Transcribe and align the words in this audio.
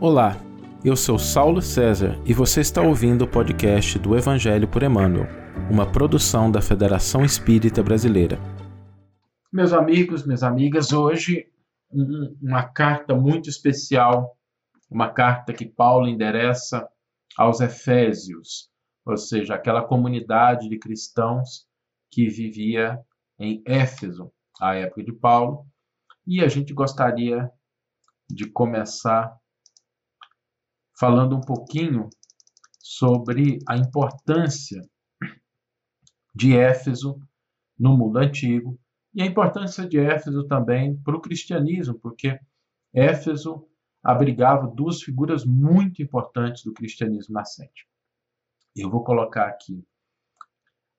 Olá, 0.00 0.36
eu 0.84 0.94
sou 0.94 1.18
Saulo 1.18 1.60
César 1.60 2.22
e 2.24 2.32
você 2.32 2.60
está 2.60 2.80
ouvindo 2.80 3.22
o 3.22 3.28
podcast 3.28 3.98
do 3.98 4.16
Evangelho 4.16 4.68
por 4.68 4.84
Emmanuel, 4.84 5.26
uma 5.68 5.90
produção 5.90 6.52
da 6.52 6.62
Federação 6.62 7.24
Espírita 7.24 7.82
Brasileira. 7.82 8.38
Meus 9.52 9.72
amigos, 9.72 10.24
minhas 10.24 10.44
amigas, 10.44 10.92
hoje 10.92 11.48
uma 12.40 12.62
carta 12.62 13.12
muito 13.12 13.48
especial, 13.48 14.38
uma 14.88 15.12
carta 15.12 15.52
que 15.52 15.66
Paulo 15.66 16.06
endereça 16.06 16.88
aos 17.36 17.60
Efésios, 17.60 18.70
ou 19.04 19.16
seja, 19.16 19.56
aquela 19.56 19.82
comunidade 19.82 20.68
de 20.68 20.78
cristãos 20.78 21.66
que 22.08 22.28
vivia 22.28 23.00
em 23.36 23.64
Éfeso, 23.66 24.30
à 24.60 24.76
época 24.76 25.02
de 25.02 25.12
Paulo, 25.12 25.66
e 26.24 26.40
a 26.40 26.46
gente 26.46 26.72
gostaria 26.72 27.50
de 28.30 28.48
começar 28.48 29.36
falando 30.98 31.36
um 31.36 31.40
pouquinho 31.40 32.10
sobre 32.80 33.58
a 33.68 33.76
importância 33.76 34.82
de 36.34 36.56
Éfeso 36.56 37.20
no 37.78 37.96
mundo 37.96 38.18
antigo 38.18 38.78
e 39.14 39.22
a 39.22 39.26
importância 39.26 39.86
de 39.86 39.98
Éfeso 39.98 40.46
também 40.46 40.96
para 41.02 41.16
o 41.16 41.20
cristianismo, 41.20 41.98
porque 41.98 42.38
Éfeso 42.92 43.68
abrigava 44.02 44.66
duas 44.66 45.00
figuras 45.00 45.44
muito 45.44 46.02
importantes 46.02 46.64
do 46.64 46.72
cristianismo 46.72 47.34
nascente. 47.34 47.86
Eu 48.74 48.90
vou 48.90 49.04
colocar 49.04 49.46
aqui 49.46 49.84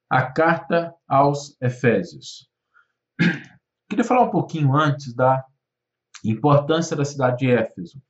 a 0.09 0.31
carta 0.31 0.95
aos 1.07 1.59
Efésios. 1.61 2.49
Queria 3.89 4.05
falar 4.05 4.23
um 4.23 4.31
pouquinho 4.31 4.75
antes 4.75 5.13
da 5.13 5.45
importância 6.23 6.95
da 6.95 7.05
cidade 7.05 7.39
de 7.39 7.51
Éfeso. 7.51 8.01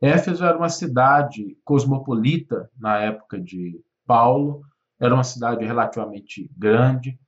Éfeso 0.00 0.44
era 0.44 0.56
uma 0.56 0.68
cidade 0.68 1.56
cosmopolita 1.64 2.70
na 2.78 2.98
época 2.98 3.40
de 3.40 3.80
Paulo, 4.06 4.62
era 4.98 5.14
uma 5.14 5.24
cidade 5.24 5.64
relativamente 5.64 6.50
grande, 6.56 7.18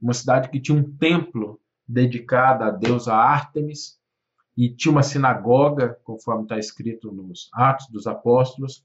uma 0.00 0.14
cidade 0.14 0.48
que 0.48 0.60
tinha 0.60 0.78
um 0.78 0.96
templo 0.96 1.60
dedicado 1.86 2.64
à 2.64 2.70
deusa 2.70 3.12
Ártemis 3.14 3.98
e 4.56 4.68
tinha 4.68 4.92
uma 4.92 5.02
sinagoga, 5.02 5.98
conforme 6.04 6.42
está 6.42 6.58
escrito 6.58 7.12
nos 7.12 7.48
Atos 7.52 7.88
dos 7.88 8.06
Apóstolos. 8.06 8.84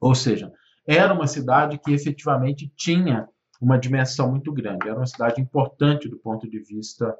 Ou 0.00 0.14
seja, 0.14 0.52
era 0.86 1.12
uma 1.12 1.26
cidade 1.26 1.78
que 1.78 1.92
efetivamente 1.92 2.72
tinha 2.76 3.28
uma 3.60 3.78
dimensão 3.78 4.30
muito 4.30 4.52
grande, 4.52 4.88
era 4.88 4.96
uma 4.96 5.06
cidade 5.06 5.40
importante 5.40 6.08
do 6.08 6.18
ponto 6.18 6.48
de 6.48 6.58
vista 6.60 7.14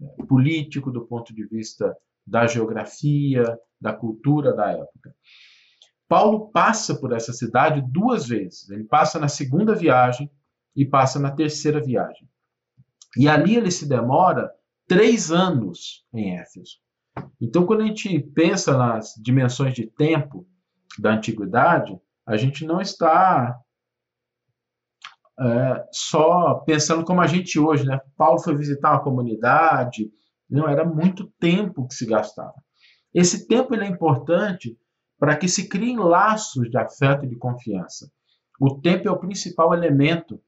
eh, 0.00 0.24
político, 0.24 0.90
do 0.90 1.06
ponto 1.06 1.32
de 1.32 1.46
vista 1.46 1.96
da 2.26 2.46
geografia, 2.46 3.58
da 3.80 3.92
cultura 3.92 4.52
da 4.52 4.72
época. 4.72 5.14
Paulo 6.08 6.50
passa 6.50 6.94
por 6.94 7.12
essa 7.12 7.32
cidade 7.32 7.82
duas 7.82 8.26
vezes. 8.26 8.68
Ele 8.70 8.84
passa 8.84 9.18
na 9.18 9.28
segunda 9.28 9.74
viagem 9.74 10.30
e 10.74 10.84
passa 10.84 11.18
na 11.18 11.30
terceira 11.30 11.80
viagem. 11.82 12.28
E 13.16 13.28
ali 13.28 13.56
ele 13.56 13.70
se 13.70 13.88
demora 13.88 14.50
três 14.86 15.32
anos 15.32 16.06
em 16.12 16.36
Éfeso. 16.36 16.78
Então, 17.40 17.64
quando 17.66 17.82
a 17.82 17.86
gente 17.86 18.20
pensa 18.34 18.76
nas 18.76 19.14
dimensões 19.16 19.74
de 19.74 19.86
tempo 19.86 20.46
da 20.98 21.12
antiguidade, 21.12 21.98
a 22.26 22.36
gente 22.36 22.66
não 22.66 22.80
está 22.80 23.58
é, 25.38 25.84
só 25.92 26.54
pensando 26.66 27.04
como 27.04 27.20
a 27.20 27.26
gente 27.26 27.58
hoje, 27.58 27.84
né? 27.84 27.98
Paulo 28.16 28.38
foi 28.38 28.56
visitar 28.56 28.92
uma 28.92 29.02
comunidade, 29.02 30.10
não 30.48 30.68
era 30.68 30.84
muito 30.84 31.30
tempo 31.38 31.86
que 31.86 31.94
se 31.94 32.06
gastava. 32.06 32.54
Esse 33.12 33.46
tempo 33.46 33.74
ele 33.74 33.84
é 33.84 33.88
importante 33.88 34.78
para 35.18 35.36
que 35.36 35.48
se 35.48 35.68
criem 35.68 35.98
laços 35.98 36.68
de 36.70 36.78
afeto 36.78 37.24
e 37.24 37.28
de 37.28 37.36
confiança. 37.36 38.10
O 38.60 38.80
tempo 38.80 39.08
é 39.08 39.10
o 39.10 39.18
principal 39.18 39.74
elemento 39.74 40.40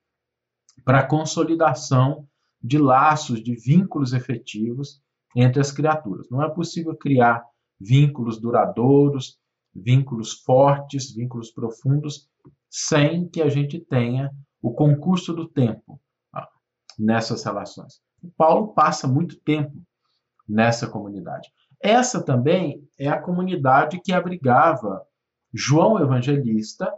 para 0.85 1.01
a 1.01 1.07
consolidação 1.07 2.27
de 2.63 2.79
laços, 2.79 3.43
de 3.43 3.55
vínculos 3.55 4.13
efetivos 4.13 5.01
entre 5.37 5.61
as 5.61 5.71
criaturas. 5.71 6.29
Não 6.31 6.43
é 6.43 6.49
possível 6.49 6.97
criar 6.97 7.45
vínculos 7.81 8.41
duradouros, 8.41 9.39
vínculos 9.75 10.33
fortes, 10.43 11.15
vínculos 11.15 11.51
profundos, 11.51 12.29
sem 12.69 13.29
que 13.29 13.41
a 13.41 13.49
gente 13.49 13.79
tenha 13.79 14.31
o 14.61 14.73
concurso 14.73 15.33
do 15.33 15.49
tempo 15.49 16.01
ah, 16.35 16.49
nessas 16.99 17.45
relações. 17.45 18.01
O 18.23 18.31
Paulo 18.37 18.75
passa 18.75 19.07
muito 19.07 19.39
tempo 19.41 19.73
nessa 20.49 20.89
comunidade. 20.89 21.53
Essa 21.81 22.23
também 22.23 22.89
é 22.99 23.09
a 23.09 23.21
comunidade 23.21 24.01
que 24.01 24.13
abrigava 24.13 25.07
João 25.53 26.01
Evangelista 26.01 26.93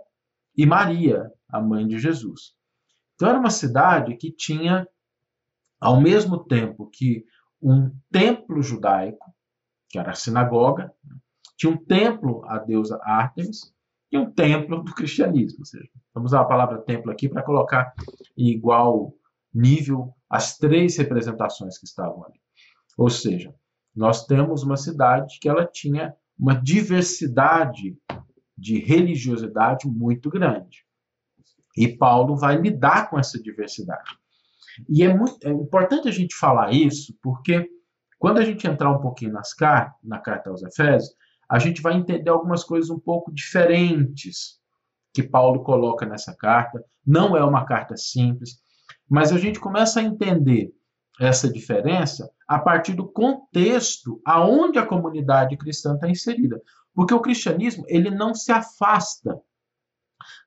e 0.56 0.64
Maria, 0.64 1.30
a 1.48 1.60
mãe 1.60 1.86
de 1.86 1.98
Jesus. 1.98 2.54
Então 3.14 3.28
era 3.28 3.38
uma 3.38 3.50
cidade 3.50 4.16
que 4.16 4.30
tinha, 4.30 4.88
ao 5.78 6.00
mesmo 6.00 6.44
tempo 6.44 6.88
que 6.90 7.24
um 7.60 7.90
templo 8.10 8.62
judaico, 8.62 9.34
que 9.88 9.98
era 9.98 10.12
a 10.12 10.14
sinagoga, 10.14 10.92
tinha 11.56 11.70
um 11.70 11.76
templo 11.76 12.42
à 12.46 12.58
deusa 12.58 12.98
Ártemis 13.02 13.74
e 14.10 14.16
um 14.16 14.30
templo 14.30 14.82
do 14.82 14.94
cristianismo. 14.94 15.58
Ou 15.60 15.66
seja, 15.66 15.88
vamos 16.14 16.32
usar 16.32 16.40
a 16.40 16.46
palavra 16.46 16.78
templo 16.78 17.10
aqui 17.10 17.28
para 17.28 17.42
colocar 17.42 17.92
em 18.36 18.48
igual 18.48 19.12
nível 19.52 20.14
as 20.28 20.56
três 20.56 20.96
representações 20.96 21.76
que 21.76 21.84
estavam 21.84 22.24
ali. 22.24 22.39
Ou 23.00 23.08
seja, 23.08 23.54
nós 23.96 24.26
temos 24.26 24.62
uma 24.62 24.76
cidade 24.76 25.38
que 25.40 25.48
ela 25.48 25.64
tinha 25.64 26.14
uma 26.38 26.54
diversidade 26.54 27.96
de 28.58 28.78
religiosidade 28.78 29.88
muito 29.88 30.28
grande. 30.28 30.84
E 31.74 31.88
Paulo 31.88 32.36
vai 32.36 32.60
lidar 32.60 33.08
com 33.08 33.18
essa 33.18 33.40
diversidade. 33.40 34.18
E 34.86 35.02
é, 35.02 35.16
muito, 35.16 35.38
é 35.42 35.50
importante 35.50 36.08
a 36.08 36.12
gente 36.12 36.34
falar 36.34 36.74
isso, 36.74 37.16
porque 37.22 37.70
quando 38.18 38.36
a 38.36 38.44
gente 38.44 38.66
entrar 38.66 38.90
um 38.90 39.00
pouquinho 39.00 39.32
nas 39.32 39.54
car 39.54 39.96
na 40.04 40.18
carta 40.18 40.50
aos 40.50 40.62
Efésios, 40.62 41.14
a 41.48 41.58
gente 41.58 41.80
vai 41.80 41.94
entender 41.94 42.28
algumas 42.28 42.62
coisas 42.62 42.90
um 42.90 42.98
pouco 42.98 43.32
diferentes 43.32 44.60
que 45.14 45.22
Paulo 45.22 45.62
coloca 45.62 46.04
nessa 46.04 46.36
carta. 46.36 46.84
Não 47.06 47.34
é 47.34 47.42
uma 47.42 47.64
carta 47.64 47.96
simples, 47.96 48.60
mas 49.08 49.32
a 49.32 49.38
gente 49.38 49.58
começa 49.58 50.00
a 50.00 50.02
entender 50.02 50.70
essa 51.20 51.52
diferença 51.52 52.30
a 52.48 52.58
partir 52.58 52.94
do 52.94 53.06
contexto 53.06 54.22
aonde 54.24 54.78
a 54.78 54.86
comunidade 54.86 55.56
cristã 55.58 55.94
está 55.94 56.08
inserida. 56.08 56.60
Porque 56.94 57.12
o 57.12 57.20
cristianismo 57.20 57.84
ele 57.88 58.10
não 58.10 58.34
se 58.34 58.50
afasta 58.50 59.38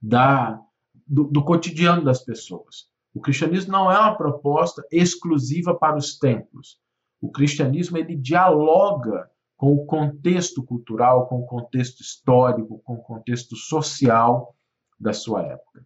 da, 0.02 0.60
do, 1.08 1.26
do 1.26 1.46
cotidiano 1.46 2.04
das 2.04 2.24
pessoas. 2.24 2.88
O 3.14 3.22
cristianismo 3.22 3.72
não 3.72 3.92
é 3.92 4.00
uma 4.00 4.18
proposta 4.18 4.84
exclusiva 4.92 5.76
para 5.76 5.96
os 5.96 6.18
templos. 6.18 6.80
O 7.22 7.32
cristianismo 7.32 7.98
ele 7.98 8.16
dialoga 8.16 9.30
com 9.56 9.74
o 9.74 9.86
contexto 9.86 10.64
cultural, 10.64 11.28
com 11.28 11.42
o 11.42 11.46
contexto 11.46 12.02
histórico, 12.02 12.82
com 12.84 12.96
o 12.96 13.04
contexto 13.04 13.56
social 13.56 14.56
da 15.00 15.14
sua 15.14 15.44
época. 15.44 15.86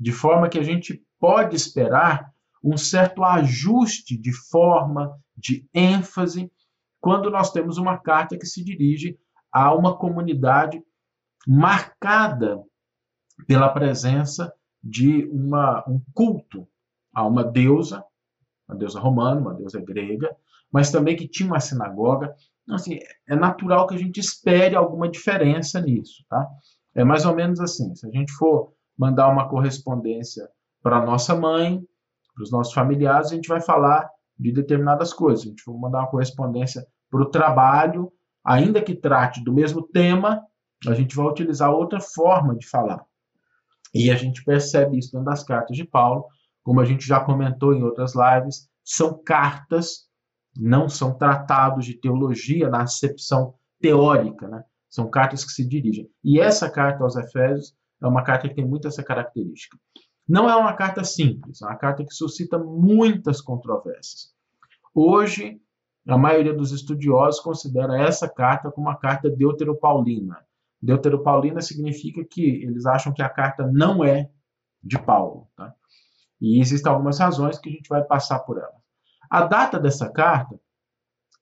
De 0.00 0.10
forma 0.10 0.48
que 0.48 0.58
a 0.58 0.62
gente 0.62 1.04
pode 1.20 1.54
esperar 1.54 2.31
um 2.62 2.76
certo 2.76 3.24
ajuste 3.24 4.16
de 4.16 4.32
forma, 4.32 5.18
de 5.36 5.66
ênfase, 5.74 6.50
quando 7.00 7.30
nós 7.30 7.50
temos 7.50 7.78
uma 7.78 7.98
carta 7.98 8.38
que 8.38 8.46
se 8.46 8.62
dirige 8.62 9.18
a 9.50 9.74
uma 9.74 9.96
comunidade 9.96 10.82
marcada 11.46 12.62
pela 13.46 13.68
presença 13.68 14.52
de 14.82 15.24
uma, 15.26 15.84
um 15.88 16.00
culto 16.14 16.66
a 17.12 17.26
uma 17.26 17.44
deusa, 17.44 18.04
uma 18.68 18.76
deusa 18.76 19.00
romana, 19.00 19.40
uma 19.40 19.54
deusa 19.54 19.80
grega, 19.80 20.34
mas 20.70 20.90
também 20.90 21.16
que 21.16 21.28
tinha 21.28 21.48
uma 21.48 21.60
sinagoga. 21.60 22.34
Então, 22.62 22.76
assim, 22.76 22.98
é 23.28 23.36
natural 23.36 23.86
que 23.86 23.94
a 23.94 23.98
gente 23.98 24.20
espere 24.20 24.74
alguma 24.74 25.08
diferença 25.08 25.80
nisso, 25.80 26.24
tá? 26.28 26.48
É 26.94 27.04
mais 27.04 27.26
ou 27.26 27.34
menos 27.34 27.60
assim, 27.60 27.94
se 27.94 28.06
a 28.06 28.10
gente 28.10 28.32
for 28.32 28.72
mandar 28.96 29.28
uma 29.28 29.48
correspondência 29.48 30.48
para 30.82 31.04
nossa 31.04 31.34
mãe, 31.34 31.84
para 32.34 32.42
os 32.42 32.50
nossos 32.50 32.72
familiares, 32.72 33.30
a 33.30 33.34
gente 33.34 33.48
vai 33.48 33.60
falar 33.60 34.08
de 34.38 34.52
determinadas 34.52 35.12
coisas. 35.12 35.44
A 35.44 35.48
gente 35.48 35.62
vai 35.66 35.76
mandar 35.76 36.00
uma 36.00 36.10
correspondência 36.10 36.86
para 37.10 37.22
o 37.22 37.30
trabalho, 37.30 38.12
ainda 38.44 38.82
que 38.82 38.94
trate 38.94 39.42
do 39.44 39.52
mesmo 39.52 39.82
tema, 39.82 40.42
a 40.88 40.94
gente 40.94 41.14
vai 41.14 41.26
utilizar 41.26 41.70
outra 41.70 42.00
forma 42.00 42.56
de 42.56 42.66
falar. 42.66 43.04
E 43.94 44.10
a 44.10 44.16
gente 44.16 44.42
percebe 44.44 44.98
isso 44.98 45.12
dentro 45.12 45.26
das 45.26 45.44
cartas 45.44 45.76
de 45.76 45.84
Paulo, 45.84 46.24
como 46.62 46.80
a 46.80 46.84
gente 46.84 47.06
já 47.06 47.20
comentou 47.20 47.74
em 47.74 47.82
outras 47.82 48.14
lives, 48.14 48.68
são 48.84 49.22
cartas, 49.22 50.08
não 50.56 50.88
são 50.88 51.16
tratados 51.16 51.84
de 51.84 51.94
teologia 51.94 52.68
na 52.68 52.82
acepção 52.82 53.54
teórica, 53.80 54.48
né? 54.48 54.64
São 54.88 55.08
cartas 55.08 55.44
que 55.44 55.52
se 55.52 55.66
dirigem. 55.66 56.08
E 56.22 56.40
essa 56.40 56.70
carta 56.70 57.02
aos 57.02 57.16
Efésios 57.16 57.74
é 58.02 58.06
uma 58.06 58.22
carta 58.22 58.48
que 58.48 58.54
tem 58.54 58.66
muito 58.66 58.88
essa 58.88 59.02
característica. 59.02 59.76
Não 60.28 60.48
é 60.48 60.56
uma 60.56 60.72
carta 60.72 61.04
simples, 61.04 61.60
é 61.62 61.66
uma 61.66 61.76
carta 61.76 62.04
que 62.04 62.14
suscita 62.14 62.58
muitas 62.58 63.40
controvérsias. 63.40 64.32
Hoje, 64.94 65.60
a 66.06 66.18
maioria 66.18 66.54
dos 66.54 66.72
estudiosos 66.72 67.40
considera 67.40 68.00
essa 68.00 68.28
carta 68.28 68.70
como 68.70 68.88
uma 68.88 68.96
carta 68.96 69.30
deuteropaulina. 69.30 70.38
Deuteropaulina 70.80 71.60
significa 71.60 72.24
que 72.24 72.42
eles 72.42 72.86
acham 72.86 73.12
que 73.12 73.22
a 73.22 73.28
carta 73.28 73.66
não 73.66 74.04
é 74.04 74.30
de 74.82 74.98
Paulo. 74.98 75.48
Tá? 75.56 75.72
E 76.40 76.60
existem 76.60 76.90
algumas 76.90 77.18
razões 77.18 77.58
que 77.58 77.68
a 77.68 77.72
gente 77.72 77.88
vai 77.88 78.02
passar 78.02 78.40
por 78.40 78.58
ela. 78.58 78.74
A 79.30 79.42
data 79.46 79.78
dessa 79.78 80.10
carta, 80.10 80.58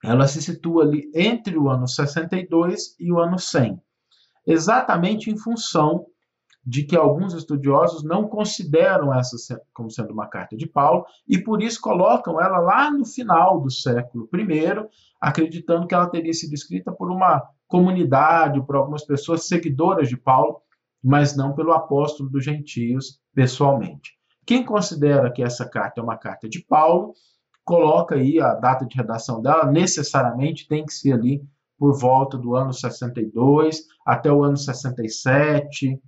ela 0.04 0.26
se 0.26 0.42
situa 0.42 0.84
ali 0.84 1.10
entre 1.14 1.56
o 1.56 1.68
ano 1.68 1.88
62 1.88 2.96
e 2.98 3.10
o 3.10 3.18
ano 3.18 3.38
100, 3.38 3.80
exatamente 4.46 5.30
em 5.30 5.36
função 5.36 6.06
de 6.64 6.84
que 6.84 6.96
alguns 6.96 7.32
estudiosos 7.32 8.04
não 8.04 8.28
consideram 8.28 9.14
essa 9.14 9.60
como 9.72 9.90
sendo 9.90 10.12
uma 10.12 10.28
carta 10.28 10.56
de 10.56 10.66
Paulo 10.66 11.04
e 11.26 11.38
por 11.38 11.62
isso 11.62 11.80
colocam 11.80 12.40
ela 12.40 12.58
lá 12.58 12.90
no 12.90 13.04
final 13.04 13.60
do 13.60 13.70
século 13.70 14.28
I, 14.34 14.88
acreditando 15.20 15.86
que 15.86 15.94
ela 15.94 16.08
teria 16.08 16.32
sido 16.32 16.54
escrita 16.54 16.92
por 16.92 17.10
uma 17.10 17.42
comunidade, 17.66 18.64
por 18.66 18.76
algumas 18.76 19.04
pessoas 19.04 19.46
seguidoras 19.46 20.08
de 20.08 20.16
Paulo, 20.16 20.60
mas 21.02 21.36
não 21.36 21.54
pelo 21.54 21.72
apóstolo 21.72 22.28
dos 22.28 22.44
gentios 22.44 23.20
pessoalmente. 23.34 24.18
Quem 24.44 24.64
considera 24.64 25.32
que 25.32 25.42
essa 25.42 25.68
carta 25.68 26.00
é 26.00 26.04
uma 26.04 26.16
carta 26.16 26.48
de 26.48 26.64
Paulo, 26.64 27.14
coloca 27.64 28.16
aí 28.16 28.40
a 28.40 28.54
data 28.54 28.84
de 28.84 28.96
redação 28.96 29.40
dela, 29.40 29.70
necessariamente 29.70 30.66
tem 30.66 30.84
que 30.84 30.92
ser 30.92 31.12
ali 31.12 31.42
por 31.78 31.98
volta 31.98 32.36
do 32.36 32.54
ano 32.54 32.74
62 32.74 33.86
até 34.04 34.30
o 34.30 34.42
ano 34.42 34.56
67. 34.56 35.98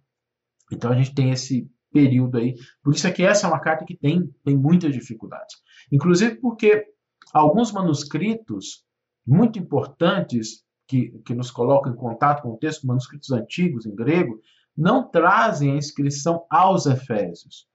Então 0.72 0.90
a 0.90 0.94
gente 0.94 1.14
tem 1.14 1.30
esse 1.30 1.70
período 1.92 2.38
aí. 2.38 2.54
Por 2.82 2.94
isso 2.94 3.06
é 3.06 3.12
que 3.12 3.22
essa 3.22 3.46
é 3.46 3.50
uma 3.50 3.60
carta 3.60 3.84
que 3.84 3.96
tem, 3.96 4.32
tem 4.42 4.56
muitas 4.56 4.92
dificuldades. 4.92 5.56
Inclusive 5.90 6.36
porque 6.36 6.86
alguns 7.32 7.70
manuscritos 7.70 8.84
muito 9.26 9.58
importantes 9.58 10.64
que, 10.88 11.10
que 11.24 11.34
nos 11.34 11.50
colocam 11.50 11.92
em 11.92 11.96
contato 11.96 12.42
com 12.42 12.52
o 12.52 12.56
texto, 12.56 12.86
manuscritos 12.86 13.30
antigos 13.30 13.86
em 13.86 13.94
grego, 13.94 14.40
não 14.76 15.08
trazem 15.08 15.72
a 15.72 15.76
inscrição 15.76 16.44
aos 16.50 16.86
Efésios. 16.86 17.68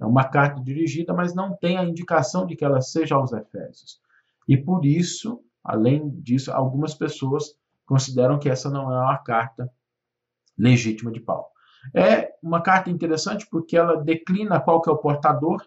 É 0.00 0.04
uma 0.04 0.24
carta 0.24 0.60
dirigida, 0.60 1.14
mas 1.14 1.34
não 1.34 1.56
tem 1.56 1.78
a 1.78 1.84
indicação 1.84 2.44
de 2.44 2.56
que 2.56 2.64
ela 2.64 2.80
seja 2.80 3.14
aos 3.14 3.32
Efésios. 3.32 4.00
E 4.48 4.56
por 4.56 4.84
isso, 4.84 5.40
além 5.62 6.10
disso, 6.20 6.50
algumas 6.50 6.94
pessoas 6.94 7.54
consideram 7.86 8.38
que 8.38 8.48
essa 8.48 8.68
não 8.68 8.92
é 8.92 9.00
uma 9.00 9.18
carta 9.18 9.70
legítima 10.58 11.12
de 11.12 11.20
Paulo. 11.20 11.51
É 11.94 12.32
uma 12.42 12.62
carta 12.62 12.90
interessante 12.90 13.46
porque 13.50 13.76
ela 13.76 14.02
declina 14.02 14.60
qual 14.60 14.80
que 14.80 14.88
é 14.88 14.92
o 14.92 14.98
portador, 14.98 15.62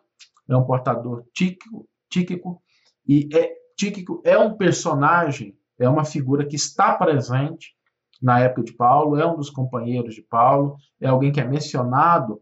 é 0.48 0.56
um 0.56 0.64
portador 0.64 1.26
tíquico, 1.34 1.88
tíquico 2.10 2.62
e 3.08 3.28
é, 3.34 3.54
tíquico 3.76 4.22
é 4.24 4.38
um 4.38 4.56
personagem, 4.56 5.58
é 5.78 5.90
uma 5.90 6.06
figura 6.06 6.46
que 6.46 6.56
está 6.56 6.96
presente 6.96 7.76
na 8.22 8.40
época 8.40 8.64
de 8.64 8.74
Paulo, 8.74 9.18
é 9.18 9.26
um 9.26 9.36
dos 9.36 9.50
companheiros 9.50 10.16
de 10.16 10.22
Paulo, 10.22 10.78
é 11.02 11.08
alguém 11.08 11.32
que 11.32 11.42
é 11.42 11.46
mencionado 11.46 12.42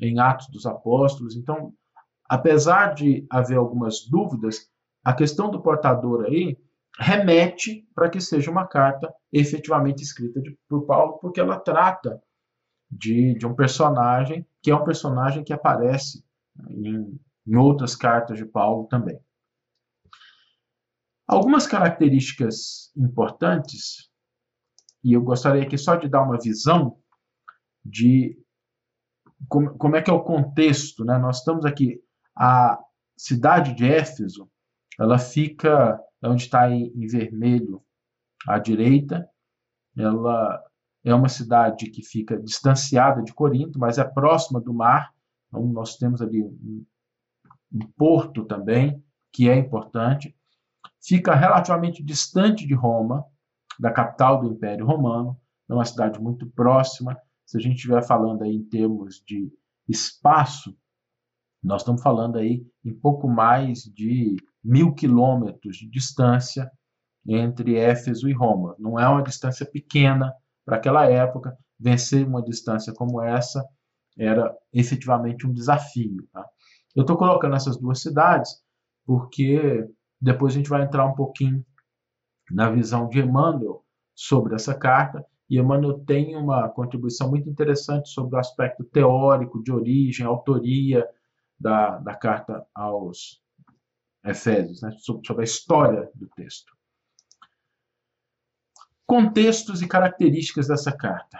em 0.00 0.18
Atos 0.18 0.48
dos 0.48 0.66
Apóstolos. 0.66 1.36
Então, 1.36 1.72
apesar 2.28 2.94
de 2.94 3.24
haver 3.30 3.56
algumas 3.56 4.06
dúvidas, 4.06 4.68
a 5.04 5.12
questão 5.12 5.50
do 5.50 5.62
portador 5.62 6.24
aí 6.24 6.58
remete 6.98 7.86
para 7.94 8.10
que 8.10 8.20
seja 8.20 8.50
uma 8.50 8.66
carta 8.66 9.12
efetivamente 9.32 10.02
escrita 10.02 10.40
de, 10.40 10.56
por 10.68 10.84
Paulo, 10.86 11.18
porque 11.18 11.40
ela 11.40 11.58
trata 11.58 12.20
de, 12.92 13.34
de 13.34 13.46
um 13.46 13.54
personagem 13.54 14.46
que 14.62 14.70
é 14.70 14.76
um 14.76 14.84
personagem 14.84 15.42
que 15.42 15.52
aparece 15.52 16.22
em, 16.68 17.18
em 17.46 17.56
outras 17.56 17.96
cartas 17.96 18.36
de 18.36 18.44
Paulo 18.44 18.86
também. 18.86 19.18
Algumas 21.26 21.66
características 21.66 22.92
importantes 22.94 24.12
e 25.02 25.14
eu 25.14 25.22
gostaria 25.22 25.62
aqui 25.62 25.76
só 25.76 25.96
de 25.96 26.08
dar 26.08 26.22
uma 26.22 26.38
visão 26.38 26.98
de 27.84 28.38
como, 29.48 29.76
como 29.76 29.96
é 29.96 30.02
que 30.02 30.10
é 30.10 30.12
o 30.12 30.22
contexto, 30.22 31.04
né? 31.04 31.18
Nós 31.18 31.38
estamos 31.38 31.64
aqui, 31.64 32.00
a 32.36 32.78
cidade 33.16 33.74
de 33.74 33.84
Éfeso, 33.84 34.48
ela 34.98 35.18
fica 35.18 35.98
onde 36.22 36.44
está 36.44 36.70
em, 36.70 36.92
em 36.94 37.06
vermelho 37.06 37.82
à 38.46 38.58
direita, 38.58 39.28
ela 39.96 40.62
é 41.04 41.14
uma 41.14 41.28
cidade 41.28 41.90
que 41.90 42.02
fica 42.02 42.38
distanciada 42.38 43.22
de 43.22 43.34
Corinto, 43.34 43.78
mas 43.78 43.98
é 43.98 44.04
próxima 44.04 44.60
do 44.60 44.72
mar. 44.72 45.12
Então, 45.48 45.64
nós 45.66 45.96
temos 45.96 46.22
ali 46.22 46.42
um, 46.42 46.84
um 47.72 47.86
porto 47.96 48.44
também, 48.44 49.02
que 49.32 49.48
é 49.48 49.56
importante. 49.56 50.36
Fica 51.00 51.34
relativamente 51.34 52.02
distante 52.02 52.66
de 52.66 52.74
Roma, 52.74 53.24
da 53.78 53.90
capital 53.90 54.40
do 54.40 54.48
Império 54.52 54.86
Romano, 54.86 55.36
é 55.68 55.74
uma 55.74 55.84
cidade 55.84 56.20
muito 56.20 56.46
próxima. 56.50 57.18
Se 57.44 57.56
a 57.56 57.60
gente 57.60 57.76
estiver 57.76 58.02
falando 58.02 58.42
aí 58.42 58.54
em 58.54 58.62
termos 58.62 59.22
de 59.26 59.50
espaço, 59.88 60.76
nós 61.62 61.82
estamos 61.82 62.02
falando 62.02 62.36
aí 62.36 62.66
em 62.84 62.92
pouco 62.92 63.28
mais 63.28 63.82
de 63.84 64.36
mil 64.62 64.94
quilômetros 64.94 65.76
de 65.76 65.88
distância 65.88 66.70
entre 67.26 67.76
Éfeso 67.76 68.28
e 68.28 68.32
Roma. 68.32 68.76
Não 68.78 68.98
é 68.98 69.08
uma 69.08 69.22
distância 69.22 69.64
pequena 69.64 70.32
para 70.64 70.76
aquela 70.76 71.06
época. 71.06 71.56
Vencer 71.78 72.26
uma 72.26 72.42
distância 72.42 72.92
como 72.92 73.20
essa 73.20 73.64
era 74.16 74.54
efetivamente 74.72 75.46
um 75.46 75.52
desafio. 75.52 76.28
Tá? 76.32 76.46
Eu 76.94 77.02
estou 77.02 77.16
colocando 77.16 77.56
essas 77.56 77.76
duas 77.76 78.00
cidades 78.00 78.62
porque 79.04 79.88
depois 80.20 80.54
a 80.54 80.56
gente 80.56 80.70
vai 80.70 80.82
entrar 80.82 81.04
um 81.04 81.14
pouquinho 81.14 81.64
na 82.50 82.70
visão 82.70 83.08
de 83.08 83.20
Emmanuel 83.20 83.84
sobre 84.14 84.54
essa 84.54 84.74
carta. 84.74 85.24
E 85.50 85.58
Emmanuel 85.58 85.98
tem 86.00 86.36
uma 86.36 86.68
contribuição 86.68 87.28
muito 87.28 87.48
interessante 87.48 88.08
sobre 88.08 88.36
o 88.36 88.38
aspecto 88.38 88.84
teórico, 88.84 89.62
de 89.62 89.72
origem, 89.72 90.24
autoria 90.24 91.06
da, 91.58 91.98
da 91.98 92.14
carta 92.14 92.64
aos 92.74 93.42
Efésios, 94.24 94.80
né? 94.82 94.92
sobre, 94.98 95.42
a 95.42 95.44
história 95.44 96.08
do 96.14 96.28
texto. 96.28 96.72
Contextos 99.12 99.82
e 99.82 99.86
características 99.86 100.68
dessa 100.68 100.90
carta. 100.90 101.36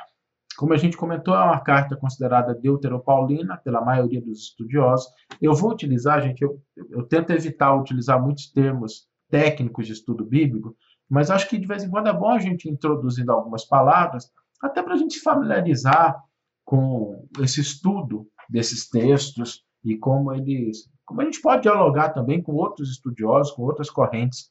Como 0.59 0.75
a 0.75 0.77
gente 0.77 0.95
comentou, 0.95 1.35
é 1.35 1.43
uma 1.43 1.59
carta 1.59 1.97
considerada 1.97 2.55
deuteropaulina 2.55 3.57
pela 3.57 3.81
maioria 3.81 4.21
dos 4.21 4.41
estudiosos. 4.41 5.07
Eu 5.41 5.55
vou 5.55 5.71
utilizar, 5.73 6.21
gente, 6.21 6.43
eu, 6.43 6.63
eu 6.91 7.03
tento 7.05 7.31
evitar 7.31 7.75
utilizar 7.75 8.23
muitos 8.23 8.53
termos 8.53 9.09
técnicos 9.31 9.87
de 9.87 9.95
estudo 9.95 10.23
bíblico, 10.23 10.77
mas 11.09 11.31
acho 11.31 11.49
que 11.49 11.57
de 11.57 11.67
vez 11.67 11.83
em 11.83 11.89
quando 11.89 12.11
é 12.11 12.13
bom 12.13 12.29
a 12.29 12.39
gente 12.39 12.69
introduzir 12.69 13.27
algumas 13.31 13.65
palavras, 13.65 14.31
até 14.61 14.83
para 14.83 14.93
a 14.93 14.99
gente 14.99 15.15
se 15.15 15.23
familiarizar 15.23 16.23
com 16.67 17.27
esse 17.41 17.63
estudo 17.63 18.29
desses 18.51 18.87
textos 18.91 19.65
e 19.83 19.97
como 19.97 20.31
eles, 20.31 20.91
como 21.07 21.23
a 21.23 21.25
gente 21.25 21.41
pode 21.41 21.63
dialogar 21.63 22.11
também 22.11 22.43
com 22.43 22.53
outros 22.53 22.91
estudiosos, 22.91 23.55
com 23.55 23.63
outras 23.63 23.89
correntes 23.89 24.51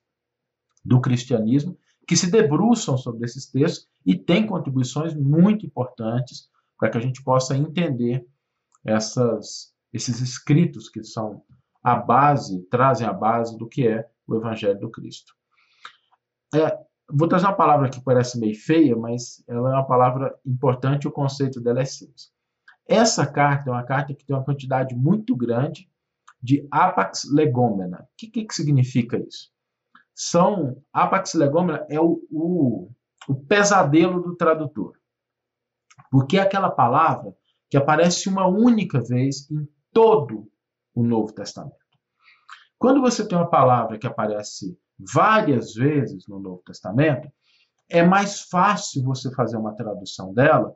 do 0.84 1.00
cristianismo 1.00 1.78
que 2.12 2.18
se 2.18 2.30
debruçam 2.30 2.98
sobre 2.98 3.24
esses 3.24 3.48
textos 3.48 3.88
e 4.06 4.18
têm 4.18 4.46
contribuições 4.46 5.14
muito 5.14 5.66
importantes 5.66 6.50
para 6.78 6.90
que 6.90 6.98
a 6.98 7.02
gente 7.02 7.24
possa 7.24 7.56
entender 7.56 8.28
essas, 8.84 9.74
esses 9.94 10.20
escritos 10.20 10.90
que 10.90 11.06
são 11.06 11.42
a 11.82 11.96
base, 11.96 12.64
trazem 12.64 13.08
a 13.08 13.14
base 13.14 13.58
do 13.58 13.66
que 13.66 13.88
é 13.88 14.10
o 14.28 14.36
Evangelho 14.36 14.78
do 14.78 14.92
Cristo. 14.92 15.34
É, 16.54 16.78
vou 17.10 17.30
trazer 17.30 17.46
uma 17.46 17.56
palavra 17.56 17.90
que 17.90 18.04
parece 18.04 18.38
meio 18.38 18.60
feia, 18.60 18.94
mas 18.94 19.42
ela 19.48 19.70
é 19.70 19.74
uma 19.76 19.88
palavra 19.88 20.38
importante 20.46 21.08
o 21.08 21.12
conceito 21.12 21.62
dela 21.62 21.80
é 21.80 21.86
simples. 21.86 22.30
Essa 22.86 23.26
carta 23.26 23.70
é 23.70 23.72
uma 23.72 23.86
carta 23.86 24.14
que 24.14 24.26
tem 24.26 24.36
uma 24.36 24.44
quantidade 24.44 24.94
muito 24.94 25.34
grande 25.34 25.90
de 26.44 26.68
apax 26.70 27.24
legomena. 27.32 28.02
O 28.02 28.08
que, 28.18 28.28
que, 28.28 28.44
que 28.44 28.54
significa 28.54 29.18
isso? 29.18 29.50
São 30.24 30.80
apax 30.94 31.34
legomena 31.34 31.84
é 31.90 32.00
o, 32.00 32.22
o, 32.30 32.92
o 33.28 33.34
pesadelo 33.34 34.22
do 34.22 34.36
tradutor. 34.36 34.94
Porque 36.12 36.38
é 36.38 36.42
aquela 36.42 36.70
palavra 36.70 37.36
que 37.68 37.76
aparece 37.76 38.30
uma 38.30 38.46
única 38.46 39.02
vez 39.02 39.50
em 39.50 39.68
todo 39.92 40.48
o 40.94 41.04
Novo 41.04 41.34
Testamento. 41.34 41.76
Quando 42.78 43.02
você 43.02 43.28
tem 43.28 43.36
uma 43.36 43.50
palavra 43.50 43.98
que 43.98 44.06
aparece 44.06 44.78
várias 45.00 45.74
vezes 45.74 46.28
no 46.28 46.40
Novo 46.40 46.62
Testamento, 46.64 47.28
é 47.90 48.04
mais 48.04 48.42
fácil 48.42 49.04
você 49.04 49.34
fazer 49.34 49.58
uma 49.58 49.76
tradução 49.76 50.32
dela, 50.36 50.76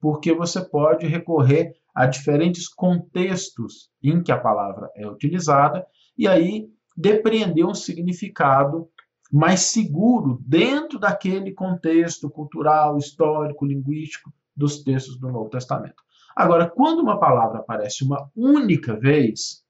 porque 0.00 0.32
você 0.32 0.64
pode 0.64 1.06
recorrer 1.06 1.74
a 1.94 2.06
diferentes 2.06 2.66
contextos 2.66 3.90
em 4.02 4.22
que 4.22 4.32
a 4.32 4.40
palavra 4.40 4.90
é 4.96 5.06
utilizada 5.06 5.86
e 6.16 6.26
aí 6.26 6.70
depreender 6.98 7.64
um 7.64 7.74
significado 7.74 8.90
mais 9.30 9.60
seguro 9.60 10.42
dentro 10.44 10.98
daquele 10.98 11.52
contexto 11.52 12.28
cultural, 12.28 12.98
histórico, 12.98 13.64
linguístico 13.64 14.32
dos 14.56 14.82
textos 14.82 15.16
do 15.16 15.28
Novo 15.28 15.48
Testamento. 15.48 16.02
Agora, 16.34 16.68
quando 16.68 17.00
uma 17.00 17.20
palavra 17.20 17.60
aparece 17.60 18.02
uma 18.02 18.28
única 18.34 18.98
vez, 18.98 19.62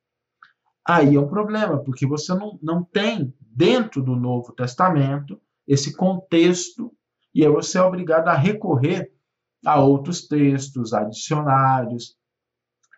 aí 0.87 1.17
é 1.17 1.21
um 1.21 1.29
problema, 1.29 1.79
porque 1.85 2.07
você 2.07 2.33
não, 2.35 2.59
não 2.63 2.83
tem 2.83 3.35
dentro 3.41 4.03
do 4.03 4.17
Novo 4.17 4.53
Testamento 4.53 5.39
esse 5.67 5.95
contexto 5.95 6.91
e 7.35 7.45
aí 7.45 7.51
você 7.51 7.77
é 7.77 7.83
obrigado 7.83 8.29
a 8.29 8.35
recorrer 8.35 9.13
há 9.67 9.79
outros 9.79 10.27
textos 10.27 10.95
adicionários 10.95 12.17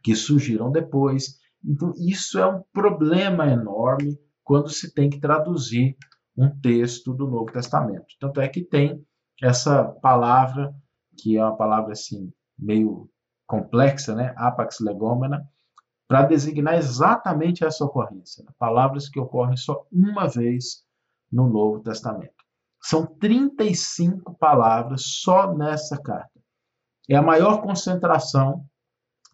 que 0.05 0.15
surgiram 0.15 0.71
depois. 0.71 1.40
Então, 1.65 1.93
isso 1.97 2.39
é 2.39 2.47
um 2.47 2.63
problema 2.73 3.47
enorme 3.47 4.19
quando 4.43 4.69
se 4.69 4.93
tem 4.93 5.11
que 5.11 5.21
traduzir 5.21 5.97
um 6.37 6.49
texto 6.61 7.13
do 7.13 7.27
Novo 7.27 7.53
Testamento. 7.53 8.07
Tanto 8.19 8.41
é 8.41 8.49
que 8.49 8.65
tem 8.65 9.05
essa 9.43 9.85
palavra, 9.85 10.75
que 11.19 11.37
é 11.37 11.45
uma 11.45 11.57
palavra 11.57 11.93
assim, 11.93 12.33
meio 12.59 13.09
complexa, 13.47 14.15
né? 14.15 14.33
apax 14.37 14.81
legomena, 14.81 15.47
para 16.09 16.25
designar 16.25 16.75
exatamente 16.75 17.65
essa 17.65 17.85
ocorrência. 17.85 18.45
Né? 18.45 18.53
Palavras 18.59 19.09
que 19.09 19.21
ocorrem 19.21 19.57
só 19.57 19.87
uma 19.93 20.27
vez 20.29 20.85
no 21.31 21.49
Novo 21.49 21.81
Testamento. 21.81 22.35
São 22.83 23.07
35 23.07 24.35
palavras 24.35 25.03
só 25.05 25.55
nessa 25.55 26.01
carta. 26.01 26.41
É 27.09 27.17
a 27.17 27.23
maior 27.23 27.61
concentração 27.61 28.65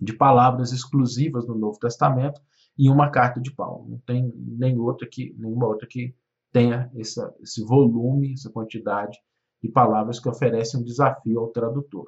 de 0.01 0.13
palavras 0.13 0.73
exclusivas 0.73 1.47
no 1.47 1.55
Novo 1.55 1.79
Testamento 1.79 2.41
em 2.79 2.91
uma 2.91 3.11
carta 3.11 3.41
de 3.41 3.53
Paulo. 3.53 3.89
Não 3.89 3.99
tem 3.99 4.33
nem 4.37 4.79
outra 4.79 5.09
que, 5.11 5.35
nenhuma 5.39 5.67
outra 5.67 5.87
que 5.87 6.15
tenha 6.53 6.91
essa, 6.97 7.35
esse 7.41 7.63
volume, 7.65 8.33
essa 8.33 8.51
quantidade 8.51 9.19
de 9.63 9.71
palavras 9.71 10.21
que 10.21 10.29
oferecem 10.29 10.81
um 10.81 10.85
desafio 10.85 11.41
ao 11.41 11.49
tradutor. 11.49 12.07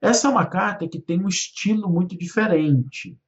Essa 0.00 0.28
é 0.28 0.30
uma 0.30 0.46
carta 0.46 0.88
que 0.88 1.00
tem 1.00 1.22
um 1.22 1.28
estilo 1.28 1.88
muito 1.90 2.16
diferente, 2.16 3.18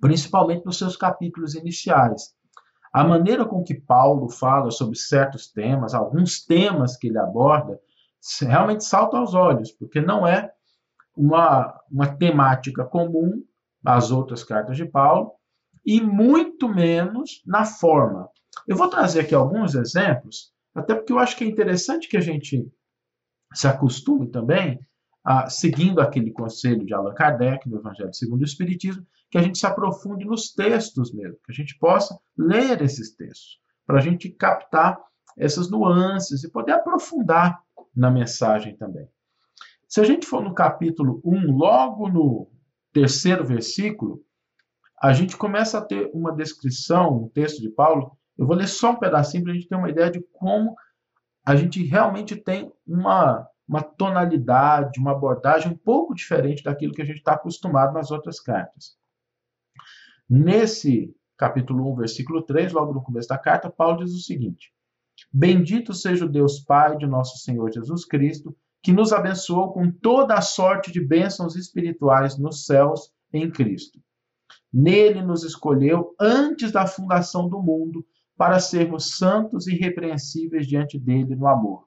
principalmente 0.00 0.64
nos 0.64 0.78
seus 0.78 0.96
capítulos 0.96 1.54
iniciais. 1.54 2.34
A 2.92 3.04
maneira 3.04 3.44
com 3.44 3.62
que 3.62 3.74
Paulo 3.74 4.28
fala 4.28 4.70
sobre 4.70 4.96
certos 4.96 5.48
temas, 5.50 5.94
alguns 5.94 6.44
temas 6.44 6.96
que 6.96 7.08
ele 7.08 7.18
aborda, 7.18 7.78
realmente 8.40 8.84
saltam 8.84 9.20
aos 9.20 9.34
olhos, 9.34 9.72
porque 9.72 10.00
não 10.00 10.26
é 10.26 10.52
uma, 11.16 11.78
uma 11.90 12.16
temática 12.16 12.84
comum 12.84 13.44
às 13.84 14.10
outras 14.10 14.44
cartas 14.44 14.76
de 14.76 14.84
Paulo, 14.84 15.32
e 15.84 16.00
muito 16.00 16.68
menos 16.68 17.42
na 17.44 17.64
forma. 17.64 18.28
Eu 18.66 18.76
vou 18.76 18.88
trazer 18.88 19.20
aqui 19.20 19.34
alguns 19.34 19.74
exemplos, 19.74 20.52
até 20.74 20.94
porque 20.94 21.12
eu 21.12 21.18
acho 21.18 21.36
que 21.36 21.44
é 21.44 21.46
interessante 21.46 22.08
que 22.08 22.16
a 22.16 22.20
gente 22.20 22.70
se 23.52 23.66
acostume 23.66 24.28
também, 24.28 24.78
a, 25.24 25.48
seguindo 25.48 26.00
aquele 26.00 26.30
conselho 26.32 26.84
de 26.84 26.94
Allan 26.94 27.14
Kardec, 27.14 27.68
no 27.68 27.78
Evangelho 27.78 28.12
segundo 28.14 28.40
o 28.40 28.44
Espiritismo, 28.44 29.06
que 29.30 29.38
a 29.38 29.42
gente 29.42 29.58
se 29.58 29.66
aprofunde 29.66 30.24
nos 30.24 30.52
textos 30.52 31.12
mesmo, 31.12 31.38
que 31.44 31.52
a 31.52 31.54
gente 31.54 31.78
possa 31.78 32.18
ler 32.36 32.82
esses 32.82 33.14
textos, 33.14 33.60
para 33.86 33.98
a 33.98 34.02
gente 34.02 34.30
captar 34.30 34.98
essas 35.36 35.70
nuances 35.70 36.44
e 36.44 36.50
poder 36.50 36.72
aprofundar 36.72 37.60
na 37.94 38.10
mensagem 38.10 38.76
também. 38.76 39.08
Se 39.92 40.00
a 40.00 40.04
gente 40.04 40.24
for 40.24 40.42
no 40.42 40.54
capítulo 40.54 41.20
1, 41.22 41.54
logo 41.54 42.08
no 42.08 42.50
terceiro 42.94 43.44
versículo, 43.46 44.24
a 44.98 45.12
gente 45.12 45.36
começa 45.36 45.76
a 45.76 45.84
ter 45.84 46.10
uma 46.14 46.34
descrição, 46.34 47.24
um 47.24 47.28
texto 47.28 47.60
de 47.60 47.68
Paulo. 47.68 48.16
Eu 48.38 48.46
vou 48.46 48.56
ler 48.56 48.68
só 48.68 48.92
um 48.92 48.98
pedacinho 48.98 49.42
para 49.42 49.52
a 49.52 49.54
gente 49.54 49.68
ter 49.68 49.74
uma 49.74 49.90
ideia 49.90 50.10
de 50.10 50.24
como 50.32 50.74
a 51.44 51.54
gente 51.54 51.84
realmente 51.84 52.34
tem 52.36 52.72
uma, 52.86 53.46
uma 53.68 53.82
tonalidade, 53.82 54.98
uma 54.98 55.12
abordagem 55.12 55.70
um 55.70 55.76
pouco 55.76 56.14
diferente 56.14 56.64
daquilo 56.64 56.94
que 56.94 57.02
a 57.02 57.04
gente 57.04 57.18
está 57.18 57.34
acostumado 57.34 57.92
nas 57.92 58.10
outras 58.10 58.40
cartas. 58.40 58.96
Nesse 60.26 61.14
capítulo 61.36 61.92
1, 61.92 61.96
versículo 61.96 62.40
3, 62.40 62.72
logo 62.72 62.94
no 62.94 63.02
começo 63.02 63.28
da 63.28 63.36
carta, 63.36 63.68
Paulo 63.68 64.02
diz 64.02 64.14
o 64.14 64.20
seguinte: 64.20 64.72
Bendito 65.30 65.92
seja 65.92 66.24
o 66.24 66.30
Deus 66.30 66.60
Pai 66.60 66.96
de 66.96 67.06
nosso 67.06 67.36
Senhor 67.36 67.70
Jesus 67.70 68.06
Cristo, 68.06 68.56
que 68.82 68.92
nos 68.92 69.12
abençoou 69.12 69.72
com 69.72 69.90
toda 69.90 70.34
a 70.34 70.40
sorte 70.40 70.90
de 70.90 71.00
bênçãos 71.00 71.54
espirituais 71.54 72.36
nos 72.36 72.66
céus 72.66 73.12
em 73.32 73.48
Cristo. 73.48 74.00
Nele 74.72 75.22
nos 75.22 75.44
escolheu 75.44 76.14
antes 76.20 76.72
da 76.72 76.86
fundação 76.86 77.48
do 77.48 77.62
mundo 77.62 78.04
para 78.36 78.58
sermos 78.58 79.16
santos 79.16 79.68
e 79.68 79.74
irrepreensíveis 79.74 80.66
diante 80.66 80.98
dele 80.98 81.36
no 81.36 81.46
amor. 81.46 81.86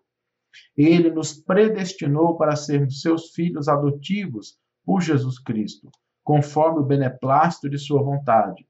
Ele 0.77 1.11
nos 1.11 1.33
predestinou 1.33 2.37
para 2.37 2.55
sermos 2.55 3.01
seus 3.01 3.31
filhos 3.31 3.67
adotivos 3.67 4.57
por 4.85 5.01
Jesus 5.01 5.37
Cristo, 5.37 5.89
conforme 6.23 6.79
o 6.79 6.85
beneplácito 6.85 7.69
de 7.69 7.77
sua 7.77 8.01
vontade, 8.01 8.65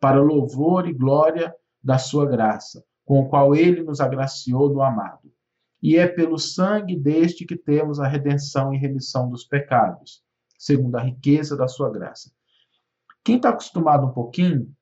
para 0.00 0.20
louvor 0.20 0.88
e 0.88 0.92
glória 0.92 1.54
da 1.80 1.98
sua 1.98 2.26
graça, 2.26 2.82
com 3.04 3.20
o 3.20 3.28
qual 3.28 3.54
ele 3.54 3.82
nos 3.82 4.00
agraciou 4.00 4.72
no 4.72 4.82
amado 4.82 5.30
e 5.82 5.96
é 5.96 6.06
pelo 6.06 6.38
sangue 6.38 6.96
deste 6.96 7.46
que 7.46 7.56
temos 7.56 7.98
a 7.98 8.06
redenção 8.06 8.72
e 8.74 8.78
remissão 8.78 9.30
dos 9.30 9.44
pecados, 9.44 10.22
segundo 10.58 10.96
a 10.96 11.02
riqueza 11.02 11.56
da 11.56 11.66
sua 11.66 11.90
graça. 11.90 12.30
Quem 13.24 13.36
está 13.36 13.50
acostumado 13.50 14.06
um 14.06 14.12
pouquinho 14.12 14.74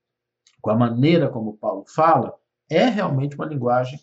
com 0.61 0.71
a 0.71 0.77
maneira 0.77 1.29
como 1.29 1.57
Paulo 1.57 1.85
fala, 1.87 2.35
é 2.71 2.87
realmente 2.89 3.37
uma 3.37 3.47
linguagem 3.47 3.99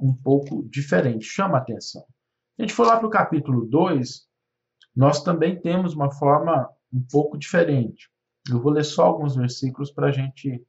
um 0.00 0.14
pouco 0.14 0.66
diferente, 0.68 1.24
chama 1.24 1.58
atenção. 1.58 2.04
A 2.58 2.62
gente 2.62 2.74
for 2.74 2.86
lá 2.86 2.96
para 2.96 3.06
o 3.06 3.10
capítulo 3.10 3.66
2, 3.66 4.26
nós 4.94 5.22
também 5.22 5.60
temos 5.60 5.94
uma 5.94 6.10
forma 6.10 6.68
um 6.92 7.04
pouco 7.10 7.38
diferente. 7.38 8.10
Eu 8.50 8.60
vou 8.60 8.72
ler 8.72 8.84
só 8.84 9.04
alguns 9.04 9.36
versículos 9.36 9.90
para 9.90 10.08
a 10.08 10.12
gente 10.12 10.64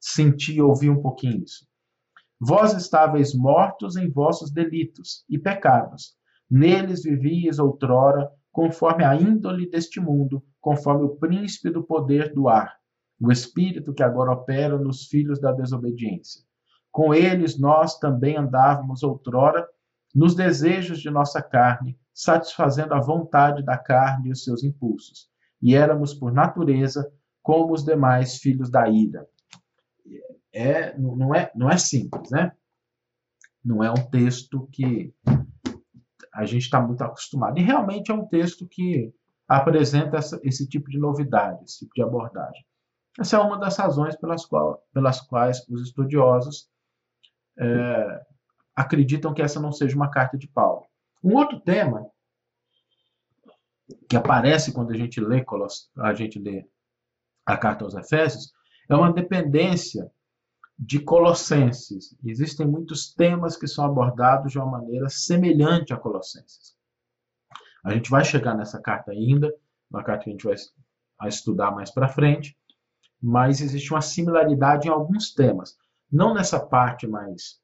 sentir 0.00 0.56
e 0.56 0.62
ouvir 0.62 0.90
um 0.90 1.02
pouquinho 1.02 1.42
isso. 1.42 1.66
Vós 2.40 2.72
estáveis 2.72 3.32
mortos 3.32 3.96
em 3.96 4.10
vossos 4.10 4.50
delitos 4.50 5.24
e 5.28 5.38
pecados. 5.38 6.16
Neles 6.50 7.04
vivíeis 7.04 7.58
outrora, 7.58 8.30
conforme 8.50 9.04
a 9.04 9.14
índole 9.14 9.70
deste 9.70 10.00
mundo, 10.00 10.42
conforme 10.60 11.04
o 11.04 11.16
príncipe 11.16 11.70
do 11.70 11.82
poder 11.82 12.34
do 12.34 12.48
ar, 12.48 12.76
o 13.20 13.30
espírito 13.30 13.94
que 13.94 14.02
agora 14.02 14.32
opera 14.32 14.76
nos 14.78 15.06
filhos 15.06 15.40
da 15.40 15.52
desobediência. 15.52 16.42
Com 16.90 17.14
eles 17.14 17.58
nós 17.58 17.98
também 17.98 18.36
andávamos 18.36 19.02
outrora 19.02 19.66
nos 20.14 20.34
desejos 20.34 21.00
de 21.00 21.10
nossa 21.10 21.40
carne, 21.40 21.98
satisfazendo 22.12 22.94
a 22.94 23.00
vontade 23.00 23.64
da 23.64 23.78
carne 23.78 24.28
e 24.28 24.32
os 24.32 24.44
seus 24.44 24.62
impulsos. 24.62 25.28
E 25.62 25.74
éramos, 25.74 26.14
por 26.14 26.32
natureza, 26.32 27.10
como 27.42 27.72
os 27.72 27.84
demais 27.84 28.38
filhos 28.38 28.70
da 28.70 28.88
ira 28.88 29.26
é, 30.54 30.96
não, 30.96 31.34
é, 31.34 31.50
não 31.54 31.68
é 31.68 31.76
simples, 31.76 32.30
né? 32.30 32.52
Não 33.62 33.82
é 33.82 33.90
um 33.90 34.08
texto 34.10 34.68
que 34.70 35.12
a 36.32 36.46
gente 36.46 36.62
está 36.62 36.80
muito 36.80 37.02
acostumado. 37.02 37.58
E 37.58 37.62
realmente 37.62 38.10
é 38.10 38.14
um 38.14 38.26
texto 38.26 38.66
que 38.66 39.12
apresenta 39.48 40.16
essa, 40.16 40.40
esse 40.42 40.68
tipo 40.68 40.88
de 40.88 40.98
novidade, 40.98 41.64
esse 41.64 41.80
tipo 41.80 41.92
de 41.94 42.02
abordagem. 42.02 42.64
Essa 43.18 43.36
é 43.36 43.40
uma 43.40 43.58
das 43.58 43.76
razões 43.76 44.16
pelas, 44.16 44.46
qual, 44.46 44.82
pelas 44.92 45.20
quais 45.20 45.66
os 45.68 45.82
estudiosos 45.82 46.68
é, 47.58 48.26
acreditam 48.74 49.34
que 49.34 49.42
essa 49.42 49.60
não 49.60 49.72
seja 49.72 49.96
uma 49.96 50.10
carta 50.10 50.38
de 50.38 50.48
Paulo. 50.48 50.86
Um 51.22 51.34
outro 51.34 51.60
tema 51.60 52.08
que 54.08 54.16
aparece 54.16 54.72
quando 54.72 54.92
a 54.92 54.96
gente 54.96 55.20
lê, 55.20 55.44
a 55.98 56.14
gente 56.14 56.38
lê 56.38 56.66
a 57.44 57.56
carta 57.56 57.84
aos 57.84 57.94
Efésios 57.94 58.52
é 58.88 58.94
uma 58.94 59.12
dependência 59.12 60.10
de 60.78 60.98
Colossenses. 60.98 62.16
Existem 62.24 62.66
muitos 62.66 63.12
temas 63.14 63.56
que 63.56 63.66
são 63.66 63.84
abordados 63.84 64.52
de 64.52 64.58
uma 64.58 64.66
maneira 64.66 65.08
semelhante 65.08 65.92
a 65.92 65.96
Colossenses. 65.96 66.74
A 67.84 67.92
gente 67.92 68.10
vai 68.10 68.24
chegar 68.24 68.54
nessa 68.56 68.80
carta 68.80 69.12
ainda, 69.12 69.54
uma 69.90 70.02
carta 70.02 70.24
que 70.24 70.30
a 70.30 70.32
gente 70.32 70.44
vai 70.44 71.28
estudar 71.28 71.70
mais 71.70 71.90
para 71.90 72.08
frente, 72.08 72.56
mas 73.22 73.60
existe 73.60 73.92
uma 73.92 74.00
similaridade 74.00 74.88
em 74.88 74.90
alguns 74.90 75.32
temas. 75.32 75.76
Não 76.10 76.34
nessa 76.34 76.58
parte 76.58 77.06
mais 77.06 77.60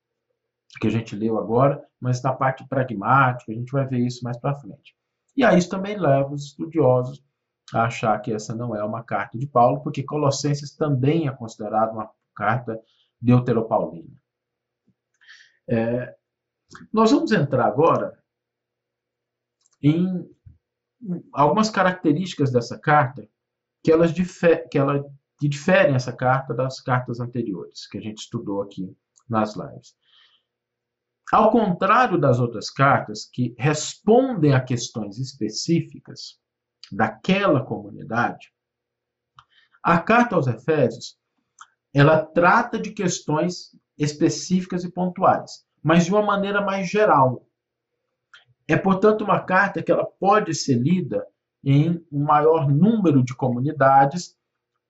que 0.80 0.86
a 0.86 0.90
gente 0.90 1.16
leu 1.16 1.38
agora, 1.38 1.82
mas 2.00 2.22
na 2.22 2.32
parte 2.32 2.66
pragmática, 2.68 3.50
a 3.50 3.54
gente 3.54 3.72
vai 3.72 3.86
ver 3.86 3.98
isso 3.98 4.22
mais 4.22 4.38
para 4.38 4.54
frente. 4.54 4.94
E 5.36 5.44
aí 5.44 5.58
isso 5.58 5.68
também 5.68 5.98
leva 5.98 6.32
os 6.32 6.46
estudiosos 6.46 7.22
a 7.72 7.84
achar 7.84 8.18
que 8.20 8.32
essa 8.32 8.54
não 8.54 8.74
é 8.74 8.84
uma 8.84 9.02
carta 9.02 9.38
de 9.38 9.46
Paulo, 9.46 9.82
porque 9.82 10.02
Colossenses 10.02 10.74
também 10.74 11.28
é 11.28 11.32
considerado 11.32 11.92
uma 11.92 12.10
carta 12.34 12.80
deuteropaulina. 13.20 14.20
É, 15.68 16.16
nós 16.92 17.10
vamos 17.10 17.32
entrar 17.32 17.66
agora 17.66 18.18
em 19.82 20.28
algumas 21.32 21.70
características 21.70 22.50
dessa 22.52 22.78
carta 22.78 23.28
que 23.82 23.90
elas 23.90 24.12
difer 24.12 24.68
que 24.68 24.78
ela, 24.78 25.02
que 25.38 25.48
diferem 25.48 25.94
essa 25.94 26.12
carta 26.12 26.54
das 26.54 26.80
cartas 26.80 27.20
anteriores 27.20 27.86
que 27.86 27.98
a 27.98 28.00
gente 28.00 28.18
estudou 28.18 28.62
aqui 28.62 28.94
nas 29.28 29.56
lives. 29.56 29.96
Ao 31.32 31.50
contrário 31.50 32.18
das 32.18 32.40
outras 32.40 32.70
cartas 32.70 33.24
que 33.24 33.54
respondem 33.56 34.52
a 34.52 34.60
questões 34.60 35.18
específicas 35.18 36.38
daquela 36.90 37.64
comunidade, 37.64 38.52
a 39.82 39.98
carta 40.00 40.34
aos 40.34 40.46
Efésios 40.46 41.19
ela 41.92 42.24
trata 42.24 42.78
de 42.78 42.90
questões 42.90 43.76
específicas 43.98 44.84
e 44.84 44.90
pontuais, 44.90 45.64
mas 45.82 46.04
de 46.04 46.10
uma 46.10 46.22
maneira 46.22 46.60
mais 46.60 46.88
geral. 46.88 47.46
É, 48.68 48.76
portanto, 48.76 49.22
uma 49.22 49.40
carta 49.40 49.82
que 49.82 49.90
ela 49.90 50.06
pode 50.06 50.54
ser 50.54 50.74
lida 50.74 51.26
em 51.62 52.04
um 52.10 52.22
maior 52.24 52.68
número 52.68 53.22
de 53.22 53.34
comunidades, 53.34 54.36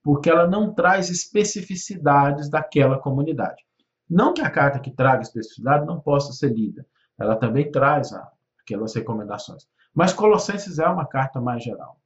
porque 0.03 0.31
ela 0.31 0.47
não 0.47 0.73
traz 0.73 1.11
especificidades 1.11 2.49
daquela 2.49 2.99
comunidade. 2.99 3.63
Não 4.09 4.35
que 4.35 4.41
a 4.41 4.51
carta 4.51 4.81
que 4.81 4.91
traga 4.91 5.23
especificidade 5.23 5.87
não 5.87 6.01
possa 6.01 6.33
ser 6.33 6.53
lida, 6.53 6.87
ela 7.19 7.37
também 7.37 7.71
traz 7.71 8.11
aquelas 8.61 8.95
recomendações. 8.95 9.67
Mas 9.95 10.13
Colossenses 10.13 10.79
é 10.79 10.87
uma 10.87 11.07
carta 11.07 11.41
mais 11.41 11.63
geral. 11.63 12.00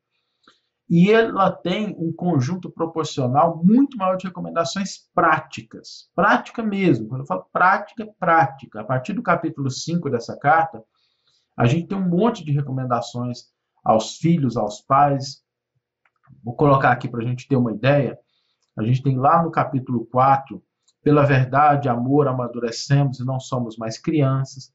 E 0.88 1.10
ela 1.10 1.50
tem 1.50 1.96
um 1.98 2.12
conjunto 2.12 2.70
proporcional 2.70 3.62
muito 3.64 3.96
maior 3.96 4.16
de 4.16 4.26
recomendações 4.26 5.08
práticas. 5.14 6.10
Prática 6.14 6.62
mesmo. 6.62 7.08
Quando 7.08 7.22
eu 7.22 7.26
falo 7.26 7.46
prática, 7.52 8.06
prática. 8.18 8.80
A 8.80 8.84
partir 8.84 9.14
do 9.14 9.22
capítulo 9.22 9.70
5 9.70 10.10
dessa 10.10 10.38
carta, 10.38 10.82
a 11.56 11.66
gente 11.66 11.88
tem 11.88 11.96
um 11.96 12.08
monte 12.08 12.44
de 12.44 12.52
recomendações 12.52 13.44
aos 13.82 14.16
filhos, 14.16 14.56
aos 14.56 14.80
pais. 14.80 15.42
Vou 16.42 16.54
colocar 16.54 16.90
aqui 16.90 17.08
para 17.08 17.20
a 17.22 17.26
gente 17.26 17.48
ter 17.48 17.56
uma 17.56 17.72
ideia. 17.72 18.18
A 18.76 18.82
gente 18.82 19.02
tem 19.02 19.16
lá 19.16 19.42
no 19.42 19.50
capítulo 19.50 20.04
4, 20.06 20.62
pela 21.02 21.24
verdade, 21.24 21.88
amor, 21.88 22.28
amadurecemos 22.28 23.20
e 23.20 23.24
não 23.24 23.40
somos 23.40 23.76
mais 23.78 23.98
crianças. 23.98 24.72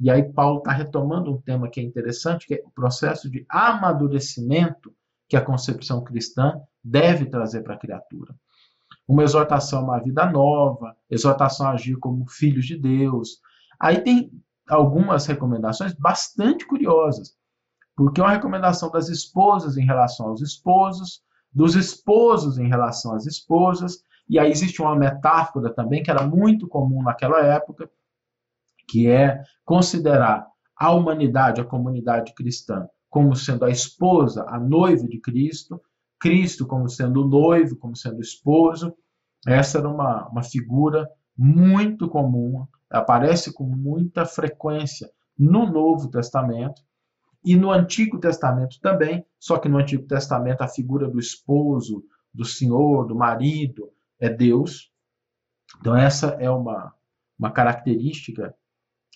E 0.00 0.10
aí 0.10 0.22
Paulo 0.32 0.58
está 0.58 0.72
retomando 0.72 1.32
um 1.32 1.40
tema 1.40 1.68
que 1.70 1.78
é 1.78 1.82
interessante, 1.82 2.46
que 2.46 2.54
é 2.54 2.62
o 2.64 2.70
processo 2.70 3.30
de 3.30 3.44
amadurecimento 3.48 4.92
que 5.32 5.36
a 5.38 5.40
concepção 5.40 6.04
cristã 6.04 6.60
deve 6.84 7.24
trazer 7.24 7.62
para 7.62 7.72
a 7.72 7.78
criatura. 7.78 8.34
Uma 9.08 9.22
exortação 9.22 9.78
a 9.78 9.82
uma 9.82 9.98
vida 9.98 10.26
nova, 10.26 10.94
exortação 11.08 11.68
a 11.68 11.70
agir 11.70 11.96
como 11.96 12.28
filhos 12.28 12.66
de 12.66 12.76
Deus. 12.76 13.40
Aí 13.80 14.02
tem 14.02 14.30
algumas 14.68 15.24
recomendações 15.24 15.94
bastante 15.94 16.66
curiosas, 16.66 17.34
porque 17.96 18.20
é 18.20 18.24
uma 18.24 18.32
recomendação 18.34 18.90
das 18.90 19.08
esposas 19.08 19.78
em 19.78 19.86
relação 19.86 20.26
aos 20.26 20.42
esposos, 20.42 21.22
dos 21.50 21.76
esposos 21.76 22.58
em 22.58 22.68
relação 22.68 23.14
às 23.14 23.24
esposas, 23.24 24.04
e 24.28 24.38
aí 24.38 24.50
existe 24.50 24.82
uma 24.82 24.94
metáfora 24.94 25.72
também 25.72 26.02
que 26.02 26.10
era 26.10 26.26
muito 26.26 26.68
comum 26.68 27.02
naquela 27.02 27.40
época, 27.40 27.90
que 28.86 29.08
é 29.08 29.42
considerar 29.64 30.46
a 30.76 30.90
humanidade, 30.90 31.58
a 31.58 31.64
comunidade 31.64 32.34
cristã, 32.34 32.86
como 33.12 33.36
sendo 33.36 33.66
a 33.66 33.70
esposa, 33.70 34.42
a 34.48 34.58
noiva 34.58 35.06
de 35.06 35.20
Cristo, 35.20 35.78
Cristo 36.18 36.66
como 36.66 36.88
sendo 36.88 37.22
o 37.22 37.28
noivo, 37.28 37.76
como 37.76 37.94
sendo 37.94 38.16
o 38.16 38.22
esposo. 38.22 38.96
Essa 39.46 39.80
era 39.80 39.88
uma, 39.88 40.26
uma 40.28 40.42
figura 40.42 41.06
muito 41.36 42.08
comum, 42.08 42.66
aparece 42.88 43.52
com 43.52 43.64
muita 43.64 44.24
frequência 44.24 45.10
no 45.38 45.70
Novo 45.70 46.08
Testamento 46.10 46.80
e 47.44 47.54
no 47.54 47.70
Antigo 47.70 48.18
Testamento 48.18 48.80
também, 48.80 49.26
só 49.38 49.58
que 49.58 49.68
no 49.68 49.76
Antigo 49.76 50.06
Testamento 50.06 50.62
a 50.62 50.68
figura 50.68 51.06
do 51.06 51.20
esposo, 51.20 52.02
do 52.32 52.46
senhor, 52.46 53.06
do 53.06 53.14
marido, 53.14 53.90
é 54.18 54.30
Deus. 54.30 54.90
Então, 55.80 55.94
essa 55.94 56.28
é 56.40 56.48
uma, 56.48 56.94
uma 57.38 57.50
característica 57.50 58.54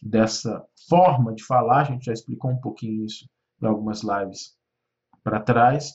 dessa 0.02 0.62
forma 0.86 1.34
de 1.34 1.42
falar, 1.42 1.80
a 1.80 1.84
gente 1.84 2.04
já 2.04 2.12
explicou 2.12 2.50
um 2.50 2.60
pouquinho 2.60 3.02
isso 3.02 3.26
em 3.62 3.66
algumas 3.66 4.02
lives 4.02 4.56
para 5.22 5.40
trás. 5.40 5.94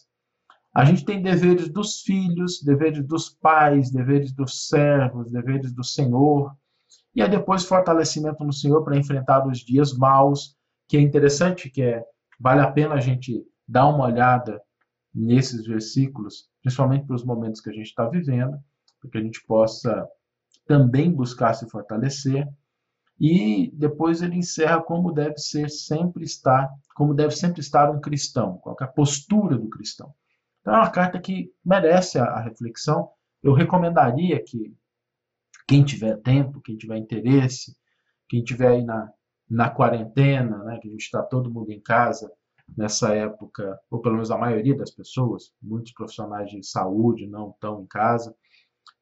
A 0.73 0.85
gente 0.85 1.03
tem 1.03 1.21
deveres 1.21 1.69
dos 1.69 2.01
filhos, 2.01 2.61
deveres 2.63 3.05
dos 3.05 3.29
pais, 3.29 3.91
deveres 3.91 4.31
dos 4.31 4.67
servos, 4.67 5.31
deveres 5.31 5.73
do 5.73 5.83
Senhor. 5.83 6.55
E 7.13 7.21
aí 7.21 7.29
depois 7.29 7.65
fortalecimento 7.65 8.43
no 8.43 8.53
Senhor 8.53 8.83
para 8.83 8.97
enfrentar 8.97 9.45
os 9.45 9.59
dias 9.59 9.93
maus, 9.93 10.55
que 10.87 10.95
é 10.97 11.01
interessante, 11.01 11.69
que 11.69 11.81
é 11.81 12.03
vale 12.39 12.61
a 12.61 12.71
pena 12.71 12.95
a 12.95 12.99
gente 12.99 13.45
dar 13.67 13.87
uma 13.87 14.05
olhada 14.05 14.61
nesses 15.13 15.65
versículos, 15.65 16.49
principalmente 16.61 17.05
para 17.05 17.15
os 17.15 17.23
momentos 17.23 17.61
que 17.61 17.69
a 17.69 17.73
gente 17.73 17.87
está 17.87 18.07
vivendo, 18.07 18.57
para 18.99 19.09
que 19.11 19.17
a 19.17 19.21
gente 19.21 19.43
possa 19.45 20.07
também 20.65 21.11
buscar 21.11 21.53
se 21.53 21.69
fortalecer. 21.69 22.47
E 23.23 23.69
depois 23.75 24.23
ele 24.23 24.35
encerra 24.35 24.81
como 24.81 25.11
deve 25.11 25.37
ser 25.37 25.69
sempre 25.69 26.23
estar, 26.23 26.67
como 26.95 27.13
deve 27.13 27.35
sempre 27.35 27.61
estar 27.61 27.91
um 27.91 28.01
cristão, 28.01 28.57
qual 28.57 28.75
é 28.81 28.83
a 28.83 28.87
postura 28.87 29.59
do 29.59 29.69
cristão. 29.69 30.11
Então 30.59 30.73
é 30.73 30.77
uma 30.77 30.89
carta 30.89 31.19
que 31.19 31.53
merece 31.63 32.17
a, 32.17 32.23
a 32.23 32.41
reflexão. 32.41 33.11
Eu 33.43 33.53
recomendaria 33.53 34.43
que 34.43 34.75
quem 35.67 35.85
tiver 35.85 36.17
tempo, 36.17 36.61
quem 36.61 36.75
tiver 36.75 36.97
interesse, 36.97 37.77
quem 38.27 38.43
tiver 38.43 38.69
aí 38.69 38.83
na, 38.83 39.13
na 39.47 39.69
quarentena, 39.69 40.57
né, 40.63 40.79
que 40.79 40.87
a 40.87 40.91
gente 40.91 41.03
está 41.03 41.21
todo 41.21 41.53
mundo 41.53 41.71
em 41.71 41.79
casa 41.79 42.31
nessa 42.75 43.13
época, 43.13 43.79
ou 43.91 44.01
pelo 44.01 44.15
menos 44.15 44.31
a 44.31 44.37
maioria 44.37 44.75
das 44.75 44.89
pessoas, 44.89 45.53
muitos 45.61 45.93
profissionais 45.93 46.49
de 46.49 46.63
saúde 46.63 47.27
não 47.27 47.51
estão 47.51 47.83
em 47.83 47.85
casa, 47.85 48.35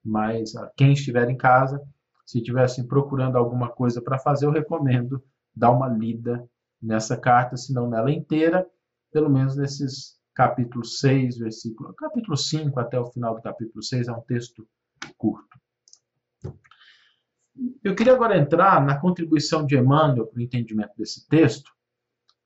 mas 0.04 0.52
quem 0.76 0.92
estiver 0.92 1.30
em 1.30 1.38
casa, 1.38 1.82
se 2.30 2.38
estivessem 2.38 2.86
procurando 2.86 3.40
alguma 3.40 3.70
coisa 3.70 4.00
para 4.00 4.20
fazer, 4.20 4.46
eu 4.46 4.52
recomendo 4.52 5.20
dar 5.56 5.72
uma 5.72 5.88
lida 5.88 6.48
nessa 6.80 7.18
carta, 7.18 7.58
se 7.58 7.74
não 7.74 7.90
nela 7.90 8.12
inteira, 8.12 8.70
pelo 9.12 9.32
menos 9.32 9.56
nesses 9.56 10.20
capítulo 10.36 10.86
6, 10.86 11.40
versículo, 11.40 11.92
capítulo 11.96 12.38
5 12.38 12.80
até 12.80 13.00
o 13.00 13.08
final 13.08 13.34
do 13.34 13.42
capítulo 13.42 13.82
6, 13.82 14.10
é 14.10 14.12
um 14.12 14.22
texto 14.22 14.70
curto. 15.18 15.60
Eu 17.84 17.96
queria 17.96 18.14
agora 18.14 18.38
entrar 18.38 18.86
na 18.86 19.00
contribuição 19.00 19.66
de 19.66 19.76
Emmanuel 19.76 20.28
para 20.28 20.38
o 20.38 20.42
entendimento 20.42 20.94
desse 20.96 21.28
texto, 21.28 21.72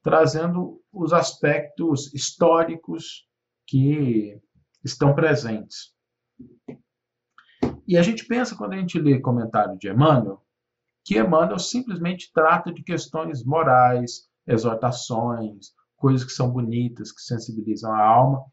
trazendo 0.02 0.82
os 0.94 1.12
aspectos 1.12 2.14
históricos 2.14 3.28
que 3.68 4.40
estão 4.82 5.14
presentes. 5.14 5.94
E 7.88 7.98
a 7.98 8.02
gente 8.02 8.26
pensa, 8.26 8.56
quando 8.56 8.74
a 8.74 8.78
gente 8.78 9.00
lê 9.00 9.20
comentário 9.20 9.78
de 9.78 9.90
Emmanuel, 9.90 10.42
que 11.04 11.20
Emmanuel 11.20 11.60
simplesmente 11.60 12.32
trata 12.34 12.72
de 12.72 12.82
questões 12.82 13.44
morais, 13.44 14.30
exortações, 14.48 15.74
coisas 15.98 16.24
que 16.24 16.32
são 16.32 16.50
bonitas, 16.50 17.12
que 17.12 17.22
sensibilizam 17.22 17.92
a 17.92 18.02
alma, 18.02 18.46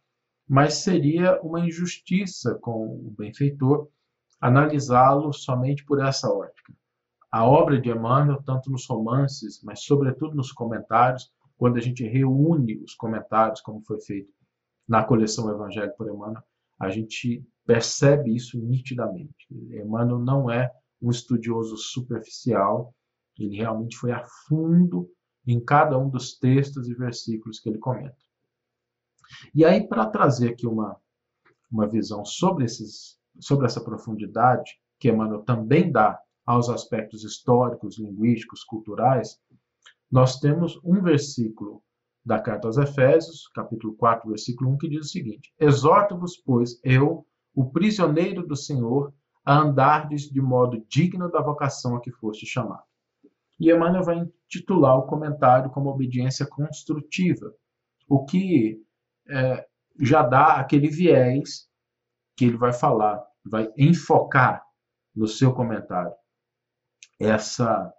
mas 0.48 0.74
seria 0.74 1.40
uma 1.42 1.60
injustiça 1.60 2.56
com 2.56 2.86
o 2.86 3.14
benfeitor 3.16 3.88
analisá-lo 4.40 5.32
somente 5.32 5.84
por 5.84 6.02
essa 6.02 6.28
ótica. 6.28 6.72
A 7.30 7.46
obra 7.46 7.80
de 7.80 7.90
Emmanuel, 7.90 8.42
tanto 8.42 8.70
nos 8.70 8.86
romances, 8.88 9.62
mas 9.62 9.84
sobretudo 9.84 10.34
nos 10.34 10.50
comentários, 10.50 11.30
quando 11.56 11.76
a 11.76 11.80
gente 11.80 12.02
reúne 12.04 12.82
os 12.82 12.94
comentários, 12.94 13.60
como 13.60 13.82
foi 13.82 14.00
feito 14.00 14.32
na 14.88 15.04
coleção 15.04 15.48
Evangelho 15.50 15.92
por 15.96 16.08
Emmanuel, 16.08 16.42
a 16.80 16.88
gente 16.88 17.46
percebe 17.70 18.34
isso 18.34 18.58
nitidamente. 18.58 19.46
Emmanuel 19.48 20.18
não 20.18 20.50
é 20.50 20.72
um 21.00 21.08
estudioso 21.08 21.76
superficial, 21.76 22.92
ele 23.38 23.58
realmente 23.58 23.96
foi 23.96 24.10
a 24.10 24.24
fundo 24.48 25.08
em 25.46 25.64
cada 25.64 25.96
um 25.96 26.10
dos 26.10 26.36
textos 26.36 26.88
e 26.88 26.94
versículos 26.94 27.60
que 27.60 27.68
ele 27.68 27.78
comenta. 27.78 28.16
E 29.54 29.64
aí, 29.64 29.86
para 29.86 30.06
trazer 30.06 30.50
aqui 30.50 30.66
uma, 30.66 30.96
uma 31.70 31.86
visão 31.86 32.24
sobre, 32.24 32.64
esses, 32.64 33.16
sobre 33.38 33.66
essa 33.66 33.80
profundidade, 33.80 34.72
que 34.98 35.08
Emmanuel 35.08 35.44
também 35.44 35.92
dá 35.92 36.20
aos 36.44 36.68
aspectos 36.68 37.22
históricos, 37.22 38.00
linguísticos, 38.00 38.64
culturais, 38.64 39.40
nós 40.10 40.40
temos 40.40 40.80
um 40.82 41.00
versículo 41.00 41.80
da 42.24 42.40
carta 42.40 42.66
aos 42.66 42.78
Efésios, 42.78 43.46
capítulo 43.54 43.94
4, 43.94 44.28
versículo 44.28 44.70
1, 44.72 44.78
que 44.78 44.88
diz 44.88 45.06
o 45.06 45.08
seguinte: 45.08 45.54
Exorto-vos, 45.56 46.36
pois, 46.36 46.80
eu, 46.82 47.24
o 47.60 47.70
prisioneiro 47.70 48.46
do 48.46 48.56
Senhor, 48.56 49.12
a 49.44 49.58
andardes 49.58 50.22
de 50.22 50.40
modo 50.40 50.82
digno 50.88 51.30
da 51.30 51.42
vocação 51.42 51.94
a 51.94 52.00
que 52.00 52.10
foste 52.10 52.46
chamado. 52.46 52.84
E 53.58 53.70
Emmanuel 53.70 54.02
vai 54.02 54.18
intitular 54.18 54.96
o 54.96 55.06
comentário 55.06 55.70
como 55.70 55.90
obediência 55.90 56.46
construtiva, 56.46 57.54
o 58.08 58.24
que 58.24 58.82
é, 59.28 59.66
já 60.00 60.22
dá 60.22 60.54
aquele 60.54 60.88
viés 60.88 61.68
que 62.34 62.46
ele 62.46 62.56
vai 62.56 62.72
falar, 62.72 63.22
vai 63.44 63.70
enfocar 63.76 64.64
no 65.14 65.28
seu 65.28 65.52
comentário 65.52 66.12
essa 67.20 67.92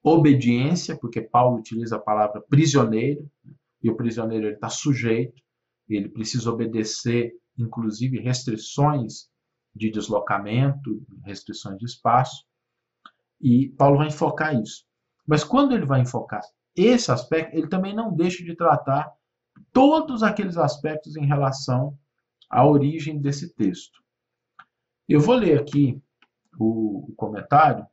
obediência, 0.00 0.96
porque 0.96 1.20
Paulo 1.20 1.58
utiliza 1.58 1.96
a 1.96 2.00
palavra 2.00 2.40
prisioneiro, 2.40 3.28
e 3.82 3.90
o 3.90 3.96
prisioneiro 3.96 4.48
está 4.48 4.68
sujeito, 4.68 5.42
ele 5.88 6.08
precisa 6.08 6.48
obedecer 6.48 7.32
inclusive 7.56 8.18
restrições 8.20 9.30
de 9.74 9.90
deslocamento, 9.90 11.04
restrições 11.24 11.78
de 11.78 11.86
espaço, 11.86 12.44
e 13.40 13.70
Paulo 13.70 13.98
vai 13.98 14.08
enfocar 14.08 14.54
isso. 14.60 14.84
Mas 15.26 15.42
quando 15.42 15.72
ele 15.72 15.86
vai 15.86 16.00
enfocar 16.00 16.42
esse 16.76 17.10
aspecto, 17.10 17.56
ele 17.56 17.68
também 17.68 17.94
não 17.94 18.14
deixa 18.14 18.44
de 18.44 18.54
tratar 18.54 19.12
todos 19.72 20.22
aqueles 20.22 20.56
aspectos 20.56 21.16
em 21.16 21.26
relação 21.26 21.98
à 22.48 22.66
origem 22.66 23.20
desse 23.20 23.54
texto. 23.54 24.02
Eu 25.08 25.20
vou 25.20 25.34
ler 25.34 25.60
aqui 25.60 26.00
o, 26.58 27.12
comentário, 27.16 27.86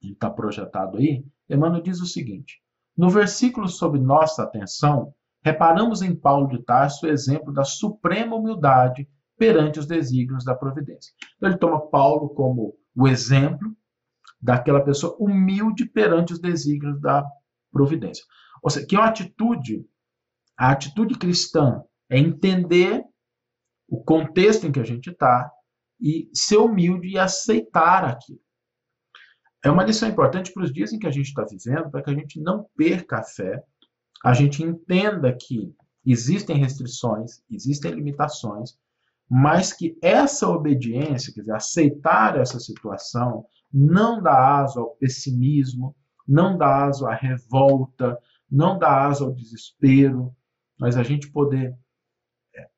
que 0.00 0.12
está 0.12 0.30
projetado 0.30 0.98
aí. 0.98 1.24
Emmanuel 1.48 1.82
diz 1.82 2.00
o 2.00 2.06
seguinte: 2.06 2.62
No 2.96 3.10
versículo 3.10 3.68
sob 3.68 3.98
nossa 3.98 4.42
atenção, 4.42 5.14
reparamos 5.46 6.02
em 6.02 6.12
Paulo 6.12 6.48
de 6.48 6.60
Tarso 6.64 7.06
o 7.06 7.08
exemplo 7.08 7.52
da 7.52 7.62
suprema 7.62 8.34
humildade 8.34 9.08
perante 9.38 9.78
os 9.78 9.86
desígnios 9.86 10.44
da 10.44 10.56
providência. 10.56 11.12
Então, 11.36 11.48
ele 11.48 11.58
toma 11.58 11.88
Paulo 11.88 12.30
como 12.30 12.76
o 12.96 13.06
exemplo 13.06 13.72
daquela 14.42 14.80
pessoa 14.80 15.16
humilde 15.20 15.86
perante 15.86 16.32
os 16.32 16.40
desígnios 16.40 17.00
da 17.00 17.24
providência. 17.70 18.24
Ou 18.60 18.68
seja, 18.68 18.86
que 18.88 18.96
é 18.96 18.98
uma 18.98 19.06
atitude, 19.06 19.86
a 20.58 20.72
atitude 20.72 21.16
cristã 21.16 21.80
é 22.10 22.18
entender 22.18 23.04
o 23.88 24.02
contexto 24.02 24.66
em 24.66 24.72
que 24.72 24.80
a 24.80 24.84
gente 24.84 25.10
está 25.10 25.48
e 26.00 26.28
ser 26.34 26.56
humilde 26.56 27.10
e 27.10 27.18
aceitar 27.20 28.04
aquilo. 28.04 28.40
É 29.64 29.70
uma 29.70 29.84
lição 29.84 30.08
importante 30.08 30.52
para 30.52 30.64
os 30.64 30.72
dias 30.72 30.92
em 30.92 30.98
que 30.98 31.06
a 31.06 31.12
gente 31.12 31.26
está 31.26 31.44
vivendo, 31.44 31.88
para 31.88 32.02
que 32.02 32.10
a 32.10 32.14
gente 32.14 32.40
não 32.40 32.66
perca 32.76 33.18
a 33.18 33.22
fé, 33.22 33.62
a 34.24 34.32
gente 34.32 34.62
entenda 34.62 35.32
que 35.32 35.74
existem 36.04 36.58
restrições, 36.58 37.42
existem 37.50 37.92
limitações, 37.92 38.78
mas 39.28 39.72
que 39.72 39.98
essa 40.00 40.48
obediência, 40.48 41.32
quer 41.32 41.40
dizer, 41.40 41.54
aceitar 41.54 42.38
essa 42.38 42.60
situação, 42.60 43.44
não 43.72 44.22
dá 44.22 44.60
aso 44.60 44.80
ao 44.80 44.90
pessimismo, 44.96 45.94
não 46.26 46.56
dá 46.56 46.86
aso 46.86 47.06
à 47.06 47.14
revolta, 47.14 48.18
não 48.50 48.78
dá 48.78 49.06
aso 49.06 49.24
ao 49.24 49.32
desespero, 49.32 50.34
mas 50.78 50.96
a 50.96 51.02
gente 51.02 51.30
poder 51.30 51.76
é, 52.54 52.68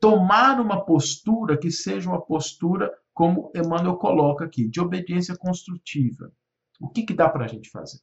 tomar 0.00 0.60
uma 0.60 0.84
postura 0.84 1.56
que 1.56 1.70
seja 1.70 2.08
uma 2.08 2.20
postura, 2.20 2.92
como 3.14 3.50
Emmanuel 3.54 3.96
coloca 3.96 4.44
aqui, 4.44 4.68
de 4.68 4.80
obediência 4.80 5.36
construtiva. 5.36 6.32
O 6.80 6.88
que, 6.88 7.04
que 7.04 7.14
dá 7.14 7.28
para 7.28 7.44
a 7.44 7.48
gente 7.48 7.70
fazer? 7.70 8.00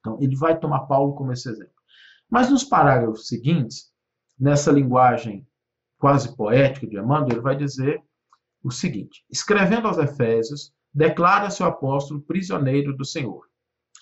Então, 0.00 0.18
ele 0.20 0.36
vai 0.36 0.58
tomar 0.58 0.80
Paulo 0.80 1.14
como 1.14 1.32
esse 1.32 1.48
exemplo. 1.48 1.74
Mas 2.30 2.50
nos 2.50 2.64
parágrafos 2.64 3.28
seguintes, 3.28 3.92
nessa 4.38 4.70
linguagem 4.70 5.46
quase 5.98 6.36
poética 6.36 6.86
de 6.86 6.98
Emmanuel, 6.98 7.32
ele 7.32 7.40
vai 7.40 7.56
dizer 7.56 8.02
o 8.62 8.70
seguinte: 8.70 9.24
escrevendo 9.30 9.88
aos 9.88 9.98
Efésios, 9.98 10.72
declara 10.92 11.50
seu 11.50 11.66
apóstolo 11.66 12.20
prisioneiro 12.20 12.96
do 12.96 13.04
Senhor, 13.04 13.46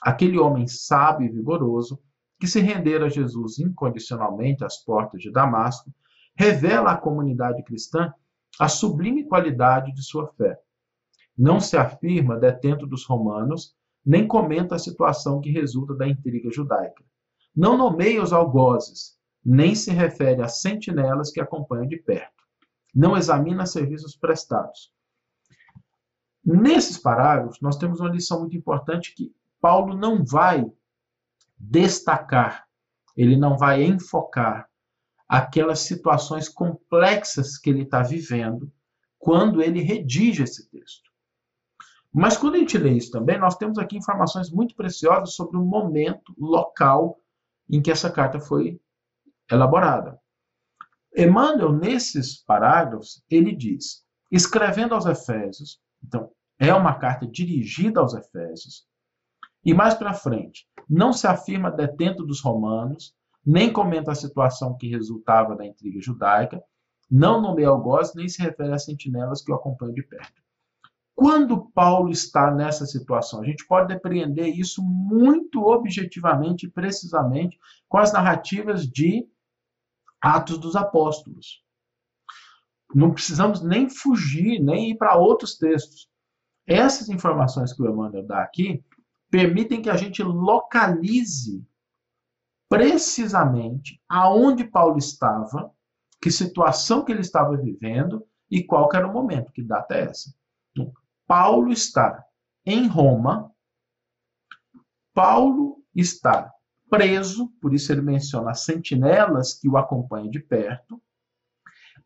aquele 0.02 0.38
homem 0.38 0.66
sábio 0.66 1.26
e 1.26 1.30
vigoroso 1.30 2.00
que 2.38 2.46
se 2.46 2.60
rendera 2.60 3.06
a 3.06 3.08
Jesus 3.08 3.58
incondicionalmente 3.58 4.64
às 4.64 4.76
portas 4.84 5.20
de 5.20 5.30
Damasco, 5.30 5.92
revela 6.36 6.92
à 6.92 6.96
comunidade 6.96 7.62
cristã 7.62 8.12
a 8.58 8.68
sublime 8.68 9.24
qualidade 9.24 9.92
de 9.92 10.02
sua 10.02 10.28
fé. 10.34 10.58
Não 11.36 11.58
se 11.58 11.76
afirma 11.76 12.38
detento 12.38 12.86
dos 12.86 13.06
romanos, 13.06 13.74
nem 14.04 14.26
comenta 14.26 14.74
a 14.74 14.78
situação 14.78 15.40
que 15.40 15.50
resulta 15.50 15.94
da 15.94 16.06
intriga 16.06 16.50
judaica. 16.50 17.02
Não 17.54 17.76
nomeia 17.76 18.22
os 18.22 18.32
algozes, 18.32 19.16
nem 19.44 19.74
se 19.74 19.90
refere 19.90 20.42
a 20.42 20.48
sentinelas 20.48 21.30
que 21.30 21.40
acompanham 21.40 21.86
de 21.86 21.96
perto. 21.96 22.42
Não 22.94 23.16
examina 23.16 23.66
serviços 23.66 24.16
prestados. 24.16 24.92
Nesses 26.44 26.98
parágrafos, 26.98 27.60
nós 27.60 27.76
temos 27.76 28.00
uma 28.00 28.10
lição 28.10 28.40
muito 28.40 28.56
importante 28.56 29.14
que 29.14 29.34
Paulo 29.60 29.96
não 29.96 30.24
vai 30.24 30.70
destacar, 31.56 32.66
ele 33.16 33.36
não 33.36 33.56
vai 33.56 33.82
enfocar 33.82 34.68
aquelas 35.26 35.80
situações 35.80 36.48
complexas 36.48 37.56
que 37.56 37.70
ele 37.70 37.82
está 37.82 38.02
vivendo 38.02 38.70
quando 39.18 39.62
ele 39.62 39.80
redige 39.80 40.42
esse 40.42 40.68
texto. 40.68 41.03
Mas 42.14 42.36
quando 42.36 42.54
a 42.54 42.58
gente 42.58 42.78
lê 42.78 42.92
isso 42.92 43.10
também, 43.10 43.36
nós 43.40 43.56
temos 43.56 43.76
aqui 43.76 43.96
informações 43.96 44.48
muito 44.48 44.76
preciosas 44.76 45.34
sobre 45.34 45.56
o 45.56 45.64
momento, 45.64 46.32
local 46.38 47.18
em 47.68 47.82
que 47.82 47.90
essa 47.90 48.08
carta 48.08 48.38
foi 48.38 48.80
elaborada. 49.50 50.16
Emmanuel, 51.16 51.72
nesses 51.72 52.38
parágrafos, 52.44 53.24
ele 53.28 53.52
diz: 53.52 54.04
escrevendo 54.30 54.94
aos 54.94 55.06
Efésios, 55.06 55.80
então 56.04 56.30
é 56.56 56.72
uma 56.72 56.94
carta 56.94 57.26
dirigida 57.26 57.98
aos 57.98 58.14
Efésios, 58.14 58.86
e 59.64 59.74
mais 59.74 59.94
para 59.94 60.14
frente, 60.14 60.68
não 60.88 61.12
se 61.12 61.26
afirma 61.26 61.68
detento 61.68 62.24
dos 62.24 62.40
romanos, 62.40 63.12
nem 63.44 63.72
comenta 63.72 64.12
a 64.12 64.14
situação 64.14 64.76
que 64.76 64.88
resultava 64.88 65.56
da 65.56 65.66
intriga 65.66 66.00
judaica, 66.00 66.62
não 67.10 67.40
nomeia 67.40 67.70
algoz, 67.70 68.14
nem 68.14 68.28
se 68.28 68.40
refere 68.40 68.72
às 68.72 68.84
sentinelas 68.84 69.42
que 69.42 69.50
o 69.50 69.54
acompanham 69.54 69.94
de 69.94 70.02
perto. 70.04 70.43
Quando 71.24 71.70
Paulo 71.70 72.10
está 72.10 72.50
nessa 72.50 72.84
situação, 72.84 73.40
a 73.40 73.46
gente 73.46 73.66
pode 73.66 73.88
depreender 73.88 74.48
isso 74.48 74.82
muito 74.82 75.62
objetivamente 75.62 76.66
e 76.66 76.70
precisamente 76.70 77.58
com 77.88 77.96
as 77.96 78.12
narrativas 78.12 78.86
de 78.86 79.26
Atos 80.20 80.58
dos 80.58 80.76
Apóstolos. 80.76 81.64
Não 82.94 83.10
precisamos 83.10 83.62
nem 83.62 83.88
fugir, 83.88 84.60
nem 84.60 84.90
ir 84.90 84.98
para 84.98 85.16
outros 85.16 85.56
textos. 85.56 86.10
Essas 86.66 87.08
informações 87.08 87.72
que 87.72 87.82
o 87.82 87.90
Emmanuel 87.90 88.26
dá 88.26 88.42
aqui 88.42 88.84
permitem 89.30 89.80
que 89.80 89.88
a 89.88 89.96
gente 89.96 90.22
localize 90.22 91.66
precisamente 92.68 93.98
aonde 94.06 94.64
Paulo 94.64 94.98
estava, 94.98 95.72
que 96.20 96.30
situação 96.30 97.02
que 97.02 97.12
ele 97.12 97.22
estava 97.22 97.56
vivendo 97.56 98.26
e 98.50 98.62
qual 98.62 98.90
era 98.92 99.08
o 99.08 99.12
momento, 99.14 99.52
que 99.52 99.62
data 99.62 99.94
é 99.94 100.02
essa. 100.02 100.43
Paulo 101.26 101.72
está 101.72 102.24
em 102.66 102.86
Roma, 102.86 103.50
Paulo 105.12 105.82
está 105.94 106.52
preso, 106.90 107.48
por 107.60 107.72
isso 107.72 107.92
ele 107.92 108.02
menciona 108.02 108.50
as 108.50 108.64
sentinelas 108.64 109.54
que 109.54 109.68
o 109.68 109.76
acompanham 109.76 110.30
de 110.30 110.40
perto, 110.40 111.00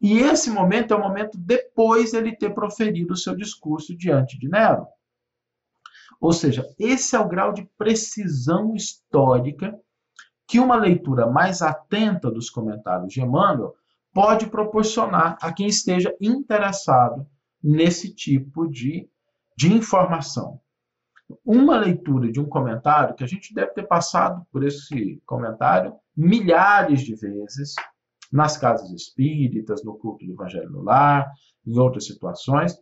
e 0.00 0.18
esse 0.18 0.50
momento 0.50 0.94
é 0.94 0.96
o 0.96 1.00
momento 1.00 1.37
depois 1.37 2.14
ele 2.14 2.37
ter 2.37 2.54
proferido 2.54 3.14
o 3.14 3.16
seu 3.16 3.35
discurso 3.35 3.96
diante 3.96 4.38
de 4.38 4.48
Nero. 4.48 4.87
Ou 6.20 6.33
seja, 6.33 6.64
esse 6.78 7.16
é 7.16 7.18
o 7.18 7.28
grau 7.28 7.52
de 7.52 7.68
precisão 7.76 8.74
histórica 8.74 9.76
que 10.46 10.61
uma 10.61 10.76
leitura 10.76 11.26
mais 11.26 11.62
atenta 11.62 12.31
dos 12.31 12.48
comentários 12.48 13.12
de 13.12 13.20
Emmanuel 13.20 13.74
pode 14.12 14.46
proporcionar 14.46 15.37
a 15.42 15.52
quem 15.52 15.66
esteja 15.66 16.14
interessado 16.20 17.26
nesse 17.62 18.14
tipo 18.14 18.68
de, 18.68 19.09
de 19.57 19.73
informação. 19.73 20.61
Uma 21.44 21.79
leitura 21.79 22.31
de 22.31 22.40
um 22.40 22.49
comentário, 22.49 23.14
que 23.14 23.25
a 23.25 23.27
gente 23.27 23.53
deve 23.55 23.73
ter 23.73 23.87
passado 23.87 24.47
por 24.51 24.64
esse 24.64 25.23
comentário 25.27 25.94
milhares 26.16 27.03
de 27.03 27.14
vezes, 27.14 27.75
nas 28.33 28.57
casas 28.57 28.90
espíritas, 28.90 29.83
no 29.85 29.97
culto 29.97 30.25
do 30.25 30.33
Evangelho 30.33 30.71
no 30.71 30.83
lar, 30.83 31.31
em 31.66 31.79
outras 31.79 32.07
situações, 32.07 32.79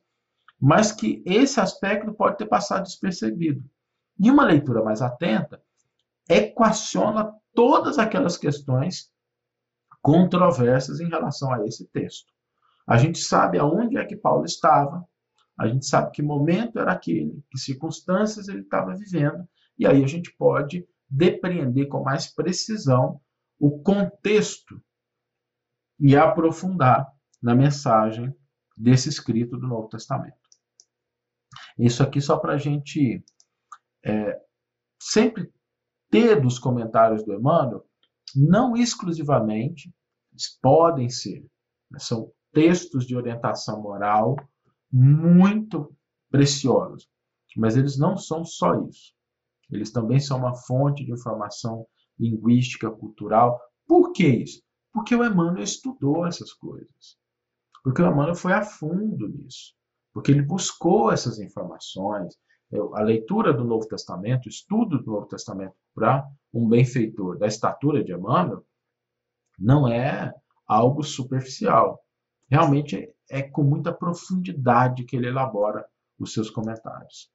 mas 0.60 0.92
que 0.92 1.22
esse 1.26 1.60
aspecto 1.60 2.12
pode 2.12 2.38
ter 2.38 2.46
passado 2.46 2.84
despercebido. 2.84 3.62
E 4.18 4.30
uma 4.30 4.44
leitura 4.44 4.82
mais 4.82 5.02
atenta 5.02 5.62
equaciona 6.28 7.32
todas 7.54 7.98
aquelas 7.98 8.36
questões 8.36 9.10
controversas 10.02 11.00
em 11.00 11.08
relação 11.08 11.52
a 11.52 11.64
esse 11.66 11.86
texto. 11.88 12.32
A 12.86 12.96
gente 12.96 13.18
sabe 13.18 13.58
aonde 13.58 13.98
é 13.98 14.04
que 14.04 14.16
Paulo 14.16 14.44
estava, 14.44 15.04
a 15.58 15.66
gente 15.66 15.86
sabe 15.86 16.12
que 16.12 16.22
momento 16.22 16.78
era 16.78 16.92
aquele, 16.92 17.42
que 17.50 17.58
circunstâncias 17.58 18.48
ele 18.48 18.60
estava 18.60 18.94
vivendo, 18.94 19.48
e 19.78 19.86
aí 19.86 20.04
a 20.04 20.06
gente 20.06 20.34
pode 20.36 20.86
depreender 21.08 21.88
com 21.88 22.02
mais 22.02 22.32
precisão 22.32 23.20
o 23.58 23.80
contexto 23.82 24.82
e 25.98 26.14
aprofundar 26.14 27.10
na 27.42 27.54
mensagem 27.54 28.34
desse 28.76 29.08
escrito 29.08 29.56
do 29.56 29.66
Novo 29.66 29.88
Testamento. 29.88 30.36
Isso 31.78 32.02
aqui 32.02 32.20
só 32.20 32.36
para 32.38 32.54
a 32.54 32.58
gente 32.58 33.24
é, 34.04 34.40
sempre 35.00 35.50
ter 36.10 36.40
dos 36.40 36.58
comentários 36.58 37.24
do 37.24 37.32
Emmanuel, 37.32 37.86
não 38.34 38.76
exclusivamente, 38.76 39.94
podem 40.60 41.08
ser, 41.08 41.40
né, 41.90 41.98
são 41.98 42.30
textos 42.56 43.06
de 43.06 43.14
orientação 43.14 43.82
moral 43.82 44.34
muito 44.90 45.94
preciosos, 46.30 47.06
mas 47.54 47.76
eles 47.76 47.98
não 47.98 48.16
são 48.16 48.44
só 48.44 48.74
isso. 48.88 49.12
Eles 49.70 49.92
também 49.92 50.18
são 50.18 50.38
uma 50.38 50.54
fonte 50.54 51.04
de 51.04 51.12
informação 51.12 51.86
linguística, 52.18 52.90
cultural. 52.90 53.60
Por 53.86 54.12
que 54.12 54.26
isso? 54.26 54.62
Porque 54.90 55.14
o 55.14 55.22
Emmanuel 55.24 55.62
estudou 55.62 56.26
essas 56.26 56.52
coisas. 56.52 57.18
Porque 57.82 58.00
o 58.00 58.06
Emmanuel 58.06 58.34
foi 58.34 58.54
a 58.54 58.62
fundo 58.62 59.28
nisso 59.28 59.76
porque 60.16 60.32
ele 60.32 60.40
buscou 60.40 61.12
essas 61.12 61.38
informações. 61.38 62.38
A 62.94 63.02
leitura 63.02 63.52
do 63.52 63.62
Novo 63.62 63.86
Testamento, 63.86 64.46
o 64.46 64.48
estudo 64.48 64.98
do 65.02 65.10
Novo 65.10 65.26
Testamento 65.26 65.74
para 65.94 66.26
um 66.54 66.66
benfeitor 66.66 67.36
da 67.36 67.46
estatura 67.46 68.02
de 68.02 68.14
Emmanuel, 68.14 68.64
não 69.58 69.86
é 69.86 70.32
algo 70.66 71.02
superficial. 71.02 72.02
Realmente 72.50 73.12
é 73.28 73.42
com 73.42 73.62
muita 73.62 73.92
profundidade 73.92 75.04
que 75.04 75.16
ele 75.16 75.28
elabora 75.28 75.84
os 76.18 76.32
seus 76.32 76.50
comentários. 76.50 77.30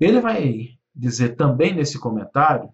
Ele 0.00 0.20
vai 0.20 0.78
dizer 0.94 1.36
também 1.36 1.74
nesse 1.74 1.98
comentário, 1.98 2.72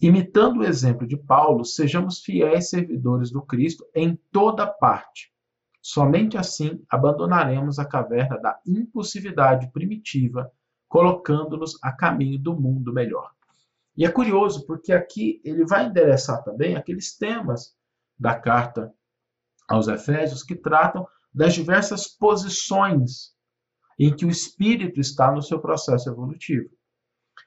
imitando 0.00 0.60
o 0.60 0.64
exemplo 0.64 1.06
de 1.06 1.16
Paulo, 1.16 1.64
sejamos 1.64 2.20
fiéis 2.20 2.68
servidores 2.68 3.30
do 3.30 3.40
Cristo 3.40 3.86
em 3.94 4.16
toda 4.30 4.66
parte. 4.66 5.32
Somente 5.80 6.36
assim 6.36 6.84
abandonaremos 6.90 7.78
a 7.78 7.84
caverna 7.84 8.38
da 8.38 8.60
impulsividade 8.66 9.70
primitiva, 9.70 10.52
colocando-nos 10.88 11.78
a 11.82 11.92
caminho 11.92 12.38
do 12.38 12.58
mundo 12.58 12.92
melhor. 12.92 13.30
E 13.96 14.04
é 14.04 14.10
curioso, 14.10 14.66
porque 14.66 14.92
aqui 14.92 15.40
ele 15.42 15.64
vai 15.64 15.86
endereçar 15.86 16.42
também 16.44 16.76
aqueles 16.76 17.16
temas 17.16 17.74
da 18.18 18.34
carta 18.34 18.92
aos 19.68 19.88
Efésios 19.88 20.42
que 20.42 20.54
tratam 20.54 21.06
das 21.32 21.54
diversas 21.54 22.08
posições 22.08 23.34
em 23.98 24.14
que 24.14 24.24
o 24.24 24.30
espírito 24.30 25.00
está 25.00 25.32
no 25.32 25.42
seu 25.42 25.60
processo 25.60 26.08
evolutivo. 26.08 26.68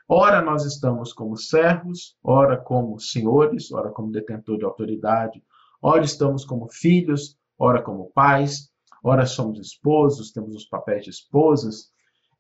Ora, 0.08 0.42
nós 0.42 0.66
estamos 0.66 1.14
como 1.14 1.38
servos, 1.38 2.18
ora 2.24 2.58
como 2.58 3.00
senhores, 3.00 3.72
ora 3.72 3.92
como 3.92 4.12
detentor 4.12 4.58
de 4.58 4.66
autoridade, 4.66 5.44
ora 5.82 6.04
estamos 6.04 6.44
como 6.46 6.68
filhos, 6.70 7.38
ora 7.58 7.82
como 7.82 8.12
pais, 8.12 8.72
ora 9.04 9.26
somos 9.26 9.60
esposos, 9.60 10.32
temos 10.32 10.56
os 10.56 10.66
papéis 10.66 11.04
de 11.04 11.12
esposas. 11.12 11.92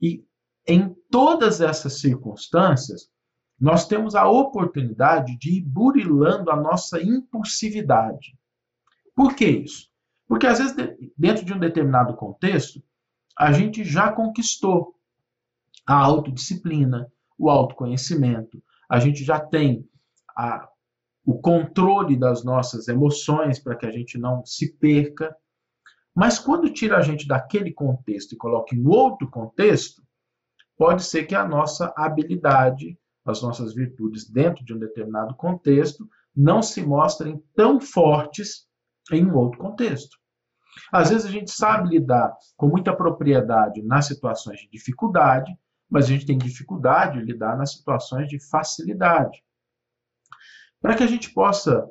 E 0.01 0.25
em 0.67 0.95
todas 1.11 1.61
essas 1.61 1.99
circunstâncias, 1.99 3.09
nós 3.59 3.87
temos 3.87 4.15
a 4.15 4.27
oportunidade 4.27 5.37
de 5.37 5.57
ir 5.57 5.61
burilando 5.61 6.49
a 6.49 6.55
nossa 6.55 7.01
impulsividade. 7.01 8.38
Por 9.19 9.35
que 9.35 9.45
isso? 9.45 9.89
Porque 10.29 10.47
às 10.47 10.59
vezes, 10.59 10.73
dentro 11.17 11.43
de 11.43 11.53
um 11.53 11.59
determinado 11.59 12.15
contexto, 12.15 12.81
a 13.37 13.51
gente 13.51 13.83
já 13.83 14.13
conquistou 14.13 14.95
a 15.85 15.93
autodisciplina, 15.93 17.11
o 17.37 17.49
autoconhecimento, 17.49 18.63
a 18.89 18.97
gente 18.97 19.21
já 19.25 19.37
tem 19.37 19.85
a, 20.37 20.69
o 21.25 21.37
controle 21.37 22.15
das 22.15 22.45
nossas 22.45 22.87
emoções 22.87 23.59
para 23.59 23.75
que 23.75 23.85
a 23.85 23.91
gente 23.91 24.17
não 24.17 24.45
se 24.45 24.71
perca. 24.77 25.35
Mas 26.15 26.39
quando 26.39 26.71
tira 26.71 26.95
a 26.95 27.01
gente 27.01 27.27
daquele 27.27 27.73
contexto 27.73 28.31
e 28.31 28.37
coloca 28.37 28.73
em 28.73 28.87
outro 28.87 29.29
contexto, 29.29 30.01
pode 30.77 31.03
ser 31.03 31.25
que 31.25 31.35
a 31.35 31.45
nossa 31.45 31.93
habilidade, 31.97 32.97
as 33.25 33.41
nossas 33.41 33.73
virtudes 33.73 34.29
dentro 34.29 34.63
de 34.63 34.73
um 34.73 34.79
determinado 34.79 35.35
contexto 35.35 36.09
não 36.33 36.61
se 36.61 36.81
mostrem 36.81 37.43
tão 37.53 37.81
fortes 37.81 38.68
em 39.17 39.25
um 39.25 39.35
outro 39.35 39.59
contexto. 39.59 40.17
Às 40.91 41.09
vezes 41.09 41.25
a 41.25 41.31
gente 41.31 41.51
sabe 41.51 41.89
lidar 41.89 42.35
com 42.55 42.67
muita 42.67 42.95
propriedade 42.95 43.81
nas 43.81 44.05
situações 44.07 44.59
de 44.59 44.69
dificuldade, 44.69 45.51
mas 45.89 46.05
a 46.05 46.07
gente 46.09 46.25
tem 46.25 46.37
dificuldade 46.37 47.19
de 47.19 47.25
lidar 47.25 47.57
nas 47.57 47.73
situações 47.73 48.27
de 48.27 48.39
facilidade. 48.49 49.43
Para 50.81 50.95
que 50.95 51.03
a 51.03 51.07
gente 51.07 51.33
possa 51.33 51.89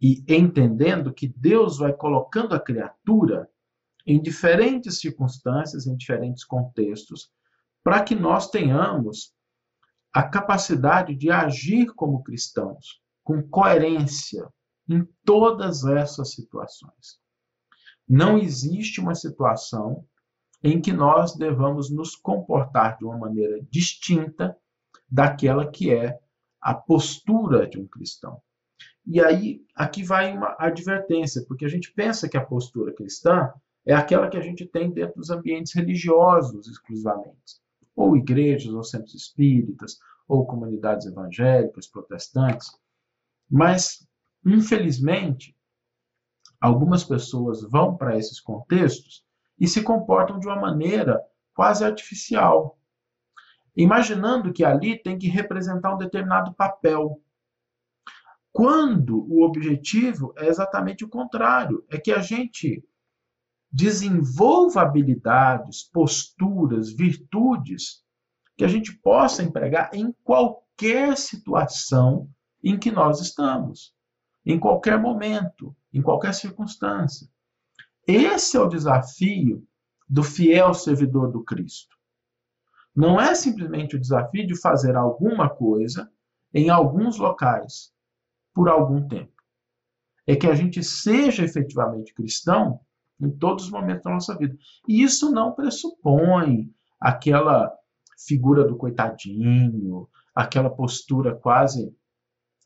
ir 0.00 0.24
entendendo 0.28 1.12
que 1.12 1.28
Deus 1.28 1.78
vai 1.78 1.92
colocando 1.92 2.54
a 2.54 2.60
criatura 2.60 3.48
em 4.06 4.20
diferentes 4.20 5.00
circunstâncias, 5.00 5.86
em 5.86 5.96
diferentes 5.96 6.44
contextos, 6.44 7.30
para 7.82 8.02
que 8.02 8.14
nós 8.14 8.50
tenhamos 8.50 9.32
a 10.12 10.22
capacidade 10.22 11.14
de 11.14 11.30
agir 11.30 11.86
como 11.94 12.22
cristãos, 12.22 13.02
com 13.22 13.42
coerência 13.42 14.48
em 14.88 15.06
todas 15.24 15.84
essas 15.84 16.32
situações. 16.32 17.20
Não 18.08 18.38
existe 18.38 19.00
uma 19.00 19.14
situação 19.14 20.04
em 20.62 20.80
que 20.80 20.92
nós 20.92 21.36
devamos 21.36 21.90
nos 21.90 22.16
comportar 22.16 22.98
de 22.98 23.04
uma 23.04 23.18
maneira 23.18 23.60
distinta 23.70 24.56
daquela 25.08 25.70
que 25.70 25.92
é 25.92 26.18
a 26.60 26.74
postura 26.74 27.68
de 27.68 27.78
um 27.78 27.86
cristão. 27.86 28.40
E 29.06 29.20
aí, 29.20 29.64
aqui 29.74 30.02
vai 30.02 30.36
uma 30.36 30.54
advertência, 30.58 31.44
porque 31.46 31.64
a 31.64 31.68
gente 31.68 31.92
pensa 31.92 32.28
que 32.28 32.36
a 32.36 32.44
postura 32.44 32.92
cristã 32.92 33.52
é 33.86 33.94
aquela 33.94 34.28
que 34.28 34.36
a 34.36 34.40
gente 34.42 34.66
tem 34.66 34.90
dentro 34.90 35.16
dos 35.16 35.30
ambientes 35.30 35.72
religiosos 35.72 36.66
exclusivamente, 36.66 37.60
ou 37.96 38.16
igrejas, 38.16 38.72
ou 38.72 38.84
centros 38.84 39.14
espíritas, 39.14 39.98
ou 40.28 40.46
comunidades 40.46 41.06
evangélicas, 41.06 41.86
protestantes. 41.86 42.70
Mas, 43.50 44.06
infelizmente, 44.52 45.56
algumas 46.60 47.04
pessoas 47.04 47.62
vão 47.62 47.96
para 47.96 48.16
esses 48.16 48.40
contextos 48.40 49.24
e 49.58 49.66
se 49.66 49.82
comportam 49.82 50.38
de 50.38 50.46
uma 50.46 50.60
maneira 50.60 51.20
quase 51.54 51.84
artificial, 51.84 52.78
imaginando 53.76 54.52
que 54.52 54.64
ali 54.64 55.00
tem 55.00 55.18
que 55.18 55.28
representar 55.28 55.94
um 55.94 55.98
determinado 55.98 56.54
papel. 56.54 57.20
Quando 58.52 59.24
o 59.32 59.44
objetivo 59.44 60.32
é 60.36 60.46
exatamente 60.46 61.04
o 61.04 61.08
contrário, 61.08 61.84
é 61.88 61.98
que 61.98 62.12
a 62.12 62.20
gente 62.20 62.84
desenvolva 63.70 64.82
habilidades, 64.82 65.82
posturas, 65.82 66.90
virtudes 66.92 68.02
que 68.56 68.64
a 68.64 68.68
gente 68.68 68.92
possa 68.98 69.42
empregar 69.42 69.90
em 69.92 70.12
qualquer 70.24 71.16
situação 71.16 72.28
em 72.62 72.78
que 72.78 72.90
nós 72.90 73.20
estamos, 73.20 73.94
em 74.48 74.58
qualquer 74.58 74.98
momento, 74.98 75.76
em 75.92 76.00
qualquer 76.00 76.32
circunstância. 76.32 77.28
Esse 78.06 78.56
é 78.56 78.60
o 78.60 78.66
desafio 78.66 79.62
do 80.08 80.22
fiel 80.22 80.72
servidor 80.72 81.30
do 81.30 81.44
Cristo. 81.44 81.94
Não 82.96 83.20
é 83.20 83.34
simplesmente 83.34 83.94
o 83.94 84.00
desafio 84.00 84.46
de 84.46 84.58
fazer 84.58 84.96
alguma 84.96 85.50
coisa 85.50 86.10
em 86.54 86.70
alguns 86.70 87.18
locais 87.18 87.92
por 88.54 88.70
algum 88.70 89.06
tempo. 89.06 89.34
É 90.26 90.34
que 90.34 90.46
a 90.46 90.54
gente 90.54 90.82
seja 90.82 91.44
efetivamente 91.44 92.14
cristão 92.14 92.80
em 93.20 93.30
todos 93.30 93.66
os 93.66 93.70
momentos 93.70 94.04
da 94.04 94.12
nossa 94.12 94.34
vida. 94.34 94.56
E 94.88 95.02
isso 95.02 95.30
não 95.30 95.52
pressupõe 95.52 96.72
aquela 96.98 97.70
figura 98.26 98.64
do 98.64 98.78
coitadinho, 98.78 100.08
aquela 100.34 100.70
postura 100.70 101.34
quase 101.36 101.94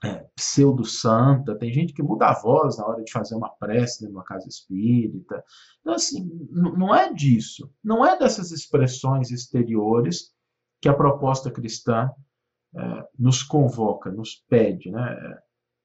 é, 0.05 0.27
pseudo-santa, 0.35 1.57
tem 1.57 1.73
gente 1.73 1.93
que 1.93 2.03
muda 2.03 2.29
a 2.29 2.35
voz 2.35 2.79
na 2.79 2.87
hora 2.87 3.03
de 3.05 3.13
fazer 3.13 3.37
uma 3.37 3.51
prece 3.51 4.01
dentro 4.01 4.15
de 4.15 4.19
uma 4.19 4.25
casa 4.25 4.49
espírita. 4.49 5.45
Então, 5.81 5.95
assim, 5.95 6.29
não 6.51 6.95
é 6.95 7.13
disso. 7.13 7.71
Não 7.83 8.05
é 8.05 8.19
dessas 8.19 8.51
expressões 8.51 9.31
exteriores 9.31 10.33
que 10.81 10.89
a 10.89 10.95
proposta 10.95 11.51
cristã 11.51 12.11
é, 12.75 13.09
nos 13.19 13.43
convoca, 13.43 14.11
nos 14.11 14.45
pede. 14.49 14.91
Né? 14.91 15.39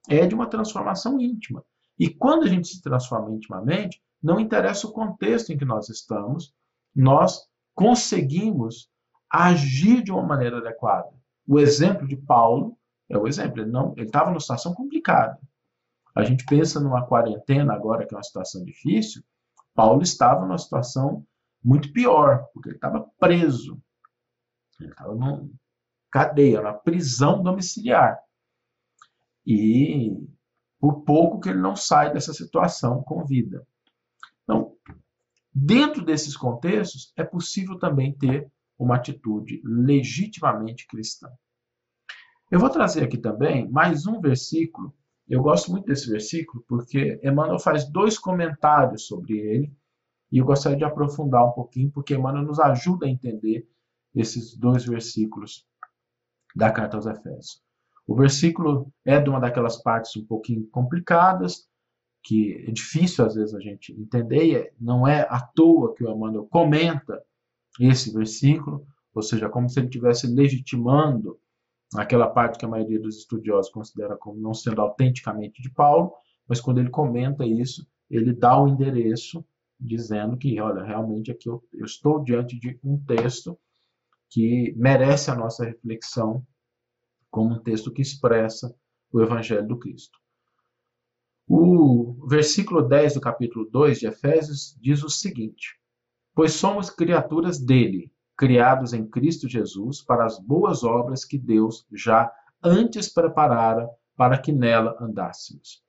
É 0.08 0.26
de 0.26 0.34
uma 0.34 0.48
transformação 0.48 1.20
íntima. 1.20 1.64
E 1.98 2.08
quando 2.08 2.44
a 2.44 2.48
gente 2.48 2.68
se 2.68 2.82
transforma 2.82 3.30
intimamente, 3.30 4.02
não 4.22 4.40
interessa 4.40 4.86
o 4.86 4.92
contexto 4.92 5.52
em 5.52 5.58
que 5.58 5.64
nós 5.64 5.88
estamos, 5.88 6.52
nós 6.94 7.46
conseguimos 7.74 8.88
agir 9.30 10.02
de 10.02 10.10
uma 10.10 10.22
maneira 10.22 10.58
adequada. 10.58 11.10
O 11.46 11.58
exemplo 11.58 12.06
de 12.06 12.16
Paulo 12.16 12.77
é 13.08 13.16
o 13.16 13.26
exemplo. 13.26 13.60
Ele 13.62 14.06
estava 14.06 14.30
numa 14.30 14.40
situação 14.40 14.74
complicada. 14.74 15.38
A 16.14 16.24
gente 16.24 16.44
pensa 16.44 16.80
numa 16.80 17.06
quarentena 17.06 17.74
agora, 17.74 18.06
que 18.06 18.14
é 18.14 18.16
uma 18.16 18.22
situação 18.22 18.64
difícil. 18.64 19.22
Paulo 19.74 20.02
estava 20.02 20.44
numa 20.44 20.58
situação 20.58 21.24
muito 21.62 21.92
pior, 21.92 22.46
porque 22.52 22.70
ele 22.70 22.76
estava 22.76 23.08
preso. 23.18 23.80
Ele 24.80 24.90
estava 24.90 25.14
numa 25.14 25.48
cadeia, 26.10 26.60
na 26.60 26.72
prisão 26.72 27.42
domiciliar. 27.42 28.18
E 29.46 30.16
por 30.80 31.02
pouco 31.02 31.40
que 31.40 31.48
ele 31.48 31.60
não 31.60 31.74
sai 31.74 32.12
dessa 32.12 32.32
situação 32.32 33.02
com 33.02 33.24
vida. 33.24 33.66
Então, 34.44 34.76
dentro 35.52 36.04
desses 36.04 36.36
contextos, 36.36 37.12
é 37.16 37.24
possível 37.24 37.78
também 37.78 38.12
ter 38.12 38.50
uma 38.78 38.96
atitude 38.96 39.60
legitimamente 39.64 40.86
cristã. 40.86 41.28
Eu 42.50 42.58
vou 42.58 42.70
trazer 42.70 43.04
aqui 43.04 43.18
também 43.18 43.70
mais 43.70 44.06
um 44.06 44.20
versículo. 44.22 44.94
Eu 45.28 45.42
gosto 45.42 45.70
muito 45.70 45.84
desse 45.84 46.08
versículo 46.08 46.64
porque 46.66 47.20
Emmanuel 47.22 47.58
faz 47.58 47.86
dois 47.90 48.18
comentários 48.18 49.06
sobre 49.06 49.36
ele 49.36 49.72
e 50.32 50.38
eu 50.38 50.46
gostaria 50.46 50.78
de 50.78 50.84
aprofundar 50.84 51.46
um 51.46 51.52
pouquinho 51.52 51.90
porque 51.90 52.14
Emmanuel 52.14 52.44
nos 52.44 52.58
ajuda 52.58 53.04
a 53.04 53.08
entender 53.10 53.68
esses 54.14 54.56
dois 54.56 54.86
versículos 54.86 55.66
da 56.56 56.72
carta 56.72 56.96
aos 56.96 57.04
Efésios. 57.04 57.62
O 58.06 58.16
versículo 58.16 58.90
é 59.04 59.20
de 59.20 59.28
uma 59.28 59.40
daquelas 59.40 59.82
partes 59.82 60.16
um 60.16 60.24
pouquinho 60.24 60.66
complicadas, 60.68 61.68
que 62.22 62.64
é 62.66 62.70
difícil 62.70 63.26
às 63.26 63.34
vezes 63.34 63.54
a 63.54 63.60
gente 63.60 63.92
entender, 63.92 64.72
não 64.80 65.06
é 65.06 65.26
à 65.28 65.38
toa 65.38 65.94
que 65.94 66.02
o 66.02 66.10
Emmanuel 66.10 66.46
comenta 66.46 67.22
esse 67.78 68.10
versículo, 68.10 68.86
ou 69.14 69.22
seja, 69.22 69.50
como 69.50 69.68
se 69.68 69.78
ele 69.78 69.88
estivesse 69.88 70.26
legitimando 70.26 71.38
aquela 71.94 72.28
parte 72.28 72.58
que 72.58 72.64
a 72.64 72.68
maioria 72.68 73.00
dos 73.00 73.18
estudiosos 73.18 73.70
considera 73.72 74.16
como 74.16 74.40
não 74.40 74.52
sendo 74.52 74.80
autenticamente 74.80 75.62
de 75.62 75.70
Paulo, 75.70 76.12
mas 76.46 76.60
quando 76.60 76.78
ele 76.78 76.90
comenta 76.90 77.46
isso, 77.46 77.86
ele 78.10 78.32
dá 78.32 78.60
o 78.60 78.68
endereço 78.68 79.44
dizendo 79.78 80.36
que, 80.36 80.60
olha, 80.60 80.82
realmente 80.82 81.30
aqui 81.30 81.48
eu, 81.48 81.62
eu 81.72 81.84
estou 81.84 82.22
diante 82.22 82.58
de 82.58 82.78
um 82.82 82.98
texto 83.04 83.58
que 84.28 84.74
merece 84.76 85.30
a 85.30 85.34
nossa 85.34 85.64
reflexão 85.64 86.44
como 87.30 87.54
um 87.54 87.62
texto 87.62 87.92
que 87.92 88.02
expressa 88.02 88.74
o 89.12 89.22
Evangelho 89.22 89.66
do 89.66 89.78
Cristo. 89.78 90.18
O 91.46 92.26
versículo 92.26 92.82
10 92.82 93.14
do 93.14 93.20
capítulo 93.20 93.64
2 93.70 94.00
de 94.00 94.06
Efésios 94.06 94.76
diz 94.80 95.02
o 95.02 95.08
seguinte: 95.08 95.80
Pois 96.34 96.52
somos 96.52 96.90
criaturas 96.90 97.58
dele, 97.58 98.12
criados 98.38 98.92
em 98.92 99.04
Cristo 99.04 99.48
Jesus 99.48 100.00
para 100.00 100.24
as 100.24 100.38
boas 100.38 100.84
obras 100.84 101.24
que 101.24 101.36
Deus 101.36 101.84
já 101.92 102.32
antes 102.62 103.12
preparara 103.12 103.90
para 104.16 104.38
que 104.38 104.52
nela 104.52 104.96
andássemos. 105.00 105.82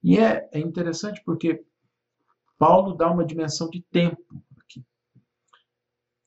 E 0.00 0.16
é, 0.16 0.48
é 0.52 0.60
interessante 0.60 1.20
porque 1.24 1.64
Paulo 2.56 2.94
dá 2.94 3.10
uma 3.10 3.24
dimensão 3.24 3.68
de 3.68 3.82
tempo 3.82 4.40
aqui. 4.60 4.86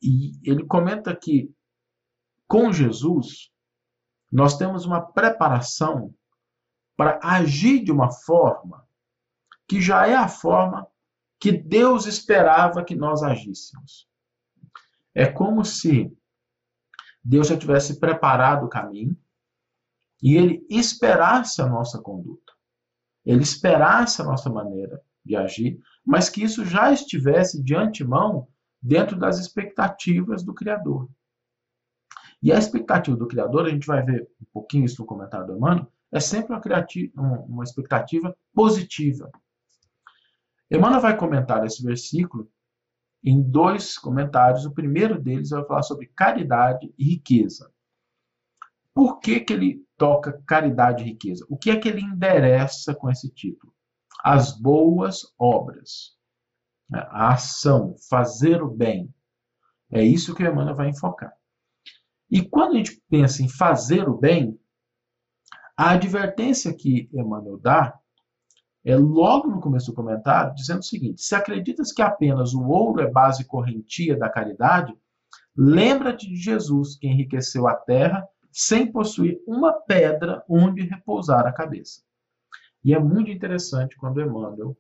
E 0.02 0.34
ele 0.43 0.65
comenta 0.65 1.15
que 1.15 1.49
com 2.45 2.73
Jesus 2.73 3.49
nós 4.30 4.58
temos 4.58 4.86
uma 4.86 5.02
preparação 5.02 6.13
para 6.97 7.19
agir 7.23 7.84
de 7.86 7.91
uma 7.91 8.12
forma 8.12 8.86
que 9.65 9.80
já 9.82 10.08
é 10.08 10.15
a 10.15 10.28
forma 10.28 10.86
que 11.39 11.54
Deus 11.54 12.06
esperava 12.06 12.84
que 12.84 12.95
nós 12.95 13.23
agíssemos. 13.23 14.12
É 15.13 15.26
como 15.26 15.63
se 15.63 16.12
Deus 17.23 17.47
já 17.47 17.58
tivesse 17.58 17.99
preparado 17.99 18.65
o 18.65 18.69
caminho 18.69 19.17
e 20.21 20.36
ele 20.36 20.65
esperasse 20.69 21.62
a 21.62 21.67
nossa 21.67 22.02
conduta. 22.02 22.54
Ele 23.26 23.43
esperasse 23.43 24.21
a 24.21 24.26
nossa 24.26 24.49
maneira 24.49 25.02
de 25.23 25.36
agir, 25.36 25.80
mas 26.06 26.30
que 26.30 26.43
isso 26.43 26.65
já 26.65 26.91
estivesse 26.91 27.62
de 27.62 27.76
antemão 27.76 28.47
dentro 28.82 29.17
das 29.17 29.39
expectativas 29.39 30.43
do 30.43 30.54
Criador. 30.54 31.10
E 32.41 32.52
a 32.52 32.58
expectativa 32.58 33.15
do 33.15 33.28
Criador, 33.28 33.65
a 33.65 33.69
gente 33.69 33.88
vai 33.88 34.04
ver 34.04 34.30
um 34.41 34.45
pouquinho 34.52 34.84
isso 34.84 35.02
no 35.02 35.08
comentário 35.08 35.47
do 35.47 35.56
Emmanuel, 35.56 35.89
é 36.12 36.19
sempre 36.19 36.54
uma, 37.15 37.39
uma 37.39 37.63
expectativa 37.63 38.36
positiva. 38.54 39.32
Emmanuel 40.69 41.02
vai 41.02 41.15
comentar 41.15 41.65
esse 41.65 41.82
versículo 41.82 42.52
em 43.23 43.41
dois 43.41 43.97
comentários. 43.97 44.65
O 44.65 44.73
primeiro 44.73 45.19
deles 45.19 45.49
vai 45.49 45.63
falar 45.65 45.83
sobre 45.83 46.12
caridade 46.15 46.93
e 46.97 47.03
riqueza. 47.03 47.71
Por 48.93 49.19
que, 49.19 49.39
que 49.39 49.53
ele 49.53 49.86
toca 49.97 50.41
caridade 50.45 51.03
e 51.03 51.07
riqueza? 51.07 51.45
O 51.49 51.57
que 51.57 51.71
é 51.71 51.79
que 51.79 51.88
ele 51.88 52.01
endereça 52.01 52.93
com 52.93 53.09
esse 53.09 53.29
título? 53.29 53.73
As 54.23 54.51
boas 54.59 55.33
obras. 55.38 56.17
A 56.91 57.33
ação, 57.33 57.95
fazer 58.09 58.62
o 58.62 58.69
bem. 58.69 59.13
É 59.89 60.03
isso 60.03 60.36
que 60.36 60.43
o 60.43 60.47
Emmanuel 60.47 60.75
vai 60.75 60.89
enfocar. 60.89 61.33
E 62.29 62.41
quando 62.41 62.73
a 62.73 62.77
gente 62.77 63.01
pensa 63.09 63.41
em 63.41 63.49
fazer 63.49 64.07
o 64.09 64.17
bem, 64.17 64.59
a 65.77 65.91
advertência 65.91 66.73
que 66.73 67.09
Emmanuel 67.13 67.57
dá 67.57 67.99
é 68.83 68.95
logo 68.95 69.47
no 69.47 69.61
começo 69.61 69.91
do 69.91 69.95
comentário, 69.95 70.53
dizendo 70.55 70.79
o 70.79 70.83
seguinte: 70.83 71.21
se 71.21 71.35
acreditas 71.35 71.91
que 71.91 72.01
apenas 72.01 72.53
o 72.53 72.63
ouro 72.63 73.01
é 73.01 73.09
base 73.09 73.45
correntia 73.45 74.17
da 74.17 74.29
caridade, 74.29 74.93
lembra-te 75.55 76.27
de 76.27 76.35
Jesus 76.35 76.97
que 76.97 77.07
enriqueceu 77.07 77.67
a 77.67 77.75
terra 77.75 78.27
sem 78.51 78.91
possuir 78.91 79.41
uma 79.47 79.73
pedra 79.73 80.43
onde 80.47 80.81
repousar 80.83 81.47
a 81.47 81.53
cabeça. 81.53 82.01
E 82.83 82.93
é 82.93 82.99
muito 82.99 83.31
interessante 83.31 83.95
quando 83.95 84.21
Emmanuel 84.21 84.77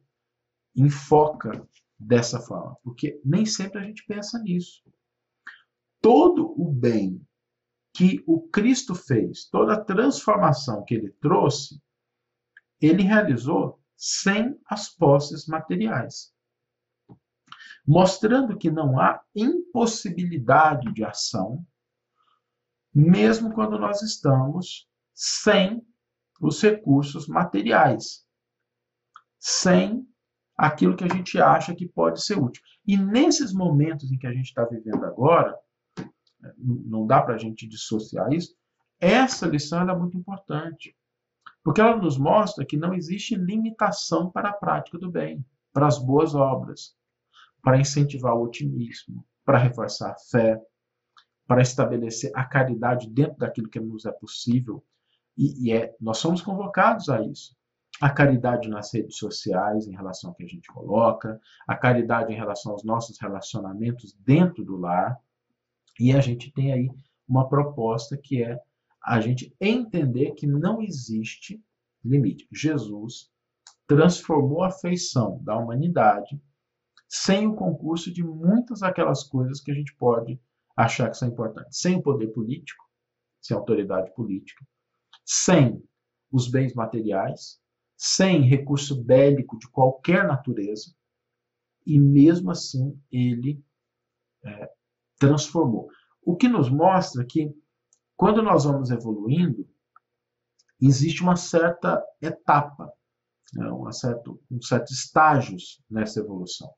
enfoca 0.75 1.65
dessa 1.97 2.39
forma, 2.39 2.77
porque 2.83 3.19
nem 3.23 3.45
sempre 3.45 3.79
a 3.79 3.83
gente 3.83 4.05
pensa 4.05 4.37
nisso. 4.39 4.83
Todo 6.01 6.53
o 6.59 6.69
bem 6.71 7.25
que 7.93 8.23
o 8.27 8.41
Cristo 8.49 8.93
fez, 8.93 9.47
toda 9.49 9.73
a 9.73 9.81
transformação 9.81 10.83
que 10.83 10.95
ele 10.95 11.11
trouxe, 11.21 11.81
ele 12.81 13.03
realizou 13.03 13.79
sem 14.05 14.59
as 14.65 14.89
posses 14.89 15.47
materiais. 15.47 16.33
Mostrando 17.87 18.57
que 18.57 18.69
não 18.69 18.99
há 18.99 19.23
impossibilidade 19.33 20.91
de 20.91 21.05
ação, 21.05 21.65
mesmo 22.93 23.53
quando 23.53 23.79
nós 23.79 24.01
estamos 24.01 24.89
sem 25.13 25.81
os 26.41 26.61
recursos 26.61 27.29
materiais, 27.29 28.27
sem 29.39 30.05
aquilo 30.57 30.97
que 30.97 31.05
a 31.05 31.13
gente 31.13 31.39
acha 31.39 31.73
que 31.73 31.87
pode 31.87 32.25
ser 32.25 32.37
útil. 32.37 32.61
E 32.85 32.97
nesses 32.97 33.53
momentos 33.53 34.11
em 34.11 34.17
que 34.17 34.27
a 34.27 34.33
gente 34.33 34.47
está 34.47 34.65
vivendo 34.65 35.05
agora, 35.05 35.57
não 36.57 37.07
dá 37.07 37.21
para 37.21 37.35
a 37.35 37.37
gente 37.37 37.65
dissociar 37.65 38.33
isso, 38.33 38.53
essa 38.99 39.47
lição 39.47 39.89
é 39.89 39.97
muito 39.97 40.17
importante. 40.17 40.93
Porque 41.63 41.79
ela 41.79 41.95
nos 41.95 42.17
mostra 42.17 42.65
que 42.65 42.75
não 42.75 42.93
existe 42.93 43.35
limitação 43.35 44.29
para 44.29 44.49
a 44.49 44.53
prática 44.53 44.97
do 44.97 45.09
bem, 45.09 45.45
para 45.71 45.87
as 45.87 45.97
boas 45.97 46.35
obras, 46.35 46.95
para 47.61 47.79
incentivar 47.79 48.35
o 48.35 48.43
otimismo, 48.43 49.25
para 49.45 49.57
reforçar 49.57 50.11
a 50.11 50.17
fé, 50.17 50.61
para 51.47 51.61
estabelecer 51.61 52.31
a 52.35 52.43
caridade 52.43 53.09
dentro 53.09 53.37
daquilo 53.37 53.69
que 53.69 53.79
nos 53.79 54.05
é 54.05 54.11
possível. 54.11 54.83
E, 55.37 55.69
e 55.69 55.73
é, 55.73 55.95
nós 55.99 56.17
somos 56.17 56.41
convocados 56.41 57.09
a 57.09 57.21
isso. 57.21 57.55
A 58.01 58.09
caridade 58.09 58.67
nas 58.67 58.93
redes 58.93 59.17
sociais, 59.17 59.87
em 59.87 59.95
relação 59.95 60.31
ao 60.31 60.35
que 60.35 60.43
a 60.43 60.47
gente 60.47 60.67
coloca, 60.67 61.39
a 61.67 61.75
caridade 61.75 62.33
em 62.33 62.35
relação 62.35 62.71
aos 62.71 62.83
nossos 62.83 63.19
relacionamentos 63.19 64.13
dentro 64.19 64.65
do 64.65 64.75
lar, 64.75 65.17
e 65.99 66.11
a 66.11 66.19
gente 66.19 66.51
tem 66.51 66.73
aí 66.73 66.89
uma 67.27 67.47
proposta 67.47 68.17
que 68.17 68.43
é 68.43 68.59
a 69.03 69.19
gente 69.19 69.53
entender 69.59 70.31
que 70.31 70.47
não 70.47 70.81
existe 70.81 71.61
limite. 72.03 72.47
Jesus 72.51 73.31
transformou 73.85 74.63
a 74.63 74.71
feição 74.71 75.41
da 75.43 75.57
humanidade 75.57 76.41
sem 77.09 77.45
o 77.45 77.55
concurso 77.55 78.11
de 78.11 78.23
muitas 78.23 78.79
daquelas 78.79 79.23
coisas 79.23 79.61
que 79.61 79.71
a 79.71 79.75
gente 79.75 79.95
pode 79.95 80.39
achar 80.75 81.09
que 81.09 81.17
são 81.17 81.27
importantes. 81.27 81.79
Sem 81.79 81.97
o 81.97 82.01
poder 82.01 82.27
político, 82.29 82.83
sem 83.41 83.55
a 83.55 83.59
autoridade 83.59 84.11
política, 84.15 84.65
sem 85.23 85.83
os 86.31 86.49
bens 86.49 86.73
materiais, 86.73 87.61
sem 87.95 88.41
recurso 88.41 89.03
bélico 89.03 89.59
de 89.59 89.69
qualquer 89.69 90.25
natureza, 90.25 90.93
e 91.85 91.99
mesmo 91.99 92.49
assim 92.49 92.99
ele 93.11 93.63
é, 94.43 94.71
transformou. 95.19 95.89
O 96.21 96.35
que 96.35 96.47
nos 96.47 96.69
mostra 96.69 97.25
que, 97.25 97.53
quando 98.15 98.41
nós 98.41 98.63
vamos 98.63 98.89
evoluindo, 98.89 99.67
existe 100.81 101.21
uma 101.21 101.35
certa 101.35 102.03
etapa, 102.21 102.91
né, 103.53 103.71
um, 103.71 103.91
certo, 103.91 104.41
um 104.51 104.61
certo 104.61 104.91
estágios 104.91 105.81
nessa 105.89 106.19
evolução. 106.19 106.71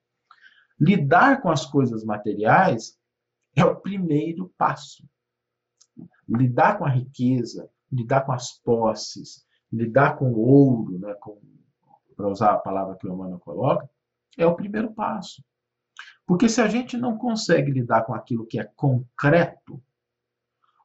Lidar 0.80 1.42
com 1.42 1.50
as 1.50 1.66
coisas 1.66 2.04
materiais 2.04 2.98
é 3.56 3.64
o 3.64 3.80
primeiro 3.80 4.54
passo. 4.58 5.08
Lidar 6.28 6.78
com 6.78 6.86
a 6.86 6.90
riqueza, 6.90 7.70
lidar 7.92 8.26
com 8.26 8.34
as 8.34 8.52
posses, 8.60 9.46
lidar 9.72 10.18
com 10.18 10.32
o 10.32 10.40
ouro, 10.40 11.00
né, 11.00 11.16
para 12.16 12.28
usar 12.30 12.54
a 12.54 12.60
palavra 12.60 12.98
que 12.98 13.08
o 13.08 13.14
Emmanuel 13.14 13.40
coloca, 13.40 13.90
é 14.38 14.46
o 14.46 14.56
primeiro 14.56 14.94
passo. 14.94 15.44
Porque 16.26 16.50
se 16.50 16.60
a 16.60 16.68
gente 16.68 16.98
não 16.98 17.18
consegue 17.18 17.72
lidar 17.72 18.04
com 18.04 18.14
aquilo 18.14 18.46
que 18.46 18.60
é 18.60 18.64
concreto, 18.76 19.82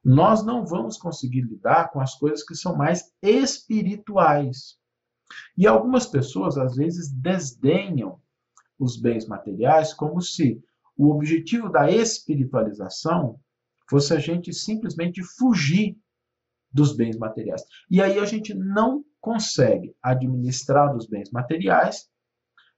nós 0.04 0.44
não 0.44 0.64
vamos 0.64 0.96
conseguir 0.96 1.42
lidar 1.42 1.90
com 1.90 2.00
as 2.00 2.14
coisas 2.14 2.44
que 2.44 2.54
são 2.54 2.76
mais 2.76 3.12
espirituais. 3.22 4.78
E 5.56 5.66
algumas 5.66 6.06
pessoas, 6.06 6.56
às 6.56 6.74
vezes, 6.76 7.12
desdenham 7.12 8.20
os 8.78 8.96
bens 8.96 9.26
materiais 9.26 9.92
como 9.92 10.20
se 10.20 10.62
o 10.96 11.10
objetivo 11.10 11.68
da 11.68 11.90
espiritualização 11.90 13.38
fosse 13.88 14.14
a 14.14 14.18
gente 14.18 14.52
simplesmente 14.52 15.22
fugir 15.22 15.98
dos 16.72 16.94
bens 16.96 17.16
materiais. 17.16 17.62
E 17.90 18.00
aí 18.00 18.18
a 18.18 18.24
gente 18.24 18.54
não 18.54 19.04
consegue 19.20 19.94
administrar 20.02 20.96
os 20.96 21.06
bens 21.06 21.30
materiais, 21.30 22.08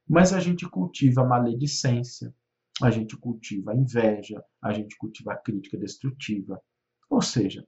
mas 0.09 0.33
a 0.33 0.41
gente 0.41 0.69
cultiva 0.69 1.23
a 1.23 1.27
maledicência, 1.27 2.35
a 2.83 2.91
gente 2.91 3.17
cultiva 3.17 3.73
a 3.73 3.77
inveja, 3.77 4.43
a 4.61 4.73
gente 4.73 4.97
cultiva 4.97 5.33
a 5.33 5.37
crítica 5.37 5.77
destrutiva. 5.77 6.61
Ou 7.13 7.21
seja, 7.21 7.63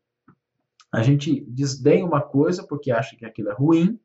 a 0.91 1.03
gente 1.03 1.45
desdenha 1.45 2.07
uma 2.07 2.23
coisa 2.23 2.67
porque 2.67 2.91
acha 2.91 3.15
que 3.15 3.27
aquilo 3.27 3.51
é 3.51 3.53
ruim, 3.53 4.01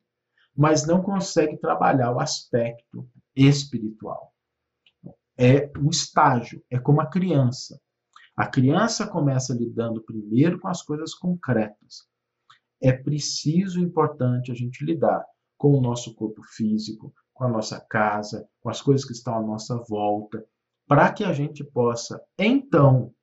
mas 0.53 0.85
não 0.85 1.01
consegue 1.01 1.55
trabalhar 1.55 2.11
o 2.11 2.19
aspecto 2.19 3.09
espiritual. 3.33 4.33
É 5.37 5.71
o 5.79 5.89
estágio, 5.89 6.61
é 6.69 6.77
como 6.77 6.99
a 6.99 7.05
criança. 7.05 7.79
A 8.35 8.45
criança 8.47 9.07
começa 9.07 9.53
lidando 9.53 10.03
primeiro 10.03 10.59
com 10.59 10.67
as 10.67 10.81
coisas 10.81 11.13
concretas. 11.13 12.05
É 12.81 12.91
preciso, 12.91 13.79
importante 13.79 14.51
a 14.51 14.55
gente 14.55 14.83
lidar 14.83 15.23
com 15.57 15.71
o 15.71 15.81
nosso 15.81 16.13
corpo 16.15 16.43
físico, 16.43 17.13
com 17.33 17.45
a 17.45 17.49
nossa 17.49 17.79
casa, 17.79 18.45
com 18.59 18.69
as 18.69 18.81
coisas 18.81 19.05
que 19.05 19.13
estão 19.13 19.37
à 19.37 19.41
nossa 19.41 19.77
volta, 19.87 20.45
para 20.85 21.13
que 21.13 21.23
a 21.23 21.31
gente 21.31 21.63
possa, 21.63 22.21
então, 22.37 23.13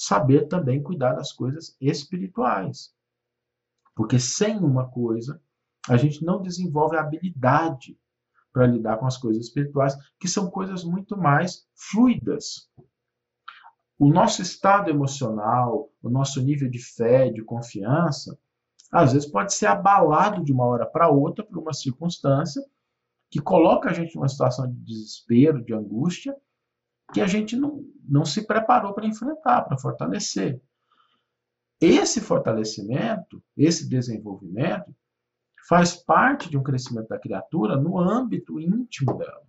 saber 0.00 0.48
também 0.48 0.82
cuidar 0.82 1.12
das 1.12 1.30
coisas 1.30 1.76
espirituais. 1.78 2.90
Porque 3.94 4.18
sem 4.18 4.56
uma 4.56 4.88
coisa, 4.88 5.42
a 5.86 5.98
gente 5.98 6.24
não 6.24 6.40
desenvolve 6.40 6.96
a 6.96 7.02
habilidade 7.02 7.98
para 8.50 8.66
lidar 8.66 8.96
com 8.96 9.06
as 9.06 9.18
coisas 9.18 9.44
espirituais, 9.44 9.94
que 10.18 10.26
são 10.26 10.50
coisas 10.50 10.84
muito 10.84 11.18
mais 11.18 11.68
fluidas. 11.74 12.70
O 13.98 14.08
nosso 14.10 14.40
estado 14.40 14.88
emocional, 14.88 15.90
o 16.02 16.08
nosso 16.08 16.40
nível 16.40 16.70
de 16.70 16.78
fé, 16.78 17.28
de 17.28 17.44
confiança, 17.44 18.38
às 18.90 19.12
vezes 19.12 19.30
pode 19.30 19.52
ser 19.52 19.66
abalado 19.66 20.42
de 20.42 20.50
uma 20.50 20.64
hora 20.64 20.86
para 20.86 21.10
outra 21.10 21.44
por 21.44 21.58
uma 21.58 21.74
circunstância 21.74 22.64
que 23.30 23.38
coloca 23.38 23.90
a 23.90 23.92
gente 23.92 24.16
numa 24.16 24.30
situação 24.30 24.66
de 24.66 24.78
desespero, 24.80 25.62
de 25.62 25.74
angústia, 25.74 26.34
que 27.12 27.20
a 27.20 27.26
gente 27.26 27.56
não, 27.56 27.84
não 28.08 28.24
se 28.24 28.46
preparou 28.46 28.92
para 28.94 29.06
enfrentar, 29.06 29.62
para 29.62 29.78
fortalecer. 29.78 30.60
Esse 31.80 32.20
fortalecimento, 32.20 33.42
esse 33.56 33.88
desenvolvimento, 33.88 34.94
faz 35.68 35.94
parte 35.94 36.50
de 36.50 36.58
um 36.58 36.62
crescimento 36.62 37.08
da 37.08 37.18
criatura 37.18 37.76
no 37.76 37.98
âmbito 37.98 38.60
íntimo 38.60 39.16
dela. 39.16 39.46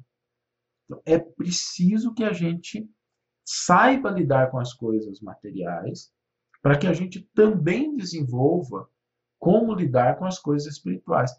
Então, 0.85 1.01
é 1.05 1.17
preciso 1.17 2.13
que 2.13 2.23
a 2.23 2.33
gente 2.33 2.89
saiba 3.43 4.11
lidar 4.11 4.49
com 4.51 4.59
as 4.59 4.73
coisas 4.73 5.19
materiais, 5.19 6.11
para 6.61 6.77
que 6.77 6.87
a 6.87 6.93
gente 6.93 7.21
também 7.33 7.95
desenvolva 7.95 8.87
como 9.39 9.73
lidar 9.73 10.17
com 10.17 10.25
as 10.25 10.37
coisas 10.37 10.71
espirituais. 10.71 11.31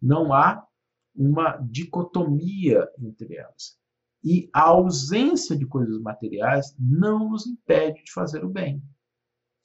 Não 0.00 0.32
há 0.32 0.66
uma 1.14 1.56
dicotomia 1.58 2.88
entre 2.98 3.36
elas. 3.36 3.79
E 4.22 4.50
a 4.52 4.62
ausência 4.68 5.56
de 5.56 5.66
coisas 5.66 6.00
materiais 6.00 6.74
não 6.78 7.30
nos 7.30 7.46
impede 7.46 8.04
de 8.04 8.12
fazer 8.12 8.44
o 8.44 8.50
bem. 8.50 8.82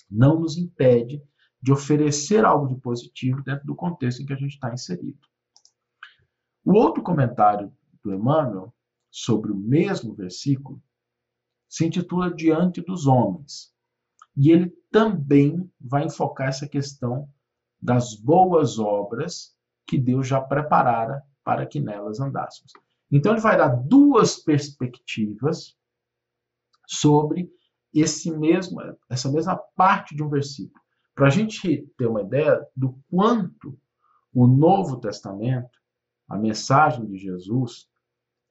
Não 0.09 0.39
nos 0.39 0.57
impede 0.57 1.21
de 1.61 1.71
oferecer 1.71 2.45
algo 2.45 2.67
de 2.67 2.79
positivo 2.79 3.43
dentro 3.43 3.65
do 3.65 3.75
contexto 3.75 4.21
em 4.21 4.25
que 4.25 4.33
a 4.33 4.37
gente 4.37 4.53
está 4.53 4.73
inserido. 4.73 5.19
O 6.63 6.73
outro 6.73 7.03
comentário 7.03 7.73
do 8.03 8.13
Emmanuel 8.13 8.73
sobre 9.11 9.51
o 9.51 9.55
mesmo 9.55 10.13
versículo 10.13 10.81
se 11.67 11.85
intitula 11.85 12.33
Diante 12.33 12.81
dos 12.81 13.07
Homens. 13.07 13.73
E 14.37 14.51
ele 14.51 14.69
também 14.91 15.69
vai 15.79 16.05
enfocar 16.05 16.49
essa 16.49 16.67
questão 16.67 17.29
das 17.81 18.15
boas 18.15 18.79
obras 18.79 19.55
que 19.87 19.97
Deus 19.97 20.27
já 20.27 20.41
preparara 20.41 21.23
para 21.43 21.65
que 21.65 21.79
nelas 21.79 22.19
andássemos. 22.19 22.71
Então 23.15 23.31
ele 23.31 23.41
vai 23.41 23.57
dar 23.57 23.69
duas 23.69 24.35
perspectivas 24.35 25.73
sobre 26.85 27.49
esse 27.93 28.29
mesmo, 28.29 28.81
essa 29.09 29.31
mesma 29.31 29.55
parte 29.75 30.13
de 30.13 30.21
um 30.21 30.29
versículo, 30.29 30.83
para 31.15 31.27
a 31.27 31.29
gente 31.29 31.87
ter 31.97 32.07
uma 32.07 32.21
ideia 32.21 32.61
do 32.75 32.99
quanto 33.09 33.79
o 34.33 34.45
Novo 34.45 34.99
Testamento, 34.99 35.79
a 36.27 36.37
mensagem 36.37 37.05
de 37.05 37.17
Jesus, 37.17 37.87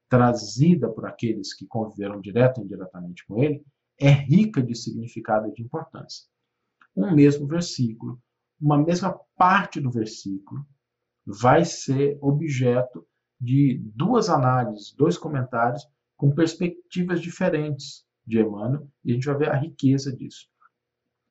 trazida 0.09 0.89
por 0.89 1.05
aqueles 1.05 1.53
que 1.53 1.67
conviveram 1.67 2.19
direto 2.19 2.61
e 2.61 2.65
indiretamente 2.65 3.27
com 3.27 3.43
ele, 3.43 3.63
é 4.01 4.09
rica 4.09 4.63
de 4.63 4.75
significado 4.75 5.47
e 5.49 5.53
de 5.53 5.63
importância. 5.63 6.25
Um 6.97 7.15
mesmo 7.15 7.47
versículo 7.47 8.19
uma 8.61 8.79
mesma 8.79 9.21
parte 9.37 9.79
do 9.79 9.91
versículo 9.91 10.67
vai 11.27 11.65
ser 11.67 12.17
objeto 12.23 13.07
de 13.45 13.79
duas 13.95 14.29
análises, 14.29 14.93
dois 14.93 15.19
comentários 15.19 15.87
com 16.17 16.35
perspectivas 16.35 17.21
diferentes 17.21 18.05
de 18.27 18.41
Emmanuel, 18.41 18.89
e 19.05 19.11
a 19.11 19.15
gente 19.15 19.27
vai 19.27 19.37
ver 19.37 19.51
a 19.51 19.57
riqueza 19.57 20.15
disso. 20.15 20.49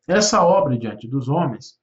Essa 0.07 0.43
obra 0.43 0.77
diante 0.77 1.07
dos 1.07 1.27
homens, 1.27 1.79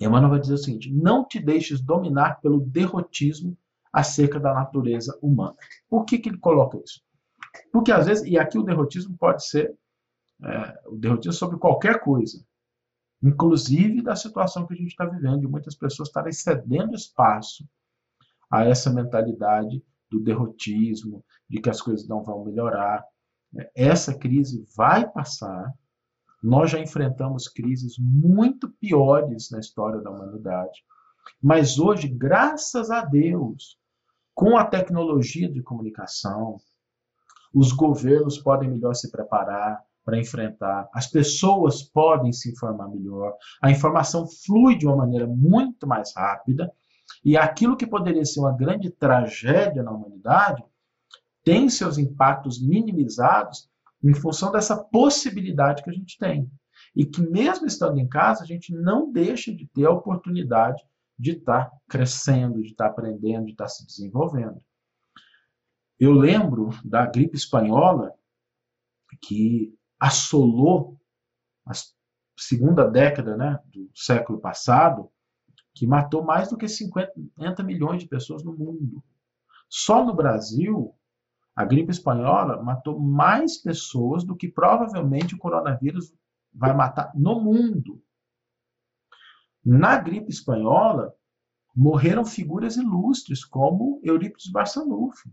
Emmanuel 0.00 0.30
vai 0.30 0.40
dizer 0.40 0.54
o 0.54 0.58
seguinte: 0.58 0.92
não 0.92 1.26
te 1.26 1.40
deixes 1.40 1.80
dominar 1.80 2.40
pelo 2.40 2.60
derrotismo 2.60 3.56
acerca 3.92 4.38
da 4.38 4.54
natureza 4.54 5.18
humana. 5.20 5.56
Por 5.88 6.04
que, 6.04 6.18
que 6.18 6.28
ele 6.28 6.38
coloca 6.38 6.78
isso? 6.78 7.02
Porque 7.72 7.90
às 7.90 8.06
vezes, 8.06 8.24
e 8.24 8.38
aqui 8.38 8.58
o 8.58 8.62
derrotismo 8.62 9.16
pode 9.18 9.46
ser 9.46 9.76
é, 10.42 10.80
o 10.86 10.96
derrotismo 10.96 11.32
sobre 11.32 11.58
qualquer 11.58 12.00
coisa 12.00 12.42
inclusive 13.22 14.02
da 14.02 14.14
situação 14.14 14.66
que 14.66 14.74
a 14.74 14.76
gente 14.76 14.90
está 14.90 15.04
vivendo, 15.04 15.40
de 15.40 15.48
muitas 15.48 15.74
pessoas 15.74 16.08
estarem 16.08 16.32
cedendo 16.32 16.94
espaço 16.94 17.68
a 18.50 18.64
essa 18.64 18.90
mentalidade 18.90 19.82
do 20.10 20.20
derrotismo, 20.20 21.24
de 21.48 21.60
que 21.60 21.70
as 21.70 21.80
coisas 21.80 22.08
não 22.08 22.22
vão 22.22 22.44
melhorar. 22.44 23.04
Essa 23.74 24.16
crise 24.16 24.66
vai 24.76 25.08
passar. 25.10 25.72
Nós 26.42 26.70
já 26.70 26.78
enfrentamos 26.78 27.48
crises 27.48 27.96
muito 27.98 28.70
piores 28.70 29.50
na 29.50 29.58
história 29.58 30.00
da 30.00 30.10
humanidade. 30.10 30.84
Mas 31.42 31.78
hoje, 31.78 32.08
graças 32.08 32.90
a 32.90 33.04
Deus, 33.04 33.78
com 34.34 34.56
a 34.56 34.64
tecnologia 34.64 35.50
de 35.50 35.62
comunicação, 35.62 36.56
os 37.52 37.72
governos 37.72 38.38
podem 38.38 38.70
melhor 38.70 38.94
se 38.94 39.10
preparar, 39.10 39.82
para 40.08 40.18
enfrentar. 40.18 40.88
As 40.94 41.06
pessoas 41.06 41.82
podem 41.82 42.32
se 42.32 42.50
informar 42.50 42.88
melhor, 42.88 43.36
a 43.60 43.70
informação 43.70 44.26
flui 44.26 44.74
de 44.74 44.86
uma 44.86 44.96
maneira 44.96 45.26
muito 45.26 45.86
mais 45.86 46.14
rápida, 46.16 46.72
e 47.24 47.36
aquilo 47.36 47.76
que 47.76 47.86
poderia 47.86 48.24
ser 48.24 48.40
uma 48.40 48.56
grande 48.56 48.90
tragédia 48.90 49.82
na 49.82 49.90
humanidade 49.90 50.64
tem 51.44 51.68
seus 51.68 51.98
impactos 51.98 52.60
minimizados 52.60 53.70
em 54.02 54.14
função 54.14 54.52
dessa 54.52 54.76
possibilidade 54.76 55.82
que 55.82 55.90
a 55.90 55.92
gente 55.92 56.18
tem. 56.18 56.50
E 56.94 57.04
que, 57.04 57.20
mesmo 57.20 57.66
estando 57.66 57.98
em 57.98 58.08
casa, 58.08 58.42
a 58.42 58.46
gente 58.46 58.72
não 58.72 59.10
deixa 59.10 59.52
de 59.52 59.66
ter 59.66 59.86
a 59.86 59.90
oportunidade 59.90 60.82
de 61.18 61.32
estar 61.32 61.70
crescendo, 61.88 62.62
de 62.62 62.68
estar 62.68 62.86
aprendendo, 62.86 63.46
de 63.46 63.52
estar 63.52 63.68
se 63.68 63.84
desenvolvendo. 63.84 64.62
Eu 65.98 66.12
lembro 66.12 66.70
da 66.84 67.06
gripe 67.06 67.36
espanhola, 67.36 68.14
que 69.20 69.74
assolou 69.98 70.96
a 71.66 71.72
segunda 72.38 72.88
década 72.88 73.36
né, 73.36 73.58
do 73.66 73.90
século 73.94 74.38
passado, 74.38 75.10
que 75.78 75.86
matou 75.86 76.24
mais 76.24 76.48
do 76.48 76.56
que 76.56 76.66
50 76.66 77.62
milhões 77.62 78.02
de 78.02 78.08
pessoas 78.08 78.42
no 78.42 78.52
mundo. 78.52 79.00
Só 79.68 80.04
no 80.04 80.12
Brasil, 80.12 80.92
a 81.54 81.64
gripe 81.64 81.92
espanhola 81.92 82.60
matou 82.60 82.98
mais 82.98 83.58
pessoas 83.58 84.24
do 84.24 84.34
que 84.34 84.48
provavelmente 84.48 85.36
o 85.36 85.38
coronavírus 85.38 86.12
vai 86.52 86.74
matar 86.74 87.12
no 87.14 87.40
mundo. 87.40 88.02
Na 89.64 89.96
gripe 89.96 90.30
espanhola, 90.30 91.14
morreram 91.76 92.24
figuras 92.24 92.76
ilustres 92.76 93.44
como 93.44 94.00
Eurípides 94.02 94.50
Barçanufo, 94.50 95.30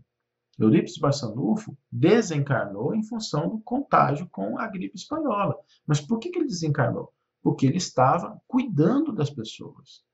Eurípides 0.56 0.98
Barçanufo 0.98 1.76
desencarnou 1.90 2.94
em 2.94 3.02
função 3.02 3.48
do 3.48 3.58
contágio 3.58 4.28
com 4.30 4.56
a 4.60 4.68
gripe 4.68 4.96
espanhola. 4.96 5.58
Mas 5.84 6.00
por 6.00 6.20
que, 6.20 6.30
que 6.30 6.38
ele 6.38 6.46
desencarnou? 6.46 7.12
Porque 7.42 7.66
ele 7.66 7.78
estava 7.78 8.40
cuidando 8.46 9.12
das 9.12 9.28
pessoas. 9.28 10.05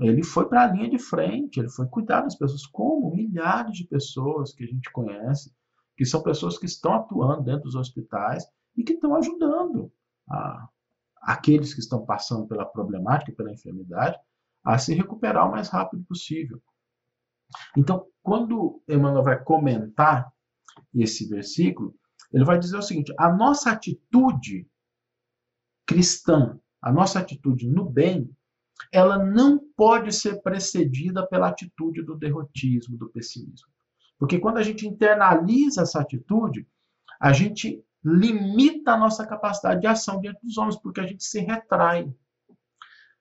Ele 0.00 0.22
foi 0.22 0.48
para 0.48 0.64
a 0.64 0.66
linha 0.66 0.90
de 0.90 0.98
frente, 0.98 1.58
ele 1.58 1.70
foi 1.70 1.86
cuidar 1.86 2.20
das 2.20 2.36
pessoas, 2.36 2.66
como 2.66 3.14
milhares 3.14 3.76
de 3.76 3.84
pessoas 3.86 4.52
que 4.52 4.64
a 4.64 4.66
gente 4.66 4.90
conhece, 4.90 5.54
que 5.96 6.04
são 6.04 6.22
pessoas 6.22 6.58
que 6.58 6.66
estão 6.66 6.94
atuando 6.94 7.44
dentro 7.44 7.62
dos 7.62 7.74
hospitais 7.74 8.44
e 8.76 8.84
que 8.84 8.92
estão 8.92 9.14
ajudando 9.14 9.90
a, 10.28 10.68
aqueles 11.22 11.72
que 11.72 11.80
estão 11.80 12.04
passando 12.04 12.46
pela 12.46 12.66
problemática, 12.66 13.32
pela 13.32 13.52
enfermidade, 13.52 14.18
a 14.62 14.78
se 14.78 14.94
recuperar 14.94 15.48
o 15.48 15.52
mais 15.52 15.68
rápido 15.68 16.04
possível. 16.04 16.60
Então, 17.76 18.06
quando 18.22 18.82
Emmanuel 18.88 19.22
vai 19.22 19.42
comentar 19.42 20.30
esse 20.94 21.26
versículo, 21.28 21.94
ele 22.32 22.44
vai 22.44 22.58
dizer 22.58 22.76
o 22.76 22.82
seguinte: 22.82 23.14
a 23.18 23.32
nossa 23.32 23.70
atitude 23.70 24.68
cristã, 25.86 26.58
a 26.82 26.92
nossa 26.92 27.20
atitude 27.20 27.68
no 27.68 27.88
bem, 27.88 28.35
ela 28.92 29.18
não 29.18 29.58
pode 29.76 30.12
ser 30.12 30.42
precedida 30.42 31.26
pela 31.26 31.48
atitude 31.48 32.02
do 32.02 32.16
derrotismo, 32.16 32.96
do 32.96 33.10
pessimismo. 33.10 33.68
Porque 34.18 34.38
quando 34.38 34.58
a 34.58 34.62
gente 34.62 34.86
internaliza 34.86 35.82
essa 35.82 36.00
atitude, 36.00 36.66
a 37.20 37.32
gente 37.32 37.82
limita 38.04 38.92
a 38.92 38.96
nossa 38.96 39.26
capacidade 39.26 39.80
de 39.80 39.86
ação 39.86 40.20
diante 40.20 40.40
dos 40.42 40.56
homens, 40.56 40.76
porque 40.76 41.00
a 41.00 41.06
gente 41.06 41.24
se 41.24 41.40
retrai. 41.40 42.04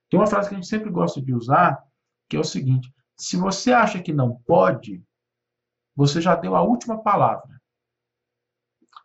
Tem 0.10 0.20
uma 0.20 0.28
frase 0.28 0.50
que 0.50 0.56
a 0.56 0.58
gente 0.58 0.70
sempre 0.70 0.90
gosta 0.90 1.22
de 1.22 1.34
usar, 1.34 1.84
que 2.30 2.38
é 2.38 2.40
o 2.40 2.44
seguinte: 2.44 2.94
se 3.18 3.36
você 3.36 3.74
acha 3.74 4.02
que 4.02 4.14
não 4.14 4.36
pode, 4.46 5.04
você 5.96 6.22
já 6.22 6.36
deu 6.36 6.56
a 6.56 6.62
última 6.62 7.02
palavra. 7.02 7.60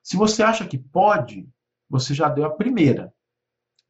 Se 0.03 0.16
você 0.16 0.42
acha 0.42 0.66
que 0.66 0.78
pode, 0.78 1.48
você 1.88 2.14
já 2.14 2.28
deu 2.28 2.44
a 2.44 2.55
primeira. 2.55 3.12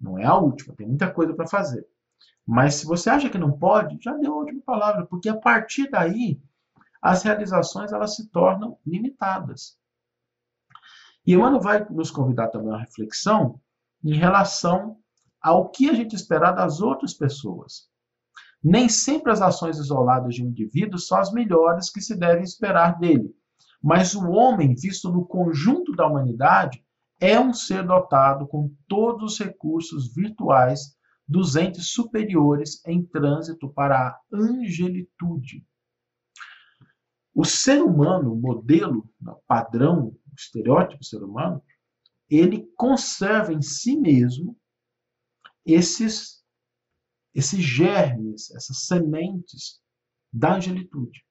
Não 0.00 0.18
é 0.18 0.24
a 0.24 0.36
última, 0.36 0.74
tem 0.74 0.86
muita 0.86 1.12
coisa 1.12 1.34
para 1.34 1.46
fazer. 1.46 1.86
Mas 2.46 2.74
se 2.74 2.86
você 2.86 3.08
acha 3.10 3.30
que 3.30 3.38
não 3.38 3.52
pode, 3.52 3.98
já 4.02 4.12
deu 4.16 4.34
a 4.34 4.36
última 4.38 4.62
palavra, 4.62 5.06
porque 5.06 5.28
a 5.28 5.36
partir 5.36 5.88
daí 5.90 6.40
as 7.00 7.22
realizações 7.22 7.92
elas 7.92 8.16
se 8.16 8.28
tornam 8.28 8.78
limitadas. 8.86 9.78
E 11.26 11.34
Emmanuel 11.34 11.60
vai 11.60 11.88
nos 11.90 12.10
convidar 12.10 12.48
também 12.48 12.70
a 12.70 12.72
uma 12.72 12.80
reflexão 12.80 13.60
em 14.02 14.14
relação 14.14 14.96
ao 15.40 15.70
que 15.70 15.88
a 15.88 15.94
gente 15.94 16.14
esperar 16.16 16.52
das 16.52 16.80
outras 16.80 17.14
pessoas. 17.14 17.88
Nem 18.62 18.88
sempre 18.88 19.32
as 19.32 19.40
ações 19.40 19.78
isoladas 19.78 20.34
de 20.34 20.44
um 20.44 20.48
indivíduo 20.48 20.98
são 20.98 21.18
as 21.18 21.32
melhores 21.32 21.90
que 21.90 22.00
se 22.00 22.14
devem 22.14 22.44
esperar 22.44 22.98
dele. 22.98 23.34
Mas 23.82 24.14
o 24.14 24.28
homem, 24.30 24.74
visto 24.74 25.10
no 25.10 25.24
conjunto 25.24 25.92
da 25.92 26.06
humanidade, 26.06 26.84
é 27.18 27.40
um 27.40 27.52
ser 27.52 27.86
dotado 27.86 28.46
com 28.46 28.74
todos 28.86 29.32
os 29.32 29.38
recursos 29.38 30.12
virtuais 30.12 30.94
dos 31.30 31.54
entes 31.54 31.92
superiores 31.92 32.84
em 32.84 33.04
trânsito 33.04 33.72
para 33.72 34.08
a 34.08 34.20
angelitude. 34.32 35.64
O 37.32 37.44
ser 37.44 37.80
humano, 37.80 38.34
modelo, 38.34 39.08
o 39.24 39.36
padrão, 39.46 40.18
estereótipo 40.36 41.04
ser 41.04 41.22
humano, 41.22 41.62
ele 42.28 42.68
conserva 42.76 43.52
em 43.52 43.62
si 43.62 43.96
mesmo 43.96 44.58
esses, 45.64 46.44
esses 47.32 47.60
germes, 47.60 48.50
essas 48.50 48.86
sementes 48.86 49.80
da 50.32 50.56
angelitude, 50.56 51.24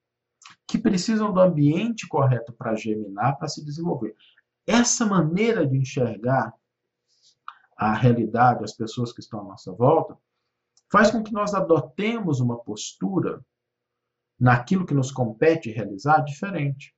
que 0.66 0.78
precisam 0.78 1.30
do 1.30 1.40
ambiente 1.40 2.08
correto 2.08 2.54
para 2.54 2.74
germinar, 2.74 3.36
para 3.36 3.48
se 3.48 3.62
desenvolver. 3.62 4.16
Essa 4.66 5.04
maneira 5.04 5.66
de 5.66 5.76
enxergar 5.76 6.54
a 7.80 7.94
realidade, 7.94 8.62
as 8.62 8.74
pessoas 8.74 9.10
que 9.10 9.20
estão 9.20 9.40
à 9.40 9.44
nossa 9.44 9.72
volta, 9.72 10.14
faz 10.92 11.10
com 11.10 11.22
que 11.22 11.32
nós 11.32 11.54
adotemos 11.54 12.38
uma 12.38 12.62
postura 12.62 13.42
naquilo 14.38 14.84
que 14.84 14.92
nos 14.92 15.10
compete 15.10 15.70
realizar 15.70 16.20
diferente. 16.20 16.94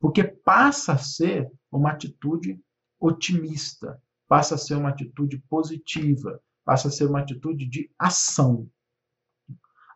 Porque 0.00 0.24
passa 0.24 0.94
a 0.94 0.98
ser 0.98 1.52
uma 1.70 1.90
atitude 1.90 2.58
otimista, 2.98 4.02
passa 4.26 4.54
a 4.54 4.58
ser 4.58 4.76
uma 4.76 4.88
atitude 4.88 5.38
positiva, 5.46 6.40
passa 6.64 6.88
a 6.88 6.90
ser 6.90 7.04
uma 7.04 7.20
atitude 7.20 7.66
de 7.66 7.92
ação. 7.98 8.66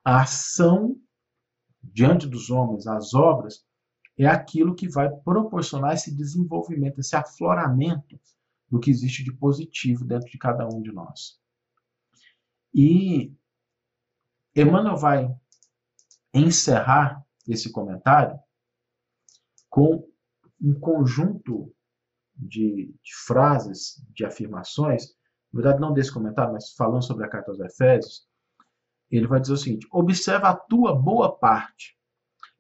A 0.04 0.20
ação 0.20 0.94
diante 1.82 2.26
dos 2.26 2.50
homens, 2.50 2.86
as 2.86 3.14
obras, 3.14 3.64
é 4.18 4.26
aquilo 4.26 4.74
que 4.74 4.90
vai 4.90 5.08
proporcionar 5.08 5.94
esse 5.94 6.14
desenvolvimento, 6.14 6.98
esse 6.98 7.16
afloramento 7.16 8.20
do 8.70 8.78
que 8.78 8.90
existe 8.90 9.24
de 9.24 9.32
positivo 9.32 10.04
dentro 10.04 10.28
de 10.30 10.38
cada 10.38 10.66
um 10.66 10.80
de 10.82 10.92
nós. 10.92 11.40
E 12.74 13.32
Emmanuel 14.54 14.96
vai 14.96 15.34
encerrar 16.34 17.24
esse 17.46 17.72
comentário 17.72 18.38
com 19.70 20.06
um 20.60 20.78
conjunto 20.78 21.74
de, 22.34 22.94
de, 23.02 23.14
frases, 23.26 24.02
de 24.14 24.24
afirmações, 24.24 25.08
na 25.52 25.62
verdade 25.62 25.80
não 25.80 25.92
desse 25.92 26.12
comentário, 26.12 26.52
mas 26.52 26.72
falando 26.72 27.04
sobre 27.04 27.24
a 27.24 27.28
carta 27.28 27.50
aos 27.50 27.60
Efésios, 27.60 28.28
ele 29.10 29.26
vai 29.26 29.40
dizer 29.40 29.54
o 29.54 29.56
seguinte: 29.56 29.88
observa 29.90 30.50
a 30.50 30.56
tua 30.56 30.94
boa 30.94 31.36
parte 31.36 31.96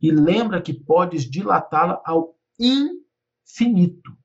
e 0.00 0.10
lembra 0.10 0.62
que 0.62 0.72
podes 0.72 1.24
dilatá-la 1.30 2.00
ao 2.04 2.36
infinito. 2.58 4.17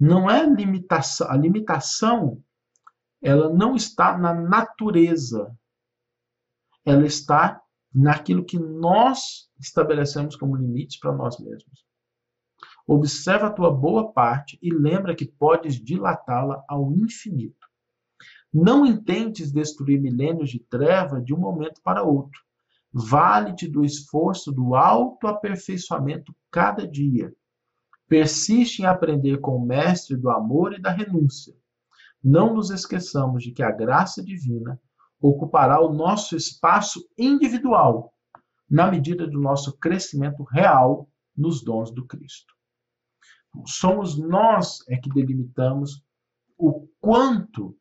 Não 0.00 0.30
é 0.30 0.46
limitação, 0.46 1.30
a 1.30 1.36
limitação 1.36 2.42
ela 3.22 3.50
não 3.50 3.76
está 3.76 4.16
na 4.16 4.32
natureza. 4.32 5.54
Ela 6.86 7.04
está 7.04 7.60
naquilo 7.94 8.44
que 8.44 8.58
nós 8.58 9.50
estabelecemos 9.58 10.36
como 10.36 10.56
limites 10.56 10.98
para 10.98 11.12
nós 11.12 11.38
mesmos. 11.38 11.84
Observa 12.86 13.48
a 13.48 13.52
tua 13.52 13.70
boa 13.70 14.10
parte 14.10 14.58
e 14.62 14.72
lembra 14.72 15.14
que 15.14 15.26
podes 15.26 15.74
dilatá-la 15.74 16.64
ao 16.66 16.90
infinito. 16.92 17.68
Não 18.52 18.86
intentes 18.86 19.52
destruir 19.52 20.00
milênios 20.00 20.50
de 20.50 20.58
treva 20.60 21.20
de 21.20 21.34
um 21.34 21.38
momento 21.38 21.80
para 21.82 22.02
outro. 22.02 22.40
Vale-te 22.92 23.68
do 23.68 23.84
esforço 23.84 24.50
do 24.50 24.74
autoaperfeiçoamento 24.74 26.34
cada 26.50 26.88
dia. 26.88 27.32
Persiste 28.10 28.82
em 28.82 28.86
aprender 28.86 29.38
com 29.38 29.54
o 29.56 29.64
mestre 29.64 30.16
do 30.16 30.30
amor 30.30 30.72
e 30.72 30.82
da 30.82 30.90
renúncia. 30.90 31.54
Não 32.20 32.52
nos 32.52 32.68
esqueçamos 32.70 33.44
de 33.44 33.52
que 33.52 33.62
a 33.62 33.70
graça 33.70 34.20
divina 34.20 34.80
ocupará 35.20 35.80
o 35.80 35.94
nosso 35.94 36.34
espaço 36.34 37.08
individual 37.16 38.12
na 38.68 38.90
medida 38.90 39.28
do 39.28 39.40
nosso 39.40 39.78
crescimento 39.78 40.42
real 40.42 41.08
nos 41.36 41.62
dons 41.62 41.92
do 41.92 42.04
Cristo. 42.04 42.52
Somos 43.64 44.18
nós 44.18 44.80
é 44.88 44.96
que 44.96 45.08
delimitamos 45.08 46.04
o 46.58 46.88
quanto 47.00 47.78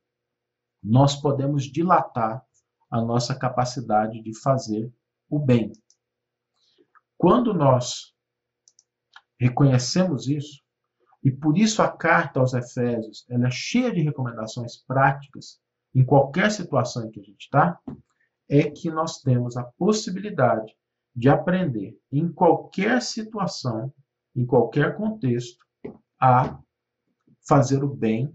nós 0.84 1.16
podemos 1.16 1.64
dilatar 1.64 2.46
a 2.92 3.02
nossa 3.02 3.34
capacidade 3.34 4.22
de 4.22 4.40
fazer 4.40 4.94
o 5.28 5.40
bem. 5.40 5.72
Quando 7.18 7.52
nós 7.52 8.14
reconhecemos 9.40 10.28
isso, 10.28 10.62
e 11.24 11.32
por 11.32 11.58
isso 11.58 11.82
a 11.82 11.90
carta 11.90 12.40
aos 12.40 12.54
Efésios 12.54 13.26
ela 13.30 13.48
é 13.48 13.52
cheia 13.52 13.92
de 13.92 14.02
recomendações 14.02 14.78
práticas 14.78 15.60
em 15.94 16.06
qualquer 16.06 16.52
situação 16.52 17.06
em 17.06 17.12
que 17.12 17.20
a 17.20 17.24
gente 17.24 17.42
está, 17.42 17.80
é 18.48 18.70
que 18.70 18.90
nós 18.90 19.22
temos 19.22 19.58
a 19.58 19.64
possibilidade 19.64 20.76
de 21.16 21.30
aprender 21.30 22.00
em 22.12 22.32
qualquer 22.32 23.02
situação, 23.02 23.94
em 24.36 24.46
qualquer 24.46 24.96
contexto, 24.96 25.66
a 26.20 26.60
fazer 27.48 27.84
o 27.84 27.88
bem 27.88 28.34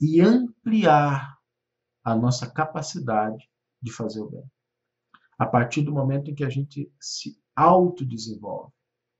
e 0.00 0.20
ampliar 0.20 1.38
a 2.04 2.14
nossa 2.14 2.50
capacidade 2.50 3.48
de 3.80 3.92
fazer 3.92 4.20
o 4.20 4.30
bem. 4.30 4.44
A 5.38 5.46
partir 5.46 5.82
do 5.82 5.92
momento 5.92 6.30
em 6.30 6.34
que 6.34 6.44
a 6.44 6.50
gente 6.50 6.90
se 7.00 7.38
autodesenvolve, 7.54 8.72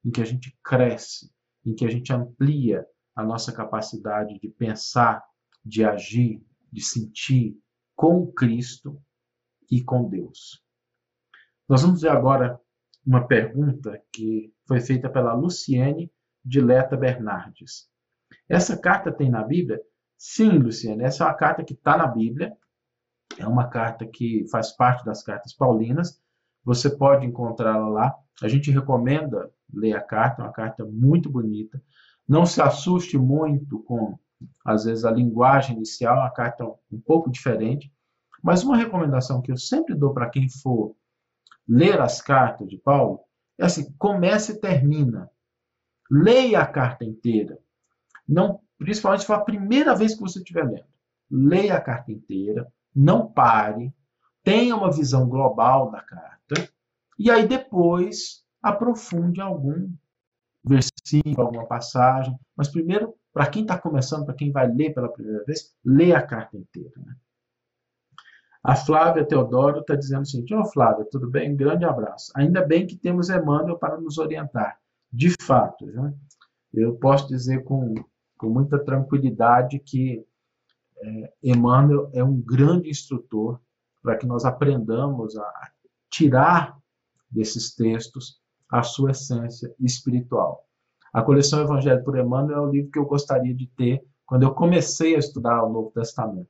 em 0.07 0.11
que 0.13 0.23
a 0.23 0.25
gente 0.25 0.57
cresce, 0.63 1.33
em 1.65 1.75
que 1.75 1.85
a 1.85 1.91
gente 1.91 2.13
amplia 2.13 2.87
a 3.17 3.25
nossa 3.25 3.53
capacidade 3.53 4.39
de 4.39 4.49
pensar, 4.49 5.21
de 5.65 5.85
agir, 5.85 6.41
de 6.71 6.81
sentir 6.81 7.59
com 7.97 8.31
Cristo 8.31 9.03
e 9.69 9.83
com 9.83 10.09
Deus. 10.09 10.63
Nós 11.69 11.83
vamos 11.83 12.03
ver 12.03 12.11
agora 12.11 12.61
uma 13.05 13.27
pergunta 13.27 14.01
que 14.13 14.55
foi 14.69 14.81
feita 14.81 15.11
pela 15.11 15.35
Luciene 15.35 16.13
Dileta 16.45 16.97
Bernardes. 16.97 17.89
Essa 18.49 18.79
carta 18.79 19.11
tem 19.11 19.29
na 19.29 19.43
Bíblia? 19.43 19.81
Sim, 20.17 20.51
Luciane, 20.59 21.03
essa 21.03 21.25
é 21.25 21.27
uma 21.27 21.35
carta 21.35 21.65
que 21.65 21.75
está 21.75 21.97
na 21.97 22.07
Bíblia, 22.07 22.57
é 23.39 23.47
uma 23.47 23.69
carta 23.69 24.07
que 24.07 24.47
faz 24.51 24.71
parte 24.71 25.05
das 25.05 25.23
cartas 25.23 25.53
paulinas, 25.53 26.23
você 26.65 26.97
pode 26.97 27.27
encontrá-la 27.27 27.89
lá. 27.89 28.26
A 28.43 28.49
gente 28.49 28.71
recomenda 28.71 29.51
ler 29.73 29.95
a 29.95 30.01
carta, 30.01 30.43
é 30.43 30.45
uma 30.45 30.53
carta 30.53 30.85
muito 30.85 31.31
bonita. 31.31 31.83
Não 32.29 32.45
se 32.45 32.61
assuste 32.61 33.17
muito 33.17 33.81
com, 33.81 34.19
às 34.65 34.85
vezes, 34.85 35.05
a 35.05 35.11
linguagem 35.11 35.77
inicial, 35.77 36.17
é 36.17 36.21
uma 36.21 36.31
carta 36.31 36.65
um 36.65 37.01
pouco 37.01 37.31
diferente. 37.31 37.93
Mas 38.43 38.63
uma 38.63 38.77
recomendação 38.77 39.41
que 39.41 39.51
eu 39.51 39.57
sempre 39.57 39.95
dou 39.95 40.13
para 40.13 40.29
quem 40.29 40.49
for 40.49 40.95
ler 41.67 42.01
as 42.01 42.21
cartas 42.21 42.69
de 42.69 42.77
Paulo 42.77 43.21
é 43.59 43.65
assim: 43.65 43.93
comece 43.99 44.53
e 44.53 44.61
termina. 44.61 45.31
Leia 46.11 46.61
a 46.61 46.67
carta 46.67 47.05
inteira. 47.05 47.59
Não 48.29 48.61
principalmente 48.79 49.21
se 49.21 49.27
for 49.27 49.35
a 49.35 49.45
primeira 49.45 49.95
vez 49.95 50.15
que 50.15 50.21
você 50.21 50.39
estiver 50.39 50.65
lendo. 50.65 50.87
Leia 51.31 51.77
a 51.77 51.81
carta 51.81 52.13
inteira, 52.13 52.71
não 52.95 53.27
pare, 53.27 53.93
tenha 54.43 54.77
uma 54.77 54.93
visão 54.93 55.29
global 55.29 55.91
da 55.91 56.01
carta, 56.01 56.36
e 57.19 57.31
aí 57.31 57.47
depois 57.47 58.45
aprofunde 58.63 59.41
algum 59.41 59.91
versículo, 60.65 61.41
alguma 61.41 61.67
passagem. 61.67 62.39
Mas 62.57 62.69
primeiro, 62.69 63.15
para 63.33 63.47
quem 63.47 63.63
está 63.63 63.79
começando, 63.79 64.25
para 64.25 64.35
quem 64.35 64.51
vai 64.51 64.71
ler 64.71 64.93
pela 64.93 65.13
primeira 65.13 65.45
vez, 65.45 65.75
leia 65.85 66.19
a 66.19 66.23
carta 66.23 66.57
inteira. 66.57 66.93
Né? 66.97 67.15
A 68.63 68.75
Flávia 68.75 69.25
Teodoro 69.25 69.81
está 69.81 69.95
dizendo 69.95 70.23
o 70.23 70.27
seguinte: 70.27 70.55
Ô 70.55 70.65
Flávia, 70.65 71.07
tudo 71.11 71.31
bem? 71.31 71.53
Um 71.53 71.57
grande 71.57 71.85
abraço. 71.85 72.33
Ainda 72.35 72.65
bem 72.65 72.87
que 72.87 72.97
temos 72.97 73.31
Emmanuel 73.31 73.79
para 73.79 74.01
nos 74.01 74.19
orientar. 74.19 74.79
De 75.13 75.31
fato, 75.41 75.87
né? 75.87 76.13
eu 76.75 76.97
posso 76.97 77.29
dizer 77.29 77.63
com 77.63 77.95
com 78.37 78.49
muita 78.49 78.79
tranquilidade 78.79 79.79
que 79.79 80.25
é, 81.03 81.33
Emmanuel 81.43 82.11
é 82.13 82.23
um 82.23 82.41
grande 82.41 82.89
instrutor 82.89 83.61
para 84.03 84.17
que 84.17 84.27
nós 84.27 84.45
aprendamos 84.45 85.37
a 85.37 85.71
tirar 86.11 86.79
desses 87.31 87.75
textos 87.75 88.41
a 88.71 88.83
sua 88.83 89.13
essência 89.13 89.73
espiritual. 89.81 90.65
A 91.13 91.23
coleção 91.23 91.63
Evangelho 91.63 92.05
por 92.05 92.19
Emmanuel 92.19 92.59
é 92.59 92.61
o 92.61 92.71
livro 92.71 92.91
que 92.91 92.99
eu 92.99 93.07
gostaria 93.07 93.55
de 93.55 93.67
ter 93.69 94.05
quando 94.25 94.43
eu 94.43 94.55
comecei 94.55 95.15
a 95.15 95.19
estudar 95.19 95.63
o 95.63 95.73
Novo 95.73 95.91
Testamento. 95.93 96.49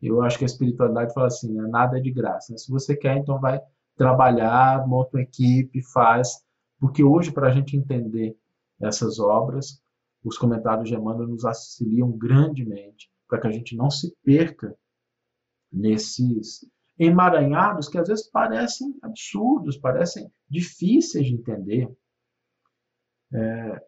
Eu 0.00 0.22
acho 0.22 0.38
que 0.38 0.44
a 0.44 0.46
espiritualidade 0.46 1.14
fala 1.14 1.28
assim, 1.28 1.52
né? 1.52 1.66
nada 1.68 1.98
é 1.98 2.00
de 2.00 2.10
graça. 2.10 2.52
Né? 2.52 2.58
Se 2.58 2.70
você 2.70 2.96
quer, 2.96 3.16
então 3.18 3.38
vai 3.38 3.60
trabalhar, 3.96 4.86
monta 4.86 5.16
uma 5.16 5.22
equipe, 5.22 5.82
faz, 5.92 6.42
porque 6.80 7.04
hoje 7.04 7.30
para 7.30 7.48
a 7.48 7.50
gente 7.52 7.76
entender 7.76 8.36
essas 8.80 9.20
obras, 9.20 9.80
os 10.24 10.36
comentários 10.36 10.88
de 10.88 10.94
Emmanuel 10.94 11.28
nos 11.28 11.44
auxiliam 11.44 12.10
grandemente 12.10 13.10
para 13.28 13.40
que 13.40 13.46
a 13.46 13.52
gente 13.52 13.76
não 13.76 13.90
se 13.90 14.12
perca 14.24 14.76
nesses 15.70 16.68
emaranhados 17.04 17.88
que 17.88 17.98
às 17.98 18.08
vezes 18.08 18.30
parecem 18.30 18.94
absurdos, 19.02 19.76
parecem 19.76 20.30
difíceis 20.48 21.26
de 21.26 21.34
entender. 21.34 21.90
É, 23.32 23.82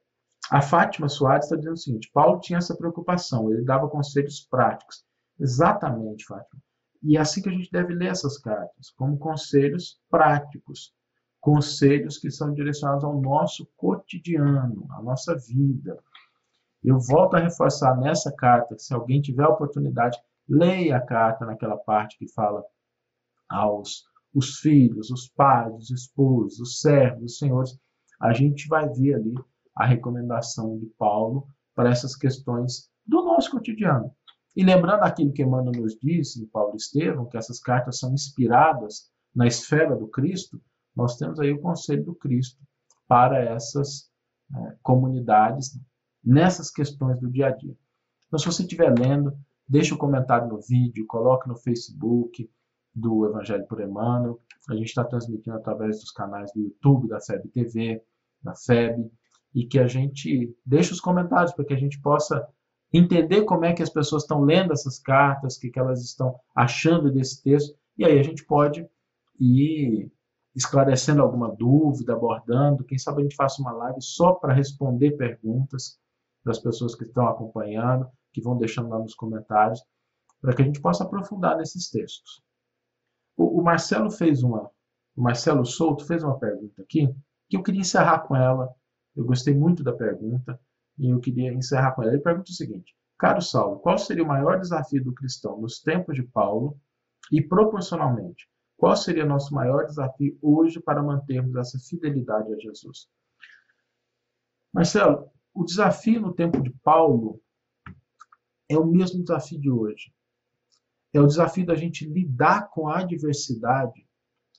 a 0.50 0.60
Fátima 0.60 1.08
Soares 1.08 1.44
está 1.44 1.56
dizendo 1.56 1.74
o 1.74 1.78
seguinte: 1.78 2.10
Paulo 2.12 2.40
tinha 2.40 2.58
essa 2.58 2.76
preocupação, 2.76 3.52
ele 3.52 3.62
dava 3.62 3.88
conselhos 3.88 4.40
práticos. 4.50 5.04
Exatamente, 5.38 6.24
Fátima. 6.24 6.60
E 7.02 7.16
é 7.16 7.20
assim 7.20 7.42
que 7.42 7.48
a 7.48 7.52
gente 7.52 7.70
deve 7.70 7.94
ler 7.94 8.10
essas 8.10 8.38
cartas, 8.38 8.90
como 8.96 9.18
conselhos 9.18 10.00
práticos, 10.10 10.92
conselhos 11.40 12.18
que 12.18 12.30
são 12.30 12.52
direcionados 12.52 13.04
ao 13.04 13.20
nosso 13.20 13.68
cotidiano, 13.76 14.86
à 14.90 15.02
nossa 15.02 15.36
vida. 15.36 15.98
Eu 16.82 16.98
volto 16.98 17.34
a 17.34 17.40
reforçar 17.40 17.96
nessa 17.98 18.32
carta, 18.34 18.78
se 18.78 18.94
alguém 18.94 19.20
tiver 19.20 19.44
a 19.44 19.50
oportunidade, 19.50 20.18
leia 20.48 20.96
a 20.96 21.00
carta 21.00 21.44
naquela 21.44 21.76
parte 21.76 22.18
que 22.18 22.32
fala 22.32 22.64
aos 23.54 24.04
os 24.34 24.58
filhos, 24.58 25.10
os 25.10 25.28
pais, 25.28 25.74
os 25.76 25.90
esposos, 25.90 26.58
os 26.58 26.80
servos, 26.80 27.32
os 27.32 27.38
senhores. 27.38 27.78
A 28.20 28.32
gente 28.32 28.66
vai 28.66 28.88
ver 28.88 29.14
ali 29.14 29.34
a 29.76 29.86
recomendação 29.86 30.76
de 30.78 30.86
Paulo 30.98 31.46
para 31.74 31.90
essas 31.90 32.16
questões 32.16 32.90
do 33.06 33.22
nosso 33.24 33.50
cotidiano. 33.50 34.10
E 34.56 34.64
lembrando 34.64 35.02
aquilo 35.02 35.32
que 35.32 35.42
Emmanuel 35.42 35.80
nos 35.80 35.96
disse 35.96 36.42
em 36.42 36.46
Paulo 36.46 36.76
Estevão, 36.76 37.26
que 37.26 37.36
essas 37.36 37.60
cartas 37.60 37.98
são 37.98 38.12
inspiradas 38.12 39.10
na 39.34 39.46
esfera 39.46 39.96
do 39.96 40.06
Cristo, 40.08 40.60
nós 40.94 41.16
temos 41.16 41.40
aí 41.40 41.52
o 41.52 41.60
conselho 41.60 42.04
do 42.04 42.14
Cristo 42.14 42.60
para 43.08 43.38
essas 43.38 44.08
é, 44.54 44.76
comunidades 44.82 45.78
nessas 46.22 46.70
questões 46.70 47.18
do 47.20 47.28
dia 47.30 47.48
a 47.48 47.50
dia. 47.50 47.76
Então, 48.26 48.38
se 48.38 48.46
você 48.46 48.62
estiver 48.62 48.96
lendo, 48.96 49.36
deixe 49.68 49.92
um 49.92 49.98
comentário 49.98 50.48
no 50.48 50.60
vídeo, 50.60 51.06
coloque 51.06 51.48
no 51.48 51.56
Facebook 51.56 52.48
do 52.94 53.26
Evangelho 53.26 53.66
por 53.66 53.80
Emmanuel. 53.80 54.40
A 54.68 54.74
gente 54.74 54.86
está 54.86 55.04
transmitindo 55.04 55.56
através 55.56 56.00
dos 56.00 56.10
canais 56.10 56.52
do 56.52 56.60
YouTube, 56.60 57.08
da 57.08 57.20
FEB 57.20 57.48
TV, 57.48 58.02
da 58.42 58.54
FEB, 58.54 59.10
e 59.54 59.66
que 59.66 59.78
a 59.78 59.86
gente 59.86 60.54
deixe 60.64 60.92
os 60.92 61.00
comentários 61.00 61.52
para 61.52 61.64
que 61.64 61.74
a 61.74 61.78
gente 61.78 62.00
possa 62.00 62.46
entender 62.92 63.42
como 63.44 63.64
é 63.64 63.72
que 63.72 63.82
as 63.82 63.90
pessoas 63.90 64.22
estão 64.22 64.42
lendo 64.42 64.72
essas 64.72 64.98
cartas, 64.98 65.56
o 65.56 65.60
que, 65.60 65.70
que 65.70 65.78
elas 65.78 66.02
estão 66.02 66.38
achando 66.54 67.10
desse 67.10 67.42
texto, 67.42 67.76
e 67.96 68.04
aí 68.04 68.18
a 68.18 68.22
gente 68.22 68.44
pode 68.44 68.86
ir 69.38 70.12
esclarecendo 70.54 71.20
alguma 71.20 71.50
dúvida, 71.54 72.12
abordando. 72.12 72.84
Quem 72.84 72.98
sabe 72.98 73.20
a 73.20 73.22
gente 73.22 73.34
faça 73.34 73.60
uma 73.60 73.72
live 73.72 74.00
só 74.00 74.34
para 74.34 74.54
responder 74.54 75.16
perguntas 75.16 75.98
das 76.44 76.58
pessoas 76.58 76.94
que 76.94 77.04
estão 77.04 77.26
acompanhando, 77.26 78.06
que 78.32 78.40
vão 78.40 78.56
deixando 78.56 78.88
lá 78.88 78.98
nos 78.98 79.14
comentários, 79.14 79.82
para 80.40 80.54
que 80.54 80.62
a 80.62 80.64
gente 80.64 80.80
possa 80.80 81.04
aprofundar 81.04 81.56
nesses 81.56 81.90
textos. 81.90 82.42
O, 83.36 83.60
o 83.60 83.64
Marcelo 83.64 84.10
fez 84.10 84.42
uma, 84.42 84.70
o 85.16 85.22
Marcelo 85.22 85.64
Souto 85.64 86.06
fez 86.06 86.22
uma 86.22 86.38
pergunta 86.38 86.82
aqui, 86.82 87.08
que 87.48 87.56
eu 87.56 87.62
queria 87.62 87.80
encerrar 87.80 88.20
com 88.20 88.36
ela. 88.36 88.72
Eu 89.16 89.24
gostei 89.24 89.54
muito 89.54 89.82
da 89.82 89.92
pergunta 89.92 90.58
e 90.98 91.10
eu 91.10 91.20
queria 91.20 91.52
encerrar 91.52 91.92
com 91.92 92.02
ela. 92.02 92.12
Ele 92.12 92.22
pergunta 92.22 92.50
o 92.50 92.54
seguinte: 92.54 92.94
Caro 93.18 93.42
Saulo, 93.42 93.80
qual 93.80 93.98
seria 93.98 94.24
o 94.24 94.28
maior 94.28 94.58
desafio 94.58 95.02
do 95.02 95.12
cristão 95.12 95.60
nos 95.60 95.80
tempos 95.80 96.14
de 96.14 96.22
Paulo 96.22 96.78
e 97.32 97.40
proporcionalmente 97.40 98.48
qual 98.76 98.96
seria 98.96 99.24
nosso 99.24 99.54
maior 99.54 99.86
desafio 99.86 100.36
hoje 100.42 100.80
para 100.80 101.02
mantermos 101.02 101.56
essa 101.56 101.78
fidelidade 101.78 102.52
a 102.52 102.58
Jesus? 102.58 103.08
Marcelo, 104.72 105.30
o 105.54 105.64
desafio 105.64 106.20
no 106.20 106.34
tempo 106.34 106.60
de 106.60 106.70
Paulo 106.82 107.40
é 108.68 108.76
o 108.76 108.84
mesmo 108.84 109.22
desafio 109.22 109.60
de 109.60 109.70
hoje. 109.70 110.12
É 111.14 111.20
o 111.20 111.26
desafio 111.28 111.64
da 111.64 111.76
gente 111.76 112.04
lidar 112.04 112.68
com 112.70 112.88
a 112.88 112.98
adversidade, 112.98 114.04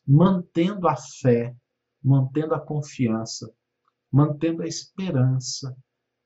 mantendo 0.08 0.88
a 0.88 0.95
fé, 0.95 1.53
mantendo 2.01 2.56
a 2.56 2.60
confiança, 2.60 3.53
mantendo 4.10 4.64
a 4.64 4.66
esperança 4.66 5.76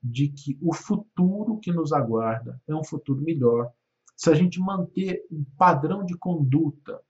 de 0.03 0.29
que 0.29 0.55
o 0.61 0.71
futuro 0.71 1.59
que 1.59 1.71
nos 1.71 1.91
aguarda 1.91 2.61
é 2.67 2.75
um 2.75 2.83
futuro 2.83 3.21
melhor. 3.23 3.73
Se 4.15 4.29
a 4.29 4.35
gente 4.35 4.59
manter 4.59 5.25
um 5.31 5.43
padrão 5.57 6.05
de 6.05 6.15
conduta, 6.15 7.01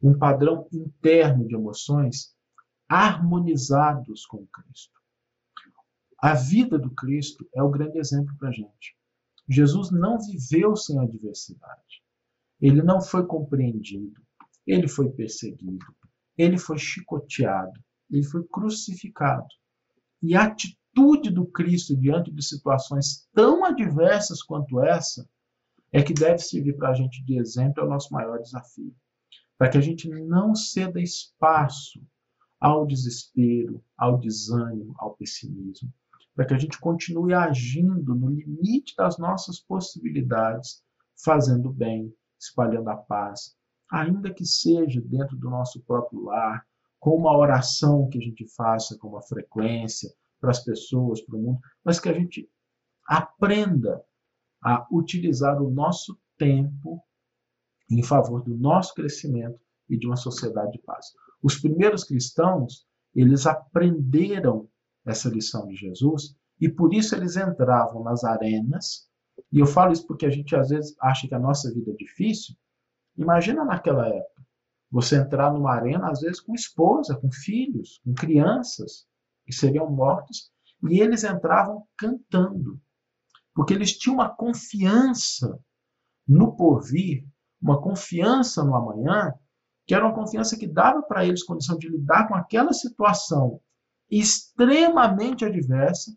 um 0.00 0.16
padrão 0.16 0.68
interno 0.72 1.48
de 1.48 1.54
emoções 1.56 2.32
harmonizados 2.88 4.24
com 4.24 4.46
Cristo. 4.46 5.00
A 6.18 6.34
vida 6.34 6.78
do 6.78 6.90
Cristo 6.90 7.44
é 7.52 7.60
o 7.60 7.70
grande 7.70 7.98
exemplo 7.98 8.36
para 8.38 8.50
a 8.50 8.52
gente. 8.52 8.96
Jesus 9.48 9.90
não 9.90 10.18
viveu 10.20 10.76
sem 10.76 10.98
adversidade. 11.00 12.05
Ele 12.60 12.82
não 12.82 13.00
foi 13.00 13.26
compreendido. 13.26 14.20
Ele 14.66 14.88
foi 14.88 15.10
perseguido. 15.10 15.86
Ele 16.36 16.58
foi 16.58 16.78
chicoteado. 16.78 17.78
Ele 18.10 18.24
foi 18.24 18.44
crucificado. 18.44 19.46
E 20.22 20.34
a 20.34 20.44
atitude 20.44 21.30
do 21.30 21.46
Cristo 21.46 21.96
diante 21.96 22.30
de 22.30 22.42
situações 22.42 23.28
tão 23.34 23.64
adversas 23.64 24.42
quanto 24.42 24.80
essa 24.80 25.28
é 25.92 26.02
que 26.02 26.14
deve 26.14 26.38
servir 26.38 26.76
para 26.76 26.90
a 26.90 26.94
gente 26.94 27.24
de 27.24 27.38
exemplo, 27.38 27.82
é 27.82 27.86
o 27.86 27.88
nosso 27.88 28.12
maior 28.12 28.40
desafio 28.40 28.94
para 29.58 29.70
que 29.70 29.78
a 29.78 29.80
gente 29.80 30.08
não 30.08 30.54
ceda 30.54 31.00
espaço 31.00 32.00
ao 32.60 32.86
desespero, 32.86 33.82
ao 33.96 34.18
desânimo, 34.18 34.94
ao 34.98 35.14
pessimismo, 35.14 35.92
para 36.34 36.46
que 36.46 36.54
a 36.54 36.58
gente 36.58 36.78
continue 36.78 37.32
agindo 37.32 38.14
no 38.14 38.28
limite 38.28 38.94
das 38.96 39.18
nossas 39.18 39.60
possibilidades, 39.60 40.82
fazendo 41.22 41.72
bem, 41.72 42.12
espalhando 42.38 42.88
a 42.88 42.96
paz, 42.96 43.56
ainda 43.90 44.32
que 44.32 44.44
seja 44.44 45.00
dentro 45.00 45.36
do 45.36 45.48
nosso 45.48 45.80
próprio 45.82 46.22
lar, 46.24 46.66
com 46.98 47.16
uma 47.16 47.36
oração 47.36 48.08
que 48.08 48.18
a 48.18 48.20
gente 48.20 48.46
faça 48.54 48.98
com 48.98 49.08
uma 49.08 49.22
frequência 49.22 50.12
para 50.40 50.50
as 50.50 50.62
pessoas, 50.64 51.20
para 51.20 51.36
o 51.36 51.40
mundo, 51.40 51.60
mas 51.84 52.00
que 52.00 52.08
a 52.08 52.12
gente 52.12 52.48
aprenda 53.06 54.04
a 54.62 54.86
utilizar 54.90 55.62
o 55.62 55.70
nosso 55.70 56.18
tempo 56.36 57.02
em 57.90 58.02
favor 58.02 58.42
do 58.42 58.56
nosso 58.56 58.94
crescimento 58.94 59.60
e 59.88 59.96
de 59.96 60.06
uma 60.06 60.16
sociedade 60.16 60.72
de 60.72 60.78
paz. 60.80 61.06
Os 61.42 61.56
primeiros 61.56 62.04
cristãos, 62.04 62.86
eles 63.14 63.46
aprenderam 63.46 64.68
essa 65.04 65.28
lição 65.28 65.66
de 65.68 65.76
Jesus 65.76 66.34
e 66.60 66.68
por 66.68 66.92
isso 66.92 67.14
eles 67.14 67.36
entravam 67.36 68.02
nas 68.02 68.24
arenas. 68.24 69.08
E 69.52 69.58
eu 69.58 69.66
falo 69.66 69.92
isso 69.92 70.06
porque 70.06 70.26
a 70.26 70.30
gente 70.30 70.54
às 70.54 70.68
vezes 70.68 70.94
acha 71.00 71.28
que 71.28 71.34
a 71.34 71.38
nossa 71.38 71.72
vida 71.72 71.92
é 71.92 71.94
difícil. 71.94 72.54
Imagina 73.16 73.64
naquela 73.64 74.08
época, 74.08 74.46
você 74.90 75.16
entrar 75.16 75.52
numa 75.52 75.72
arena 75.72 76.10
às 76.10 76.20
vezes 76.20 76.40
com 76.40 76.54
esposa, 76.54 77.16
com 77.16 77.30
filhos, 77.30 78.00
com 78.04 78.14
crianças 78.14 79.06
que 79.44 79.52
seriam 79.52 79.90
mortos, 79.90 80.50
e 80.88 81.00
eles 81.00 81.24
entravam 81.24 81.86
cantando, 81.96 82.80
porque 83.54 83.72
eles 83.72 83.96
tinham 83.96 84.16
uma 84.16 84.28
confiança 84.28 85.58
no 86.26 86.54
porvir 86.56 87.24
uma 87.60 87.80
confiança 87.80 88.62
no 88.62 88.74
amanhã, 88.74 89.32
que 89.86 89.94
era 89.94 90.04
uma 90.04 90.14
confiança 90.14 90.56
que 90.56 90.66
dava 90.66 91.02
para 91.02 91.24
eles 91.24 91.44
condição 91.44 91.78
de 91.78 91.88
lidar 91.88 92.28
com 92.28 92.34
aquela 92.34 92.72
situação 92.72 93.60
extremamente 94.10 95.44
adversa, 95.44 96.16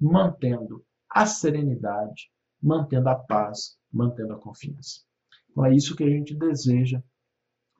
mantendo 0.00 0.84
a 1.08 1.26
serenidade, 1.26 2.30
mantendo 2.62 3.08
a 3.08 3.14
paz, 3.14 3.76
mantendo 3.92 4.34
a 4.34 4.38
confiança. 4.38 5.00
Então 5.50 5.64
é 5.64 5.74
isso 5.74 5.96
que 5.96 6.04
a 6.04 6.08
gente 6.08 6.34
deseja 6.34 7.02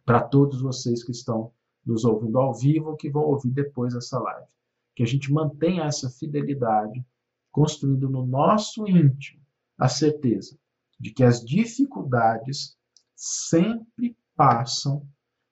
para 0.04 0.20
todos 0.20 0.60
vocês 0.60 1.04
que 1.04 1.12
estão 1.12 1.52
nos 1.84 2.04
ouvindo 2.04 2.38
ao 2.38 2.54
vivo 2.54 2.90
ou 2.90 2.96
que 2.96 3.10
vão 3.10 3.22
ouvir 3.22 3.50
depois 3.50 3.94
essa 3.94 4.18
live. 4.18 4.48
Que 4.94 5.02
a 5.02 5.06
gente 5.06 5.32
mantenha 5.32 5.84
essa 5.84 6.10
fidelidade, 6.10 7.04
construindo 7.50 8.08
no 8.08 8.26
nosso 8.26 8.86
íntimo 8.88 9.40
a 9.78 9.88
certeza 9.88 10.58
de 10.98 11.10
que 11.12 11.24
as 11.24 11.44
dificuldades 11.44 12.76
sempre 13.16 14.16
passam, 14.36 15.06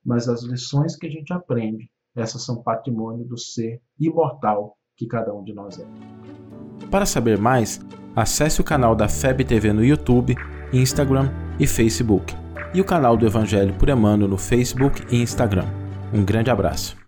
mas 0.04 0.28
as 0.28 0.42
lições 0.42 0.96
que 0.96 1.06
a 1.06 1.10
gente 1.10 1.32
aprende, 1.32 1.90
essas 2.14 2.44
são 2.44 2.62
patrimônio 2.62 3.24
do 3.24 3.38
ser 3.38 3.80
imortal 3.98 4.76
que 4.96 5.06
cada 5.06 5.34
um 5.34 5.42
de 5.42 5.52
nós 5.52 5.78
é. 5.78 5.86
Para 6.90 7.06
saber 7.06 7.38
mais, 7.38 7.80
acesse 8.14 8.60
o 8.60 8.64
canal 8.64 8.94
da 8.94 9.08
FEB 9.08 9.44
TV 9.44 9.72
no 9.72 9.84
YouTube, 9.84 10.36
Instagram 10.72 11.30
e 11.58 11.66
Facebook, 11.66 12.34
e 12.74 12.80
o 12.80 12.84
canal 12.84 13.16
do 13.16 13.26
Evangelho 13.26 13.74
por 13.74 13.88
Emmanuel 13.88 14.28
no 14.28 14.38
Facebook 14.38 15.02
e 15.10 15.20
Instagram. 15.20 15.66
Um 16.12 16.24
grande 16.24 16.50
abraço. 16.50 16.99